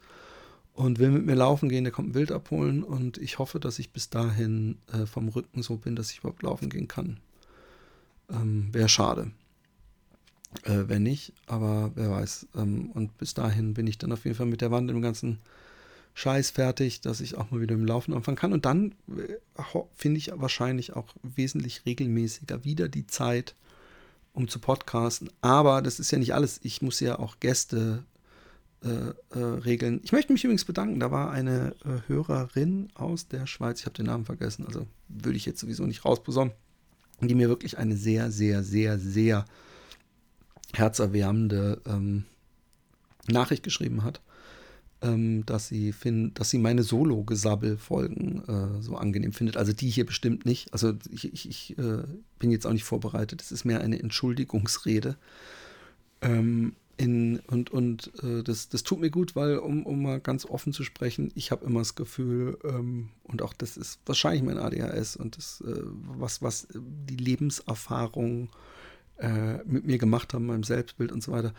Und 0.74 0.98
will 0.98 1.12
mit 1.12 1.26
mir 1.26 1.36
laufen 1.36 1.70
gehen, 1.70 1.84
der 1.84 1.94
kommt 1.94 2.10
ein 2.10 2.14
Bild 2.14 2.32
abholen. 2.32 2.84
Und 2.84 3.20
ich 3.20 3.38
hoffe, 3.38 3.60
dass 3.60 3.78
ich 3.78 3.92
bis 3.92 4.10
dahin 4.10 4.80
äh, 4.92 5.06
vom 5.06 5.30
Rücken 5.30 5.62
so 5.62 5.78
bin, 5.78 5.96
dass 5.96 6.12
ich 6.12 6.20
überhaupt 6.20 6.42
laufen 6.42 6.70
gehen 6.70 6.88
kann. 6.88 7.20
Ähm, 8.30 8.74
Wäre 8.74 8.90
schade 8.90 9.32
äh, 10.64 10.88
wenn 10.88 11.04
nicht, 11.04 11.34
aber 11.48 11.92
wer 11.96 12.12
weiß. 12.12 12.48
Ähm, 12.56 12.92
und 12.92 13.18
bis 13.18 13.34
dahin 13.34 13.74
bin 13.74 13.88
ich 13.88 13.98
dann 13.98 14.12
auf 14.12 14.26
jeden 14.26 14.36
Fall 14.36 14.46
mit 14.46 14.62
der 14.62 14.72
Wand 14.72 14.90
im 14.90 15.02
ganzen 15.02 15.40
Scheiß 16.16 16.52
fertig, 16.52 17.02
dass 17.02 17.22
ich 17.22 17.36
auch 17.36 17.50
mal 17.52 17.62
wieder 17.62 17.74
im 17.74 17.86
Laufen 17.86 18.14
anfangen 18.14 18.38
kann. 18.38 18.54
Und 18.54 18.66
dann 18.66 18.94
äh, 19.10 19.38
finde 19.96 20.18
ich 20.20 20.32
wahrscheinlich 20.36 20.96
auch 20.96 21.14
wesentlich 21.24 21.86
regelmäßiger 21.86 22.64
wieder 22.64 22.88
die 22.88 23.08
Zeit, 23.08 23.56
um 24.34 24.48
zu 24.48 24.60
podcasten. 24.60 25.30
Aber 25.42 25.82
das 25.82 26.00
ist 26.00 26.12
ja 26.12 26.20
nicht 26.20 26.34
alles. 26.34 26.60
Ich 26.64 26.82
muss 26.82 27.00
ja 27.00 27.20
auch 27.20 27.40
Gäste 27.40 28.04
äh, 28.84 29.14
äh, 29.30 29.40
regeln. 29.40 30.02
Ich 30.04 30.12
möchte 30.12 30.34
mich 30.34 30.44
übrigens 30.44 30.66
bedanken. 30.66 31.00
Da 31.00 31.10
war 31.10 31.32
eine 31.32 31.74
äh, 31.86 32.08
Hörerin 32.08 32.90
aus 32.96 33.28
der 33.28 33.48
Schweiz. 33.48 33.80
Ich 33.80 33.86
habe 33.86 33.96
den 33.96 34.08
Namen 34.08 34.26
vergessen. 34.26 34.66
Also 34.68 34.88
würde 35.08 35.38
ich 35.38 35.46
jetzt 35.46 35.62
sowieso 35.62 35.86
nicht 35.86 36.04
rausbesorgen. 36.04 36.54
Die 37.22 37.36
mir 37.36 37.48
wirklich 37.48 37.78
eine 37.78 37.96
sehr, 37.96 38.30
sehr, 38.32 38.64
sehr, 38.64 39.00
sehr 39.00 39.46
herzerwärmende 40.74 41.82
ähm, 41.86 42.26
Nachricht 43.28 43.64
geschrieben 43.64 44.04
hat, 44.04 44.22
ähm, 45.02 45.46
dass, 45.46 45.68
sie 45.68 45.92
find, 45.92 46.40
dass 46.40 46.50
sie 46.50 46.58
meine 46.58 46.84
Solo-Gesabbel-Folgen 46.84 48.44
äh, 48.48 48.82
so 48.82 48.96
angenehm 48.96 49.34
findet. 49.34 49.58
Also 49.58 49.74
die 49.74 49.90
hier 49.90 50.06
bestimmt 50.06 50.46
nicht. 50.46 50.74
Also 50.74 50.94
ich, 51.12 51.32
ich, 51.32 51.48
ich 51.48 51.78
äh, 51.78 52.04
bin 52.40 52.52
jetzt 52.52 52.66
auch 52.66 52.74
nicht 52.74 52.84
vorbereitet. 52.84 53.42
Es 53.42 53.52
ist 53.52 53.66
mehr 53.66 53.82
eine 53.82 54.00
Entschuldigungsrede. 54.00 55.18
Ähm, 56.22 56.74
in, 56.96 57.40
und 57.48 57.72
und 57.72 58.12
äh, 58.24 58.44
das, 58.44 58.70
das 58.70 58.84
tut 58.84 59.00
mir 59.00 59.10
gut, 59.10 59.36
weil, 59.36 59.58
um, 59.58 59.84
um 59.86 60.04
mal 60.04 60.20
ganz 60.20 60.46
offen 60.46 60.74
zu 60.74 60.84
sprechen, 60.84 61.32
ich 61.34 61.50
habe 61.50 61.66
immer 61.66 61.80
das 61.80 61.96
Gefühl, 61.96 62.60
ähm, 62.64 63.10
und 63.24 63.42
auch 63.42 63.54
das 63.54 63.78
ist 63.78 64.00
wahrscheinlich 64.06 64.44
mein 64.44 64.60
ADHS 64.60 65.16
und 65.16 65.36
das, 65.36 65.62
äh, 65.62 65.82
was, 65.84 66.44
was 66.44 66.68
die 66.72 67.16
Lebenserfahrung 67.16 68.44
äh, 68.44 68.50
mit 69.66 69.86
mir 69.86 69.98
gemacht 69.98 70.34
haben, 70.34 70.48
meinem 70.48 70.64
Selbstbild 70.64 71.12
und 71.12 71.24
so 71.24 71.32
weiter, 71.32 71.54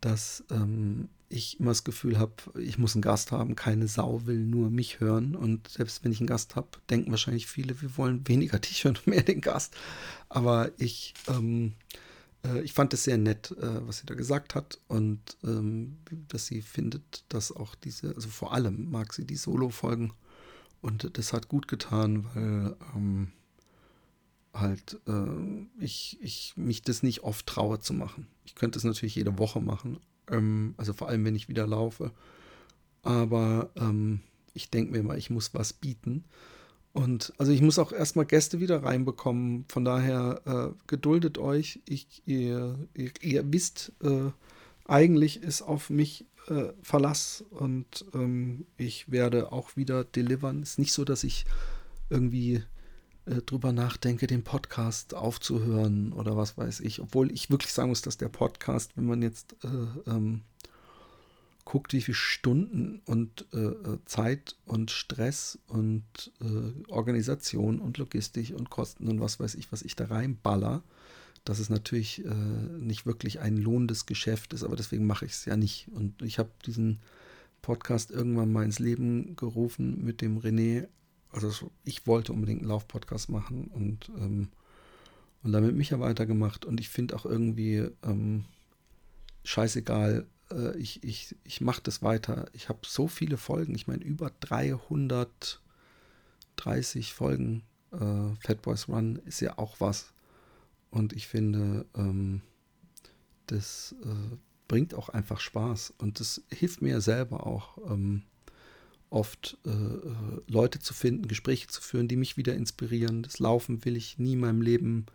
dass 0.00 0.44
ähm, 0.50 1.08
ich 1.28 1.60
immer 1.60 1.70
das 1.70 1.84
Gefühl 1.84 2.18
habe, 2.18 2.32
ich 2.58 2.78
muss 2.78 2.94
einen 2.94 3.02
Gast 3.02 3.32
haben, 3.32 3.54
keine 3.54 3.88
Sau 3.88 4.26
will 4.26 4.38
nur 4.38 4.70
mich 4.70 5.00
hören. 5.00 5.34
Und 5.34 5.68
selbst 5.68 6.04
wenn 6.04 6.12
ich 6.12 6.20
einen 6.20 6.26
Gast 6.26 6.56
habe, 6.56 6.68
denken 6.88 7.10
wahrscheinlich 7.10 7.46
viele, 7.46 7.80
wir 7.82 7.96
wollen 7.96 8.26
weniger 8.26 8.58
dich 8.58 8.84
hören, 8.84 8.98
mehr 9.04 9.22
den 9.22 9.40
Gast. 9.40 9.76
Aber 10.28 10.70
ich, 10.78 11.14
ähm, 11.28 11.74
äh, 12.44 12.60
ich 12.62 12.72
fand 12.72 12.94
es 12.94 13.04
sehr 13.04 13.18
nett, 13.18 13.50
äh, 13.60 13.86
was 13.86 13.98
sie 13.98 14.06
da 14.06 14.14
gesagt 14.14 14.54
hat. 14.54 14.80
Und 14.88 15.20
ähm, 15.44 15.98
dass 16.28 16.46
sie 16.46 16.62
findet, 16.62 17.24
dass 17.28 17.52
auch 17.52 17.74
diese, 17.74 18.14
also 18.14 18.28
vor 18.28 18.54
allem 18.54 18.90
mag 18.90 19.12
sie 19.12 19.26
die 19.26 19.36
Solo-Folgen. 19.36 20.12
Und 20.80 21.18
das 21.18 21.32
hat 21.32 21.48
gut 21.48 21.66
getan, 21.66 22.24
weil 22.34 22.76
ähm, 22.94 23.32
halt 24.60 25.00
äh, 25.06 25.84
ich, 25.84 26.18
ich 26.20 26.54
mich 26.56 26.82
das 26.82 27.02
nicht 27.02 27.22
oft 27.22 27.46
traue 27.46 27.80
zu 27.80 27.92
machen. 27.92 28.26
Ich 28.44 28.54
könnte 28.54 28.78
es 28.78 28.84
natürlich 28.84 29.14
jede 29.14 29.38
Woche 29.38 29.60
machen, 29.60 29.98
ähm, 30.30 30.74
also 30.76 30.92
vor 30.92 31.08
allem, 31.08 31.24
wenn 31.24 31.36
ich 31.36 31.48
wieder 31.48 31.66
laufe. 31.66 32.12
Aber 33.02 33.70
ähm, 33.76 34.20
ich 34.54 34.70
denke 34.70 34.92
mir 34.92 35.02
mal, 35.02 35.18
ich 35.18 35.30
muss 35.30 35.54
was 35.54 35.72
bieten. 35.72 36.24
Und 36.92 37.32
also 37.38 37.52
ich 37.52 37.60
muss 37.60 37.78
auch 37.78 37.92
erstmal 37.92 38.26
Gäste 38.26 38.60
wieder 38.60 38.82
reinbekommen. 38.82 39.64
Von 39.68 39.84
daher 39.84 40.42
äh, 40.44 40.82
geduldet 40.86 41.38
euch. 41.38 41.80
Ich, 41.86 42.22
ihr, 42.26 42.76
ihr, 42.94 43.12
ihr 43.20 43.52
wisst, 43.52 43.92
äh, 44.02 44.30
eigentlich 44.84 45.42
ist 45.42 45.62
auf 45.62 45.90
mich 45.90 46.26
äh, 46.48 46.72
Verlass 46.82 47.44
und 47.50 48.06
ähm, 48.14 48.66
ich 48.76 49.10
werde 49.12 49.52
auch 49.52 49.76
wieder 49.76 50.04
delivern. 50.04 50.62
Es 50.62 50.70
ist 50.70 50.78
nicht 50.78 50.92
so, 50.92 51.04
dass 51.04 51.24
ich 51.24 51.44
irgendwie 52.10 52.62
äh, 53.28 53.42
drüber 53.42 53.72
nachdenke, 53.72 54.26
den 54.26 54.42
Podcast 54.42 55.14
aufzuhören 55.14 56.12
oder 56.12 56.36
was 56.36 56.56
weiß 56.56 56.80
ich. 56.80 57.00
Obwohl 57.00 57.30
ich 57.30 57.50
wirklich 57.50 57.72
sagen 57.72 57.90
muss, 57.90 58.02
dass 58.02 58.16
der 58.16 58.28
Podcast, 58.28 58.96
wenn 58.96 59.06
man 59.06 59.22
jetzt 59.22 59.56
äh, 59.64 60.10
ähm, 60.10 60.42
guckt, 61.64 61.92
wie 61.92 62.00
viele 62.00 62.14
Stunden 62.14 63.02
und 63.04 63.46
äh, 63.52 63.58
äh, 63.58 63.98
Zeit 64.06 64.56
und 64.64 64.90
Stress 64.90 65.58
und 65.66 66.04
äh, 66.40 66.90
Organisation 66.90 67.80
und 67.80 67.98
Logistik 67.98 68.54
und 68.56 68.70
Kosten 68.70 69.08
und 69.08 69.20
was 69.20 69.38
weiß 69.38 69.54
ich, 69.54 69.70
was 69.70 69.82
ich 69.82 69.94
da 69.94 70.06
reinballer, 70.06 70.82
dass 71.44 71.58
es 71.60 71.70
natürlich 71.70 72.24
nicht 72.78 73.06
wirklich 73.06 73.40
ein 73.40 73.56
lohnendes 73.56 74.04
Geschäft 74.04 74.52
ist, 74.52 74.64
aber 74.64 74.76
deswegen 74.76 75.06
mache 75.06 75.24
ich 75.24 75.32
es 75.32 75.44
ja 75.46 75.56
nicht. 75.56 75.88
Und 75.94 76.20
ich 76.20 76.38
habe 76.38 76.50
diesen 76.66 76.98
Podcast 77.62 78.10
irgendwann 78.10 78.52
mal 78.52 78.64
ins 78.64 78.80
Leben 78.80 79.34
gerufen 79.34 80.04
mit 80.04 80.20
dem 80.20 80.38
René. 80.38 80.88
Also 81.30 81.70
ich 81.84 82.06
wollte 82.06 82.32
unbedingt 82.32 82.60
einen 82.60 82.70
Lauf-Podcast 82.70 83.28
machen 83.28 83.66
und, 83.68 84.08
ähm, 84.16 84.48
und 85.42 85.52
damit 85.52 85.76
mich 85.76 85.90
ja 85.90 86.00
weitergemacht. 86.00 86.64
Und 86.64 86.80
ich 86.80 86.88
finde 86.88 87.14
auch 87.16 87.26
irgendwie 87.26 87.90
ähm, 88.02 88.46
scheißegal, 89.44 90.26
äh, 90.50 90.76
ich, 90.76 91.04
ich, 91.04 91.36
ich 91.44 91.60
mache 91.60 91.82
das 91.82 92.02
weiter. 92.02 92.46
Ich 92.52 92.68
habe 92.68 92.80
so 92.84 93.06
viele 93.08 93.36
Folgen, 93.36 93.74
ich 93.74 93.86
meine 93.86 94.04
über 94.04 94.32
330 94.40 97.12
Folgen. 97.12 97.62
Äh, 97.92 98.34
Fat 98.40 98.62
Boys 98.62 98.88
Run 98.88 99.16
ist 99.26 99.40
ja 99.40 99.58
auch 99.58 99.80
was. 99.80 100.12
Und 100.90 101.12
ich 101.12 101.28
finde, 101.28 101.84
ähm, 101.94 102.40
das 103.46 103.94
äh, 104.02 104.36
bringt 104.68 104.94
auch 104.94 105.08
einfach 105.08 105.40
Spaß. 105.40 105.94
Und 105.98 106.20
das 106.20 106.42
hilft 106.50 106.82
mir 106.82 107.00
selber 107.00 107.46
auch 107.46 107.78
ähm, 107.90 108.22
oft, 109.10 109.56
äh, 109.64 109.70
äh, 109.70 110.40
Leute 110.46 110.78
zu 110.78 110.94
finden, 110.94 111.28
Gespräche 111.28 111.68
zu 111.68 111.80
führen, 111.80 112.08
die 112.08 112.16
mich 112.16 112.36
wieder 112.36 112.54
inspirieren. 112.54 113.22
Das 113.22 113.38
Laufen 113.38 113.84
will 113.84 113.96
ich 113.96 114.18
nie 114.18 114.34
in 114.34 114.40
meinem 114.40 114.62
Leben 114.62 115.06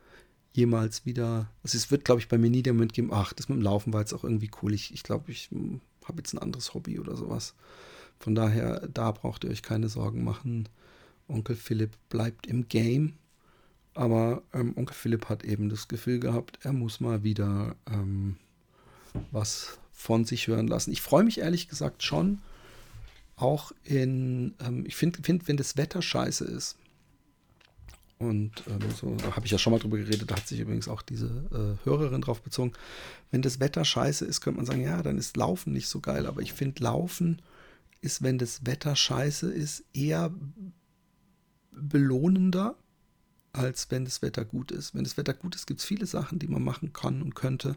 jemals 0.53 1.05
wieder. 1.05 1.49
Also 1.63 1.77
es 1.77 1.91
wird, 1.91 2.05
glaube 2.05 2.21
ich, 2.21 2.27
bei 2.27 2.37
mir 2.37 2.49
nie 2.49 2.63
der 2.63 2.73
Moment 2.73 2.93
geben, 2.93 3.11
ach, 3.11 3.33
das 3.33 3.49
mit 3.49 3.57
dem 3.57 3.63
Laufen 3.63 3.93
war 3.93 4.01
jetzt 4.01 4.13
auch 4.13 4.23
irgendwie 4.23 4.51
cool. 4.61 4.73
Ich, 4.73 4.93
ich 4.93 5.03
glaube, 5.03 5.31
ich 5.31 5.49
hm, 5.51 5.81
habe 6.05 6.19
jetzt 6.19 6.33
ein 6.33 6.39
anderes 6.39 6.73
Hobby 6.73 6.99
oder 6.99 7.15
sowas. 7.15 7.55
Von 8.19 8.35
daher, 8.35 8.87
da 8.87 9.11
braucht 9.11 9.43
ihr 9.43 9.49
euch 9.49 9.63
keine 9.63 9.89
Sorgen 9.89 10.23
machen. 10.23 10.69
Onkel 11.27 11.55
Philipp 11.55 11.91
bleibt 12.09 12.47
im 12.47 12.67
Game. 12.67 13.13
Aber 13.95 14.43
ähm, 14.53 14.73
Onkel 14.75 14.95
Philipp 14.95 15.29
hat 15.29 15.43
eben 15.43 15.69
das 15.69 15.87
Gefühl 15.87 16.19
gehabt, 16.19 16.59
er 16.63 16.73
muss 16.73 16.99
mal 16.99 17.23
wieder 17.23 17.75
ähm, 17.91 18.37
was 19.31 19.77
von 19.91 20.25
sich 20.25 20.47
hören 20.47 20.67
lassen. 20.67 20.91
Ich 20.91 21.01
freue 21.01 21.23
mich 21.23 21.39
ehrlich 21.39 21.67
gesagt 21.67 22.03
schon, 22.03 22.39
auch 23.35 23.71
in, 23.83 24.53
ähm, 24.59 24.85
ich 24.85 24.95
finde, 24.95 25.21
find, 25.21 25.47
wenn 25.47 25.57
das 25.57 25.77
Wetter 25.77 26.01
scheiße 26.01 26.45
ist, 26.45 26.77
und 28.23 28.63
ähm, 28.67 28.79
so, 28.95 29.15
da 29.15 29.35
habe 29.35 29.45
ich 29.45 29.51
ja 29.51 29.57
schon 29.57 29.71
mal 29.73 29.79
drüber 29.79 29.97
geredet, 29.97 30.31
da 30.31 30.35
hat 30.35 30.47
sich 30.47 30.59
übrigens 30.59 30.87
auch 30.87 31.01
diese 31.01 31.27
äh, 31.51 31.85
Hörerin 31.85 32.21
drauf 32.21 32.41
bezogen. 32.41 32.71
Wenn 33.31 33.41
das 33.41 33.59
Wetter 33.59 33.83
scheiße 33.83 34.25
ist, 34.25 34.41
könnte 34.41 34.57
man 34.57 34.65
sagen, 34.65 34.81
ja, 34.81 35.01
dann 35.01 35.17
ist 35.17 35.35
Laufen 35.35 35.73
nicht 35.73 35.89
so 35.89 35.99
geil. 35.99 36.25
Aber 36.25 36.41
ich 36.41 36.53
finde, 36.53 36.83
Laufen 36.83 37.41
ist, 38.01 38.23
wenn 38.23 38.37
das 38.37 38.65
Wetter 38.65 38.95
scheiße 38.95 39.51
ist, 39.51 39.83
eher 39.93 40.31
belohnender, 41.71 42.75
als 43.51 43.91
wenn 43.91 44.05
das 44.05 44.21
Wetter 44.21 44.45
gut 44.45 44.71
ist. 44.71 44.95
Wenn 44.95 45.03
das 45.03 45.17
Wetter 45.17 45.33
gut 45.33 45.55
ist, 45.55 45.67
gibt 45.67 45.81
es 45.81 45.85
viele 45.85 46.05
Sachen, 46.05 46.39
die 46.39 46.47
man 46.47 46.63
machen 46.63 46.93
kann 46.93 47.21
und 47.21 47.35
könnte. 47.35 47.75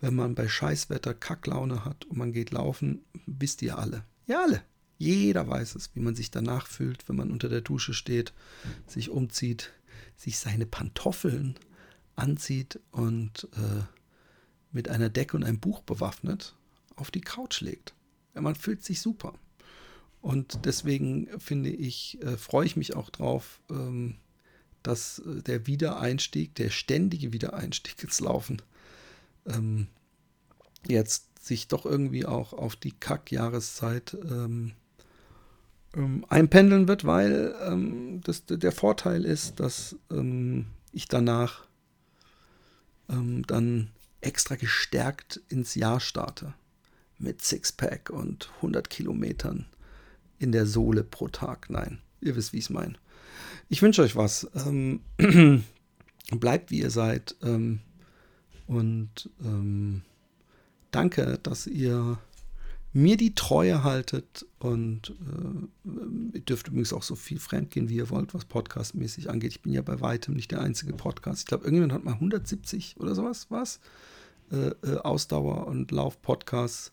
Wenn 0.00 0.14
man 0.14 0.34
bei 0.34 0.48
Scheißwetter 0.48 1.14
Kacklaune 1.14 1.84
hat 1.84 2.04
und 2.04 2.16
man 2.16 2.32
geht 2.32 2.50
laufen, 2.50 3.04
wisst 3.26 3.62
ihr 3.62 3.78
alle. 3.78 4.04
Ja, 4.26 4.42
alle. 4.42 4.62
Jeder 5.04 5.46
weiß 5.46 5.74
es, 5.74 5.90
wie 5.94 6.00
man 6.00 6.14
sich 6.14 6.30
danach 6.30 6.66
fühlt, 6.66 7.06
wenn 7.10 7.16
man 7.16 7.30
unter 7.30 7.50
der 7.50 7.60
Dusche 7.60 7.92
steht, 7.92 8.32
sich 8.86 9.10
umzieht, 9.10 9.70
sich 10.16 10.38
seine 10.38 10.64
Pantoffeln 10.64 11.56
anzieht 12.16 12.80
und 12.90 13.46
äh, 13.52 13.82
mit 14.72 14.88
einer 14.88 15.10
Decke 15.10 15.36
und 15.36 15.44
einem 15.44 15.60
Buch 15.60 15.82
bewaffnet 15.82 16.54
auf 16.96 17.10
die 17.10 17.20
Couch 17.20 17.60
legt. 17.60 17.92
Man 18.32 18.54
fühlt 18.54 18.82
sich 18.82 19.02
super. 19.02 19.34
Und 20.22 20.64
deswegen 20.64 21.28
finde 21.38 21.68
ich, 21.68 22.22
äh, 22.22 22.38
freue 22.38 22.64
ich 22.64 22.76
mich 22.76 22.96
auch 22.96 23.10
drauf, 23.10 23.60
ähm, 23.70 24.16
dass 24.82 25.18
äh, 25.18 25.42
der 25.42 25.66
Wiedereinstieg, 25.66 26.54
der 26.54 26.70
ständige 26.70 27.34
Wiedereinstieg 27.34 28.02
ins 28.02 28.20
Laufen, 28.20 28.62
ähm, 29.44 29.88
jetzt 30.88 31.44
sich 31.44 31.68
doch 31.68 31.84
irgendwie 31.84 32.24
auch 32.24 32.54
auf 32.54 32.74
die 32.74 32.92
Kack-Jahreszeit 32.92 34.16
ähm, 34.24 34.72
ähm, 35.96 36.24
einpendeln 36.28 36.88
wird, 36.88 37.04
weil 37.04 37.54
ähm, 37.66 38.20
das, 38.24 38.44
der 38.46 38.72
Vorteil 38.72 39.24
ist, 39.24 39.60
dass 39.60 39.96
ähm, 40.10 40.66
ich 40.92 41.08
danach 41.08 41.66
ähm, 43.08 43.46
dann 43.46 43.90
extra 44.20 44.56
gestärkt 44.56 45.40
ins 45.48 45.74
Jahr 45.74 46.00
starte. 46.00 46.54
Mit 47.18 47.42
Sixpack 47.42 48.10
und 48.10 48.50
100 48.56 48.90
Kilometern 48.90 49.66
in 50.38 50.50
der 50.50 50.66
Sohle 50.66 51.04
pro 51.04 51.28
Tag. 51.28 51.70
Nein, 51.70 52.00
ihr 52.20 52.34
wisst, 52.34 52.52
wie 52.52 52.58
ich 52.58 52.64
es 52.64 52.70
meine. 52.70 52.94
Ich 53.68 53.82
wünsche 53.82 54.02
euch 54.02 54.16
was. 54.16 54.48
Ähm, 54.66 55.00
bleibt 56.32 56.70
wie 56.70 56.80
ihr 56.80 56.90
seid. 56.90 57.36
Ähm, 57.42 57.80
und 58.66 59.30
danke, 60.90 61.38
dass 61.42 61.66
ihr 61.66 62.18
mir 62.94 63.16
die 63.16 63.34
Treue 63.34 63.82
haltet 63.82 64.46
und 64.60 65.10
äh, 65.10 66.36
ihr 66.36 66.40
dürft 66.40 66.68
übrigens 66.68 66.92
auch 66.92 67.02
so 67.02 67.16
viel 67.16 67.40
fremdgehen, 67.40 67.88
wie 67.88 67.96
ihr 67.96 68.08
wollt, 68.08 68.34
was 68.34 68.44
podcastmäßig 68.44 69.28
angeht. 69.28 69.50
Ich 69.50 69.62
bin 69.62 69.72
ja 69.72 69.82
bei 69.82 70.00
weitem 70.00 70.34
nicht 70.34 70.52
der 70.52 70.60
einzige 70.60 70.92
Podcast. 70.92 71.40
Ich 71.40 71.46
glaube, 71.46 71.64
irgendjemand 71.64 71.92
hat 71.92 72.04
mal 72.04 72.14
170 72.14 72.96
oder 73.00 73.16
sowas, 73.16 73.48
was? 73.50 73.80
Äh, 74.52 74.68
äh, 74.86 74.98
Ausdauer- 74.98 75.66
und 75.66 75.90
Lauf-Podcasts. 75.90 76.92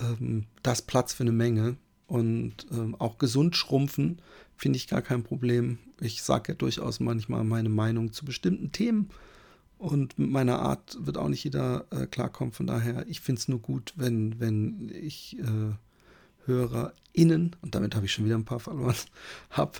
Ähm, 0.00 0.46
das 0.64 0.82
Platz 0.82 1.12
für 1.12 1.22
eine 1.22 1.32
Menge. 1.32 1.76
Und 2.08 2.66
ähm, 2.72 2.96
auch 2.98 3.18
gesund 3.18 3.54
schrumpfen 3.54 4.20
finde 4.56 4.78
ich 4.78 4.88
gar 4.88 5.00
kein 5.00 5.22
Problem. 5.22 5.78
Ich 6.00 6.24
sage 6.24 6.52
ja 6.52 6.54
durchaus 6.56 6.98
manchmal 6.98 7.44
meine 7.44 7.68
Meinung 7.68 8.12
zu 8.12 8.24
bestimmten 8.24 8.72
Themen 8.72 9.10
und 9.80 10.18
mit 10.18 10.30
meiner 10.30 10.58
Art 10.58 10.98
wird 11.00 11.16
auch 11.16 11.28
nicht 11.28 11.42
jeder 11.42 11.86
äh, 11.90 12.06
klarkommen. 12.06 12.52
Von 12.52 12.66
daher, 12.66 13.06
ich 13.08 13.22
finde 13.22 13.40
es 13.40 13.48
nur 13.48 13.60
gut, 13.60 13.94
wenn, 13.96 14.38
wenn 14.38 14.92
ich 14.94 15.38
äh, 15.38 15.72
HörerInnen, 16.44 17.56
und 17.62 17.74
damit 17.74 17.94
habe 17.94 18.04
ich 18.04 18.12
schon 18.12 18.26
wieder 18.26 18.36
ein 18.36 18.44
paar 18.44 18.60
verloren, 18.60 18.94
habe, 19.50 19.78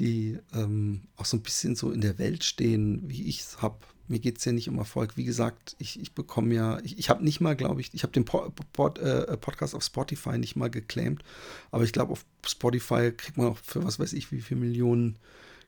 die 0.00 0.38
ähm, 0.52 1.02
auch 1.16 1.26
so 1.26 1.36
ein 1.36 1.42
bisschen 1.42 1.76
so 1.76 1.92
in 1.92 2.00
der 2.00 2.18
Welt 2.18 2.42
stehen, 2.42 3.04
wie 3.06 3.28
ich 3.28 3.40
es 3.40 3.62
habe. 3.62 3.78
Mir 4.08 4.18
geht 4.18 4.38
es 4.38 4.44
ja 4.44 4.50
nicht 4.50 4.68
um 4.68 4.78
Erfolg. 4.78 5.16
Wie 5.16 5.24
gesagt, 5.24 5.76
ich, 5.78 6.00
ich 6.00 6.12
bekomme 6.12 6.52
ja, 6.52 6.80
ich, 6.82 6.98
ich 6.98 7.08
habe 7.08 7.22
nicht 7.22 7.40
mal, 7.40 7.54
glaube 7.54 7.80
ich, 7.80 7.94
ich 7.94 8.02
habe 8.02 8.12
den 8.12 8.24
Pod, 8.24 8.52
Pod, 8.72 8.98
äh, 8.98 9.36
Podcast 9.36 9.76
auf 9.76 9.84
Spotify 9.84 10.38
nicht 10.38 10.56
mal 10.56 10.70
geclaimed, 10.70 11.22
aber 11.70 11.84
ich 11.84 11.92
glaube, 11.92 12.12
auf 12.12 12.24
Spotify 12.44 13.12
kriegt 13.12 13.36
man 13.38 13.46
auch 13.46 13.58
für 13.58 13.84
was 13.84 14.00
weiß 14.00 14.12
ich, 14.12 14.32
wie 14.32 14.40
viele 14.40 14.60
Millionen 14.60 15.18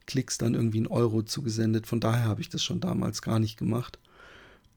Klicks 0.08 0.38
dann 0.38 0.54
irgendwie 0.54 0.78
einen 0.78 0.86
Euro 0.88 1.22
zugesendet. 1.22 1.86
Von 1.86 2.00
daher 2.00 2.24
habe 2.24 2.40
ich 2.40 2.48
das 2.48 2.64
schon 2.64 2.80
damals 2.80 3.22
gar 3.22 3.38
nicht 3.38 3.58
gemacht. 3.58 3.98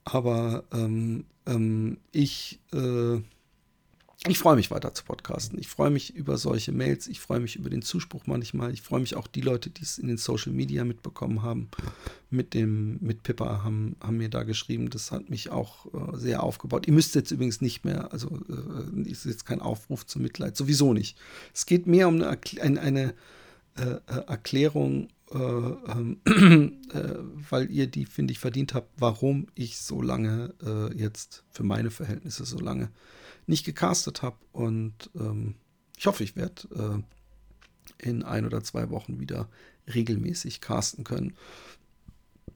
Aber 0.04 0.66
ähm, 0.74 1.24
ähm, 1.46 1.98
ich, 2.12 2.60
äh, 2.74 3.16
ich 4.28 4.38
freue 4.38 4.58
mich 4.58 4.72
weiter 4.72 4.94
zu 4.94 5.06
podcasten. 5.06 5.58
Ich 5.58 5.68
freue 5.68 5.90
mich 5.90 6.14
über 6.16 6.38
solche 6.38 6.74
Mails. 6.74 7.08
Ich 7.08 7.22
freue 7.22 7.40
mich 7.40 7.56
über 7.56 7.70
den 7.70 7.82
Zuspruch 7.82 8.24
manchmal. 8.26 8.74
Ich 8.74 8.82
freue 8.82 9.00
mich 9.00 9.16
auch 9.16 9.26
die 9.26 9.40
Leute, 9.40 9.70
die 9.70 9.84
es 9.84 9.98
in 9.98 10.08
den 10.08 10.18
Social 10.18 10.52
Media 10.52 10.84
mitbekommen 10.84 11.44
haben. 11.44 11.70
Mit 12.30 12.54
dem, 12.54 12.98
mit 13.00 13.24
Pippa 13.24 13.64
haben, 13.64 13.96
haben 14.02 14.18
mir 14.18 14.30
da 14.30 14.44
geschrieben. 14.44 14.90
Das 14.90 15.14
hat 15.14 15.30
mich 15.30 15.50
auch 15.50 15.86
äh, 15.94 16.18
sehr 16.18 16.44
aufgebaut. 16.44 16.88
Ihr 16.88 16.94
müsst 16.94 17.16
jetzt 17.16 17.32
übrigens 17.32 17.62
nicht 17.62 17.86
mehr, 17.86 18.12
also 18.12 18.38
äh, 18.50 19.10
ist 19.10 19.26
jetzt 19.26 19.46
kein 19.46 19.62
Aufruf 19.62 20.06
zum 20.06 20.24
Mitleid. 20.24 20.58
Sowieso 20.58 20.94
nicht. 20.94 21.18
Es 21.54 21.66
geht 21.66 21.88
mehr 21.88 22.10
um 22.10 22.16
eine, 22.16 22.38
eine, 22.60 22.82
eine 22.82 23.14
äh, 23.78 23.84
äh 23.84 24.26
Erklärung 24.28 25.08
äh, 25.34 25.38
ähm, 25.38 26.22
äh, 26.94 27.16
weil 27.50 27.70
ihr 27.72 27.88
die, 27.88 28.06
finde 28.06 28.32
ich, 28.34 28.40
verdient 28.40 28.74
habt, 28.74 28.90
warum 29.00 29.48
ich 29.56 29.80
so 29.80 30.02
lange 30.02 30.54
äh, 30.64 30.96
jetzt 30.98 31.44
für 31.50 31.64
meine 31.64 31.92
Verhältnisse 31.92 32.46
so 32.46 32.60
lange 32.60 32.90
nicht 33.48 33.66
gecastet 33.66 34.22
habe. 34.22 34.38
Und 34.52 35.10
ähm, 35.16 35.56
ich 35.98 36.06
hoffe, 36.06 36.24
ich 36.24 36.36
werde 36.36 37.04
äh, 38.00 38.08
in 38.10 38.24
ein 38.24 38.46
oder 38.46 38.64
zwei 38.64 38.90
Wochen 38.90 39.20
wieder 39.20 39.50
regelmäßig 39.94 40.62
casten 40.62 41.04
können. 41.04 41.36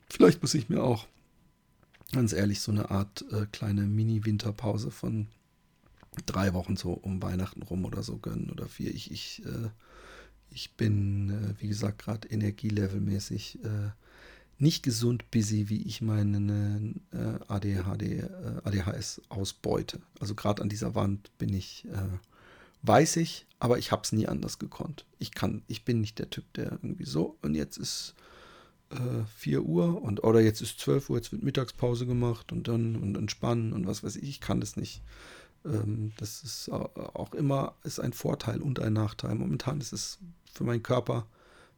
Vielleicht 0.09 0.41
muss 0.41 0.53
ich 0.53 0.69
mir 0.69 0.83
auch 0.83 1.07
ganz 2.11 2.33
ehrlich 2.33 2.61
so 2.61 2.71
eine 2.71 2.91
Art 2.91 3.25
äh, 3.31 3.45
kleine 3.51 3.81
Mini-Winterpause 3.81 4.91
von 4.91 5.27
drei 6.25 6.53
Wochen 6.53 6.75
so 6.75 6.91
um 6.91 7.21
Weihnachten 7.21 7.61
rum 7.61 7.85
oder 7.85 8.03
so 8.03 8.17
gönnen 8.17 8.49
oder 8.49 8.67
vier. 8.67 8.93
Ich, 8.93 9.11
ich 9.11 9.43
äh, 9.45 9.69
ich 10.55 10.75
bin, 10.75 11.29
äh, 11.29 11.61
wie 11.61 11.67
gesagt, 11.67 11.99
gerade 11.99 12.27
energielevelmäßig 12.29 13.63
äh, 13.63 13.91
nicht 14.57 14.83
gesund 14.83 15.29
busy, 15.31 15.67
wie 15.67 15.83
ich 15.83 16.01
meine 16.01 16.95
äh, 17.11 17.17
ADHD, 17.49 18.23
ADHS 18.63 19.21
ausbeute. 19.27 19.99
Also 20.19 20.33
gerade 20.33 20.61
an 20.61 20.69
dieser 20.69 20.95
Wand 20.95 21.37
bin 21.37 21.53
ich, 21.53 21.85
weiß 22.83 23.17
ich, 23.17 23.47
aber 23.59 23.79
ich 23.79 23.91
habe 23.91 24.03
es 24.03 24.13
nie 24.13 24.27
anders 24.27 24.57
gekonnt. 24.57 25.05
Ich 25.19 25.31
kann, 25.31 25.63
ich 25.67 25.83
bin 25.83 25.99
nicht 25.99 26.19
der 26.19 26.29
Typ, 26.29 26.53
der 26.53 26.71
irgendwie 26.71 27.03
so 27.03 27.37
und 27.41 27.53
jetzt 27.53 27.77
ist 27.77 28.15
äh, 28.91 29.25
4 29.37 29.63
Uhr 29.63 30.01
und 30.01 30.23
oder 30.23 30.39
jetzt 30.39 30.61
ist 30.61 30.79
12 30.79 31.09
Uhr, 31.09 31.17
jetzt 31.17 31.31
wird 31.31 31.43
Mittagspause 31.43 32.05
gemacht 32.05 32.51
und 32.51 32.67
dann 32.67 32.95
und 32.95 33.17
entspannen 33.17 33.73
und 33.73 33.87
was 33.87 34.03
weiß 34.03 34.15
ich. 34.15 34.29
Ich 34.29 34.41
kann 34.41 34.61
das 34.61 34.77
nicht. 34.77 35.01
Ähm, 35.65 36.11
das 36.17 36.43
ist 36.43 36.69
auch 36.69 37.33
immer 37.33 37.75
ist 37.83 37.99
ein 37.99 38.13
Vorteil 38.13 38.61
und 38.61 38.79
ein 38.79 38.93
Nachteil. 38.93 39.35
Momentan 39.35 39.81
ist 39.81 39.93
es 39.93 40.19
für 40.55 40.63
meinen 40.63 40.83
Körper 40.83 41.27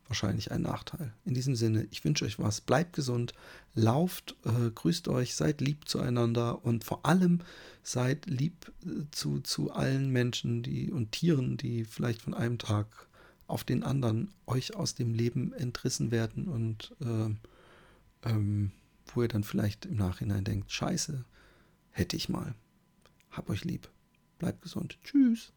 wahrscheinlich 0.08 0.52
ein 0.52 0.62
Nachteil. 0.62 1.14
In 1.26 1.34
diesem 1.34 1.56
Sinne, 1.56 1.88
ich 1.92 2.04
wünsche 2.06 2.26
euch 2.26 2.40
was, 2.40 2.62
bleibt 2.62 2.94
gesund, 2.94 3.34
lauft, 3.74 4.36
äh, 4.46 4.72
grüßt 4.74 5.10
euch, 5.10 5.36
seid 5.36 5.62
lieb 5.62 5.88
zueinander 5.88 6.64
und 6.64 6.84
vor 6.84 7.06
allem 7.06 7.40
seid 7.84 8.26
lieb 8.26 8.72
äh, 8.86 9.04
zu, 9.12 9.42
zu 9.42 9.72
allen 9.72 10.10
Menschen 10.10 10.64
die, 10.64 10.92
und 10.92 11.12
Tieren, 11.12 11.58
die 11.58 11.84
vielleicht 11.84 12.22
von 12.22 12.34
einem 12.34 12.58
Tag 12.58 13.08
auf 13.48 13.64
den 13.64 13.84
anderen 13.84 14.32
euch 14.46 14.76
aus 14.76 14.96
dem 14.96 15.14
Leben 15.14 15.54
entrissen 15.54 16.12
werden 16.12 16.48
und 16.48 16.96
äh, 17.02 18.30
ähm, 18.30 18.72
wo 19.14 19.22
ihr 19.22 19.30
dann 19.30 19.44
vielleicht 19.44 19.86
im 19.86 19.96
Nachhinein 19.96 20.44
denkt, 20.44 20.72
scheiße, 20.72 21.24
hätte 21.92 22.18
ich 22.18 22.30
mal. 22.30 22.56
Hab 23.32 23.50
euch 23.50 23.64
lieb. 23.64 23.90
Bleibt 24.40 24.62
gesund. 24.62 24.98
Tschüss. 25.04 25.54